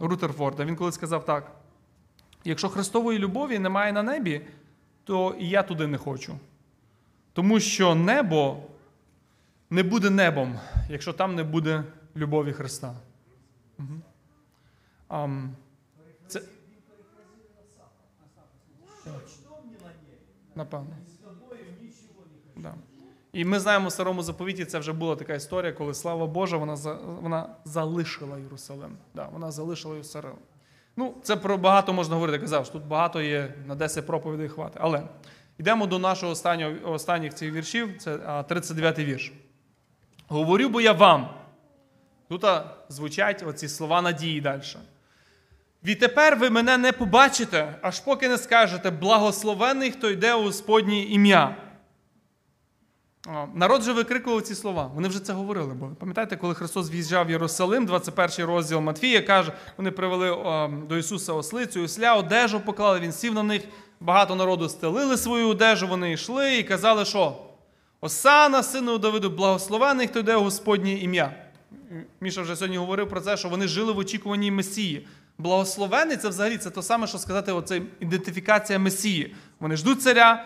Рутерфорда. 0.02 0.66
Він 0.66 0.76
колись 0.76 0.96
сказав 0.96 1.26
так: 1.26 1.52
якщо 2.44 2.70
Христової 2.70 3.20
любові 3.20 3.60
немає 3.60 3.92
на 3.94 4.04
небі, 4.04 4.42
то 5.04 5.36
і 5.40 5.50
я 5.50 5.64
туди 5.64 5.88
не 5.88 5.98
хочу. 5.98 6.36
Тому 7.34 7.60
що 7.60 7.96
небо 7.96 8.58
не 9.70 9.84
буде 9.84 10.10
небом, 10.10 10.60
якщо 10.90 11.14
там 11.14 11.36
не 11.36 11.44
буде 11.44 11.84
любові 12.16 12.54
Христа. 12.54 12.94
Угу. 13.80 13.88
Це... 16.28 16.42
Напевно. 20.56 20.96
Да. 22.60 22.74
І 23.34 23.46
ми 23.46 23.60
знаємо 23.60 23.88
в 23.88 23.92
старому 23.92 24.24
заповіті, 24.24 24.66
це 24.66 24.80
вже 24.80 24.94
була 24.94 25.16
така 25.16 25.34
історія, 25.34 25.72
коли 25.72 25.94
слава 25.94 26.28
Божа, 26.28 26.58
вона, 26.58 26.76
вона 27.22 27.50
залишила 27.66 28.38
Єрусалим. 28.38 28.98
Да, 29.16 29.28
вона 29.34 29.52
залишила 29.52 29.94
Єрусалим. 29.94 30.32
Ну, 30.98 31.14
це 31.24 31.36
про 31.36 31.58
багато 31.58 31.94
можна 31.94 32.16
говорити. 32.16 32.40
Казав, 32.40 32.66
що 32.66 32.74
тут 32.74 32.86
багато 32.86 33.22
є 33.22 33.54
на 33.68 33.76
10 33.76 34.08
проповідей 34.08 34.50
хватить. 34.50 34.78
Але 34.82 35.04
йдемо 35.58 35.88
до 35.88 36.00
нашого 36.00 36.32
останнього, 36.32 36.92
останніх 36.92 37.34
цих 37.34 37.54
віршів, 37.54 37.98
це 37.98 38.18
39-й 38.18 39.06
вірш. 39.06 39.34
Говорю 40.28 40.70
бо 40.70 40.82
я 40.82 40.92
вам. 40.92 41.30
Тут 42.30 42.46
звучать 42.90 43.44
оці 43.48 43.68
слова 43.68 44.02
надії 44.02 44.42
далі. 44.42 44.62
Відтепер 45.84 46.36
ви 46.36 46.50
мене 46.50 46.78
не 46.78 46.92
побачите, 46.92 47.76
аж 47.82 48.00
поки 48.00 48.30
не 48.30 48.38
скажете 48.38 48.92
благословений, 48.92 49.92
хто 49.92 50.10
йде 50.10 50.34
у 50.34 50.42
Господнє 50.42 51.00
ім'я. 51.00 51.56
Народ 53.54 53.82
же 53.82 53.94
викрикував 53.94 54.42
ці 54.42 54.56
слова. 54.56 54.92
Вони 54.96 55.08
вже 55.08 55.20
це 55.20 55.34
говорили. 55.34 55.74
Бо 55.74 55.88
пам'ятаєте, 55.88 56.38
коли 56.38 56.54
Христос 56.54 56.92
в'їжджав 56.92 57.28
в 57.28 57.32
Єрусалим, 57.32 57.86
21 57.86 58.46
розділ 58.46 58.80
Матфія 58.80 59.22
каже, 59.22 59.54
вони 59.78 59.92
привели 59.92 60.30
до 60.90 60.98
Ісуса 60.98 61.34
ослицю, 61.34 61.84
осля, 61.84 62.16
одежу 62.16 62.60
поклали, 62.60 63.00
він 63.00 63.12
сів 63.12 63.34
на 63.34 63.44
них. 63.44 63.64
Багато 64.00 64.36
народу 64.36 64.70
стелили 64.70 65.18
свою 65.18 65.48
одежу, 65.50 65.88
вони 65.88 66.12
йшли 66.12 66.58
і 66.58 66.64
казали, 66.64 67.06
що 67.06 67.38
Осана, 68.02 68.64
сину 68.64 68.98
Давиду, 68.98 69.30
благословений, 69.30 70.08
хто 70.08 70.20
йде 70.20 70.36
у 70.36 70.44
Господнє 70.44 70.94
ім'я. 70.94 71.34
Міша 72.22 72.42
вже 72.42 72.56
сьогодні 72.56 72.78
говорив 72.78 73.10
про 73.10 73.22
це, 73.22 73.38
що 73.38 73.50
вони 73.50 73.68
жили 73.68 73.94
в 73.94 73.98
очікуванні 73.98 74.52
Месії. 74.52 75.08
Благословений 75.38 76.18
це 76.18 76.30
взагалі 76.30 76.58
це 76.58 76.70
те 76.70 76.82
саме, 76.82 77.08
що 77.08 77.18
сказати, 77.18 77.52
оце 77.52 77.82
ідентифікація 78.00 78.80
Месії. 78.80 79.36
Вони 79.60 79.76
ждуть 79.76 80.02
царя, 80.02 80.46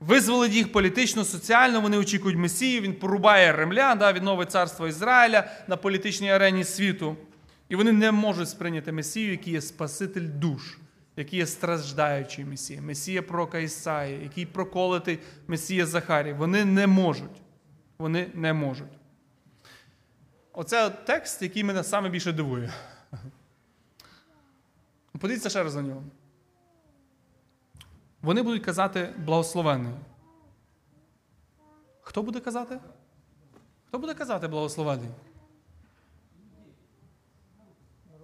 визволить 0.00 0.52
їх 0.52 0.72
політично, 0.72 1.24
соціально, 1.24 1.80
вони 1.80 1.98
очікують 1.98 2.38
Месію, 2.38 2.80
він 2.80 2.94
порубає 2.94 3.52
ремлян, 3.52 3.98
да, 3.98 4.12
відновить 4.12 4.50
царство 4.50 4.88
Ізраїля 4.88 5.50
на 5.68 5.76
політичній 5.76 6.30
арені 6.30 6.64
світу. 6.64 7.16
І 7.68 7.76
вони 7.76 7.92
не 7.92 8.12
можуть 8.12 8.48
сприйняти 8.48 8.92
Месію, 8.92 9.30
який 9.30 9.52
є 9.52 9.60
Спаситель 9.60 10.28
душ, 10.34 10.78
який 11.16 11.38
є 11.38 11.46
страждаючий 11.46 12.44
Месія, 12.44 12.82
Месія 12.82 13.22
пророка 13.22 13.58
Ісаї, 13.58 14.20
який 14.22 14.46
проколотий 14.46 15.18
Месія 15.46 15.86
Захарій. 15.86 16.32
Вони 16.32 16.64
не 16.64 16.86
можуть. 16.86 17.42
Вони 17.98 18.30
не 18.34 18.52
можуть. 18.52 18.98
Оце 20.52 20.90
текст, 20.90 21.42
який 21.42 21.64
мене 21.64 21.84
саме 21.84 22.08
більше 22.08 22.32
дивує. 22.32 22.72
Подивіться 25.18 25.48
ще 25.48 25.62
раз 25.62 25.74
на 25.74 25.82
нього. 25.82 26.02
Вони 28.26 28.42
будуть 28.42 28.64
казати 28.64 29.14
благословенний. 29.18 29.92
Хто 32.00 32.22
буде 32.22 32.40
казати? 32.40 32.78
Хто 33.88 33.98
буде 33.98 34.14
казати 34.14 34.48
благословений? 34.48 35.08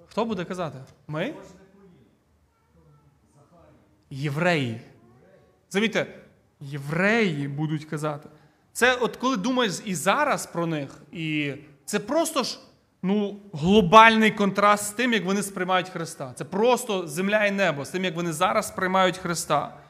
Хто 0.07 0.25
буде 0.25 0.45
казати? 0.45 0.79
Ми? 1.07 1.35
Євреї. 4.11 4.81
Замітьте, 5.71 6.07
євреї 6.61 7.49
будуть 7.49 7.85
казати. 7.85 8.29
Це 8.73 8.95
от 8.95 9.17
коли 9.17 9.37
думаєш 9.37 9.81
і 9.85 9.95
зараз 9.95 10.47
про 10.47 10.67
них, 10.67 11.03
і 11.13 11.55
це 11.85 11.99
просто 11.99 12.43
ж 12.43 12.59
ну, 13.03 13.41
глобальний 13.53 14.31
контраст 14.31 14.87
з 14.87 14.91
тим, 14.91 15.13
як 15.13 15.25
вони 15.25 15.43
сприймають 15.43 15.89
Христа. 15.89 16.33
Це 16.35 16.45
просто 16.45 17.07
земля 17.09 17.47
і 17.47 17.51
небо, 17.51 17.85
з 17.85 17.91
тим, 17.91 18.05
як 18.05 18.17
вони 18.17 18.33
зараз 18.33 18.69
сприймають 18.69 19.19
Христа. 19.19 19.82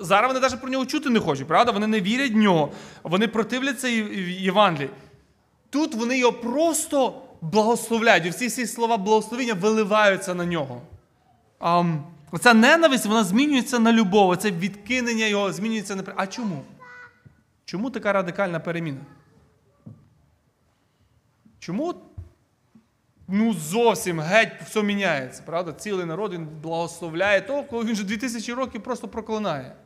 Зараз 0.00 0.28
вони 0.28 0.40
навіть 0.40 0.60
про 0.60 0.70
нього 0.70 0.86
чути 0.86 1.10
не 1.10 1.20
хочуть, 1.20 1.46
правда? 1.46 1.72
Вони 1.72 1.86
не 1.86 2.00
вірять 2.00 2.32
в 2.32 2.36
нього, 2.36 2.72
вони 3.02 3.28
противляться 3.28 3.88
Євангелії. 3.88 4.90
Тут 5.70 5.94
вони 5.94 6.18
його 6.18 6.32
просто 6.32 7.22
благословляють. 7.40 8.26
І 8.26 8.30
всі 8.30 8.50
ці 8.50 8.66
слова 8.66 8.96
благословення 8.96 9.54
виливаються 9.54 10.34
на 10.34 10.44
нього. 10.44 10.82
А, 11.60 11.84
оця 12.30 12.54
ненависть 12.54 13.06
вона 13.06 13.24
змінюється 13.24 13.78
на 13.78 13.92
любов, 13.92 14.36
це 14.36 14.50
відкинення 14.50 15.26
його 15.26 15.52
змінюється 15.52 15.96
на. 15.96 16.02
А 16.16 16.26
чому? 16.26 16.62
Чому 17.64 17.90
така 17.90 18.12
радикальна 18.12 18.60
переміна? 18.60 19.00
Чому 21.58 21.94
ну, 23.28 23.54
зовсім 23.54 24.20
геть 24.20 24.52
все 24.62 24.82
міняється, 24.82 25.42
правда? 25.46 25.72
Цілий 25.72 26.06
народ 26.06 26.32
він 26.32 26.46
благословляє 26.62 27.40
того, 27.40 27.64
коли 27.64 27.84
він 27.84 27.92
вже 27.92 28.04
2000 28.04 28.52
років 28.52 28.82
просто 28.82 29.08
проклинає. 29.08 29.76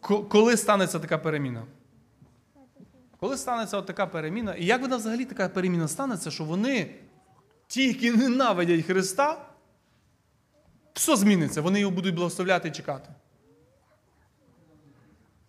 Коли 0.00 0.56
станеться 0.56 0.98
така 0.98 1.18
переміна? 1.18 1.64
Коли 3.20 3.36
станеться 3.36 3.76
от 3.76 3.86
така 3.86 4.06
переміна, 4.06 4.54
і 4.54 4.64
як 4.64 4.80
вона 4.80 4.96
взагалі 4.96 5.24
така 5.24 5.48
переміна 5.48 5.88
станеться, 5.88 6.30
що 6.30 6.44
вони, 6.44 6.94
ті, 7.66 7.86
які 7.86 8.10
ненавидять 8.10 8.84
Христа, 8.84 9.46
все 10.92 11.16
зміниться, 11.16 11.60
вони 11.60 11.80
його 11.80 11.92
будуть 11.92 12.14
благословляти 12.14 12.68
і 12.68 12.72
чекати. 12.72 13.10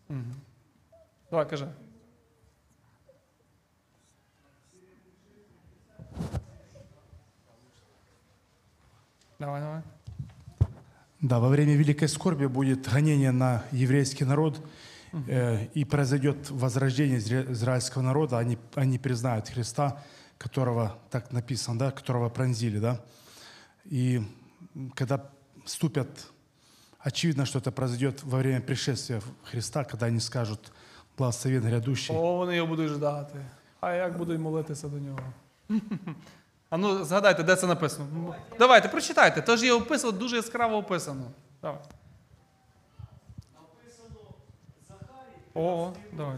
Мгм. 0.10 0.41
Давай, 1.32 1.48
кажи. 1.48 1.74
Давай, 9.40 9.62
давай. 9.62 9.82
Да, 11.22 11.40
во 11.40 11.48
время 11.48 11.76
Великой 11.76 12.10
Скорби 12.10 12.48
будет 12.48 12.86
гонение 12.92 13.32
на 13.32 13.64
еврейский 13.72 14.26
народ, 14.26 14.62
э, 15.28 15.68
и 15.74 15.86
произойдет 15.86 16.52
возрождение 16.52 17.20
изра- 17.20 17.50
израильского 17.54 18.02
народа. 18.02 18.38
Они, 18.38 18.58
они 18.76 19.00
признают 19.00 19.48
Христа, 19.48 20.04
которого, 20.38 21.00
так 21.12 21.32
написано, 21.32 21.80
да, 21.80 21.92
которого 21.92 22.28
пронзили. 22.28 22.80
Да? 22.80 23.00
И 23.86 24.22
когда 24.96 25.30
вступят, 25.64 26.10
очевидно, 27.00 27.46
что 27.46 27.60
это 27.60 27.72
произойдет 27.72 28.22
во 28.24 28.40
время 28.40 28.60
пришествия 28.60 29.22
Христа, 29.46 29.86
когда 29.86 30.08
они 30.08 30.20
скажут 30.20 30.74
«Благословен 31.22 31.64
грядущий». 31.64 32.16
О, 32.16 32.38
вони 32.38 32.56
його 32.56 32.68
будуть 32.68 32.90
ждати. 32.90 33.40
А 33.80 33.94
як 33.94 34.18
будуть 34.18 34.40
молитися 34.40 34.88
до 34.88 34.98
нього? 34.98 35.20
А 36.70 36.78
ну, 36.78 37.04
згадайте, 37.04 37.44
де 37.44 37.56
це 37.56 37.68
написано. 37.68 38.36
Давайте, 38.60 38.88
прочитайте. 38.88 39.42
Тож 39.42 39.64
є 39.64 39.74
описано, 39.74 40.12
дуже 40.12 40.36
яскраво 40.36 40.78
описано. 40.78 41.24
Давай. 41.62 41.80
О, 45.56 45.92
давай. 46.18 46.38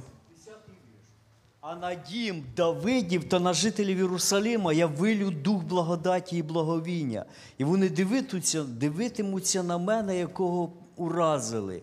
А 1.62 1.76
на 1.76 1.96
дім 1.96 2.44
Давидів 2.56 3.30
та 3.30 3.40
на 3.40 3.54
жителів 3.54 3.98
Єрусалима 3.98 4.74
я 4.74 4.88
вилю 4.88 5.32
дух 5.32 5.64
благодаті 5.64 6.38
і 6.38 6.44
благовіння. 6.44 7.26
І 7.58 7.64
вони 7.64 7.90
дивитимуться, 7.90 8.64
дивитимуться 8.64 9.64
на 9.64 9.78
мене, 9.78 10.18
якого 10.18 10.72
уразили, 10.96 11.82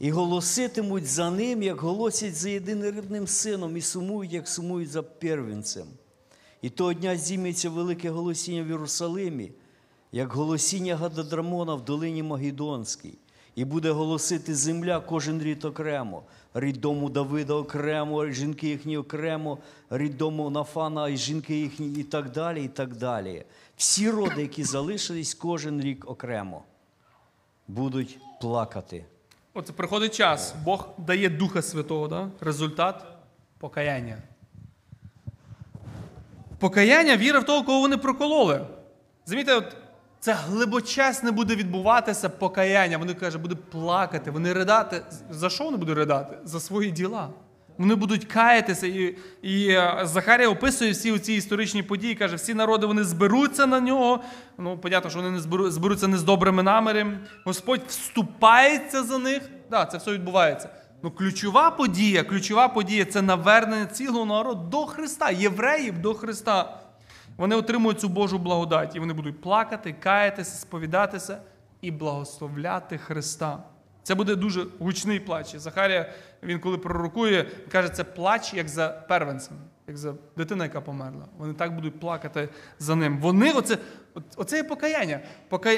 і 0.00 0.10
голоситимуть 0.10 1.06
за 1.06 1.30
ним, 1.30 1.62
як 1.62 1.80
голосять 1.80 2.34
за 2.34 2.48
єдинорідним 2.48 3.26
сином, 3.26 3.76
і 3.76 3.80
сумують, 3.80 4.32
як 4.32 4.48
сумують 4.48 4.90
за 4.90 5.02
первенцем. 5.02 5.86
І 6.62 6.70
того 6.70 6.92
дня 6.92 7.16
здійметься 7.16 7.70
велике 7.70 8.10
голосіння 8.10 8.62
в 8.62 8.68
Єрусалимі, 8.68 9.52
як 10.12 10.32
голосіння 10.32 10.96
Гададрамона 10.96 11.74
в 11.74 11.84
долині 11.84 12.22
Магідонській. 12.22 13.18
І 13.54 13.64
буде 13.64 13.90
голосити 13.90 14.54
земля 14.54 15.00
кожен 15.00 15.42
рід 15.42 15.64
окремо, 15.64 16.22
рід 16.54 16.80
дому 16.80 17.10
Давида 17.10 17.54
окремо, 17.54 18.26
жінки 18.26 18.68
їхні 18.68 18.96
окремо, 18.96 19.58
рід 19.90 20.16
дому 20.16 20.50
Нафана 20.50 21.08
і 21.08 21.16
жінки 21.16 21.56
їхні, 21.56 21.86
і 22.00 22.02
так 22.02 22.30
далі, 22.30 22.64
і 22.64 22.68
так 22.68 22.96
далі. 22.96 23.44
Всі 23.76 24.10
роди, 24.10 24.42
які 24.42 24.64
залишились, 24.64 25.34
кожен 25.34 25.80
рік 25.80 26.10
окремо, 26.10 26.62
будуть 27.68 28.18
плакати. 28.40 29.04
Оце 29.54 29.72
приходить 29.72 30.14
час. 30.14 30.54
Бог 30.64 30.88
дає 30.98 31.28
Духа 31.28 31.62
Святого, 31.62 32.08
да? 32.08 32.30
результат 32.40 33.04
покаяння. 33.58 34.16
Покаяння 36.58 37.16
віра 37.16 37.40
в 37.40 37.44
того, 37.44 37.64
кого 37.64 37.80
вони 37.80 37.96
прокололи. 37.96 38.66
Замітьте, 39.26 39.54
от 39.54 39.76
це 40.20 40.32
глибочесне 40.32 41.30
буде 41.30 41.56
відбуватися 41.56 42.28
покаяння. 42.28 42.98
Вони 42.98 43.14
кажуть, 43.14 43.42
буде 43.42 43.54
плакати, 43.54 44.30
вони 44.30 44.52
ридати. 44.52 45.02
За 45.30 45.50
що 45.50 45.64
вони 45.64 45.76
будуть 45.76 45.96
ридати? 45.96 46.38
За 46.44 46.60
свої 46.60 46.90
діла. 46.90 47.30
Вони 47.78 47.94
будуть 47.94 48.24
каятися. 48.24 48.86
І, 48.86 49.16
і 49.42 49.68
е, 49.68 50.00
Захарія 50.02 50.48
описує 50.48 50.92
всі 50.92 51.18
ці 51.18 51.32
історичні 51.32 51.82
події, 51.82 52.14
каже, 52.14 52.36
всі 52.36 52.54
народи 52.54 52.86
вони 52.86 53.04
зберуться 53.04 53.66
на 53.66 53.80
нього. 53.80 54.20
Ну, 54.58 54.78
понятно, 54.78 55.10
що 55.10 55.18
вони 55.18 55.30
не 55.30 55.38
зберу- 55.38 55.70
зберуться 55.70 56.08
не 56.08 56.16
з 56.18 56.22
добрими 56.22 56.62
намірами. 56.62 57.18
Господь 57.44 57.80
вступається 57.86 59.02
за 59.02 59.18
них. 59.18 59.38
Так, 59.40 59.50
да, 59.70 59.86
це 59.86 59.98
все 59.98 60.12
відбувається. 60.12 60.68
Ну, 61.02 61.10
ключова 61.10 61.70
подія, 61.70 62.22
ключова 62.22 62.68
подія 62.68 63.04
це 63.04 63.22
навернення 63.22 63.86
цілого 63.86 64.24
народу 64.24 64.68
до 64.70 64.86
Христа, 64.86 65.30
євреїв 65.30 65.98
до 65.98 66.14
Христа. 66.14 66.80
Вони 67.36 67.56
отримують 67.56 68.00
цю 68.00 68.08
Божу 68.08 68.38
благодать, 68.38 68.96
і 68.96 69.00
вони 69.00 69.12
будуть 69.12 69.40
плакати, 69.40 69.94
каятися, 70.00 70.56
сповідатися 70.56 71.38
і 71.80 71.90
благословляти 71.90 72.98
Христа. 72.98 73.58
Це 74.04 74.14
буде 74.14 74.36
дуже 74.36 74.66
гучний 74.78 75.20
плач. 75.20 75.56
Захарія, 75.56 76.12
він 76.42 76.58
коли 76.58 76.78
пророкує, 76.78 77.46
каже, 77.72 77.88
це 77.88 78.04
плач 78.04 78.54
як 78.54 78.68
за 78.68 78.88
первенцем, 78.88 79.56
як 79.88 79.96
за 79.96 80.14
дитина, 80.36 80.64
яка 80.64 80.80
померла. 80.80 81.26
Вони 81.38 81.54
так 81.54 81.74
будуть 81.74 82.00
плакати 82.00 82.48
за 82.78 82.94
ним. 82.94 83.18
Вони, 83.18 83.52
оце, 83.52 83.78
оце 84.36 84.56
є 84.56 84.64
покаяння. 84.64 85.20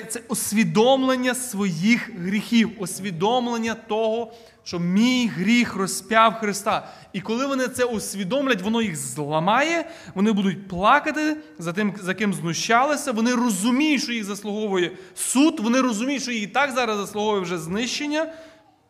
Це 0.09 0.21
усвідомлення 0.29 1.35
своїх 1.35 2.11
гріхів, 2.19 2.71
усвідомлення 2.79 3.75
того, 3.75 4.33
що 4.65 4.79
мій 4.79 5.27
гріх 5.29 5.77
розп'яв 5.77 6.35
Христа. 6.35 6.89
І 7.13 7.21
коли 7.21 7.47
вони 7.47 7.69
це 7.69 7.85
усвідомлять, 7.85 8.63
воно 8.63 8.83
їх 8.83 8.97
зламає, 8.97 9.85
вони 10.15 10.33
будуть 10.33 10.69
плакати 10.69 11.37
за 11.59 11.73
тим, 11.73 11.95
за 12.03 12.15
ким 12.15 12.35
знущалися. 12.35 13.13
Вони 13.13 13.35
розуміють, 13.35 14.03
що 14.03 14.13
їх 14.13 14.25
заслуговує 14.25 14.93
суд, 15.15 15.61
вони 15.61 15.81
розуміють, 15.81 16.23
що 16.23 16.33
їх 16.33 16.43
і 16.43 16.47
так 16.47 16.71
зараз 16.71 16.97
заслуговує 16.97 17.43
вже 17.43 17.59
знищення. 17.59 18.33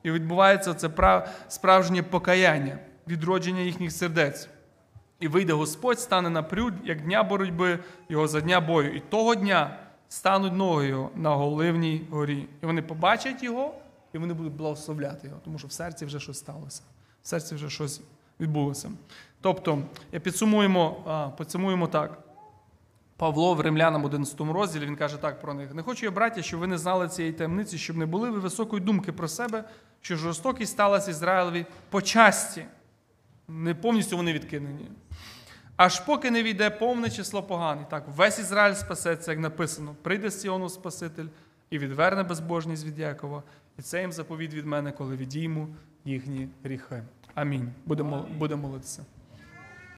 І 0.02 0.10
відбувається 0.10 0.74
це 0.74 0.88
прав- 0.88 1.28
справжнє 1.48 2.02
покаяння, 2.02 2.78
відродження 3.08 3.60
їхніх 3.60 3.92
сердець. 3.92 4.48
І 5.20 5.28
вийде 5.28 5.52
Господь, 5.52 6.00
стане 6.00 6.30
на 6.30 6.42
прюд, 6.42 6.74
як 6.84 7.02
дня 7.02 7.22
боротьби, 7.22 7.78
його 8.08 8.28
за 8.28 8.40
дня 8.40 8.60
бою. 8.60 8.96
І 8.96 9.00
того 9.00 9.34
дня 9.34 9.78
стануть 10.08 10.52
ноги 10.52 10.86
його 10.86 11.10
на 11.14 11.34
Голивній 11.34 12.06
горі. 12.10 12.48
І 12.62 12.66
вони 12.66 12.82
побачать 12.82 13.42
його, 13.42 13.74
і 14.12 14.18
вони 14.18 14.34
будуть 14.34 14.52
благословляти 14.52 15.26
його, 15.26 15.40
тому 15.44 15.58
що 15.58 15.68
в 15.68 15.72
серці 15.72 16.04
вже 16.04 16.20
щось 16.20 16.38
сталося. 16.38 16.82
В 17.22 17.28
серці 17.28 17.54
вже 17.54 17.70
щось 17.70 18.00
відбулося. 18.40 18.90
Тобто, 19.40 19.82
я 20.12 20.20
підсумуємо, 20.20 21.34
підсумуємо 21.38 21.86
так. 21.86 22.22
Павло 23.16 23.54
в 23.54 23.60
Римлянам 23.60 24.04
11 24.04 24.40
розділі 24.40 24.86
він 24.86 24.96
каже 24.96 25.16
так 25.16 25.40
про 25.40 25.54
них: 25.54 25.74
не 25.74 25.82
хочу 25.82 26.06
я, 26.06 26.10
браття, 26.10 26.42
щоб 26.42 26.60
ви 26.60 26.66
не 26.66 26.78
знали 26.78 27.08
цієї 27.08 27.34
таємниці, 27.34 27.78
щоб 27.78 27.96
не 27.96 28.06
були 28.06 28.30
ви 28.30 28.38
високої 28.38 28.82
думки 28.82 29.12
про 29.12 29.28
себе, 29.28 29.64
що 30.00 30.16
жорстокість 30.16 30.72
сталася 30.72 31.10
Ізраїлеві 31.10 31.66
по 31.90 32.02
часті. 32.02 32.64
Не 33.48 33.74
повністю 33.74 34.16
вони 34.16 34.32
відкинені. 34.32 34.88
Аж 35.76 36.00
поки 36.00 36.30
не 36.30 36.42
війде 36.42 36.70
повне 36.70 37.10
число 37.10 37.42
поганих. 37.42 37.88
Так, 37.88 38.04
весь 38.16 38.38
Ізраїль 38.38 38.74
спасеться, 38.74 39.30
як 39.30 39.40
написано, 39.40 39.94
прийде 40.02 40.30
Сіону 40.30 40.68
Спаситель 40.68 41.26
і 41.70 41.78
відверне 41.78 42.22
безбожність 42.22 42.86
від 42.86 42.98
Якова. 42.98 43.42
І 43.78 43.82
це 43.82 44.00
їм 44.00 44.12
заповідь 44.12 44.54
від 44.54 44.66
мене, 44.66 44.92
коли 44.92 45.16
відійму 45.16 45.68
їхні 46.04 46.48
гріхи. 46.64 47.02
Амінь. 47.34 47.72
Будемо, 47.86 48.26
будемо 48.38 48.68
молитися. 48.68 49.04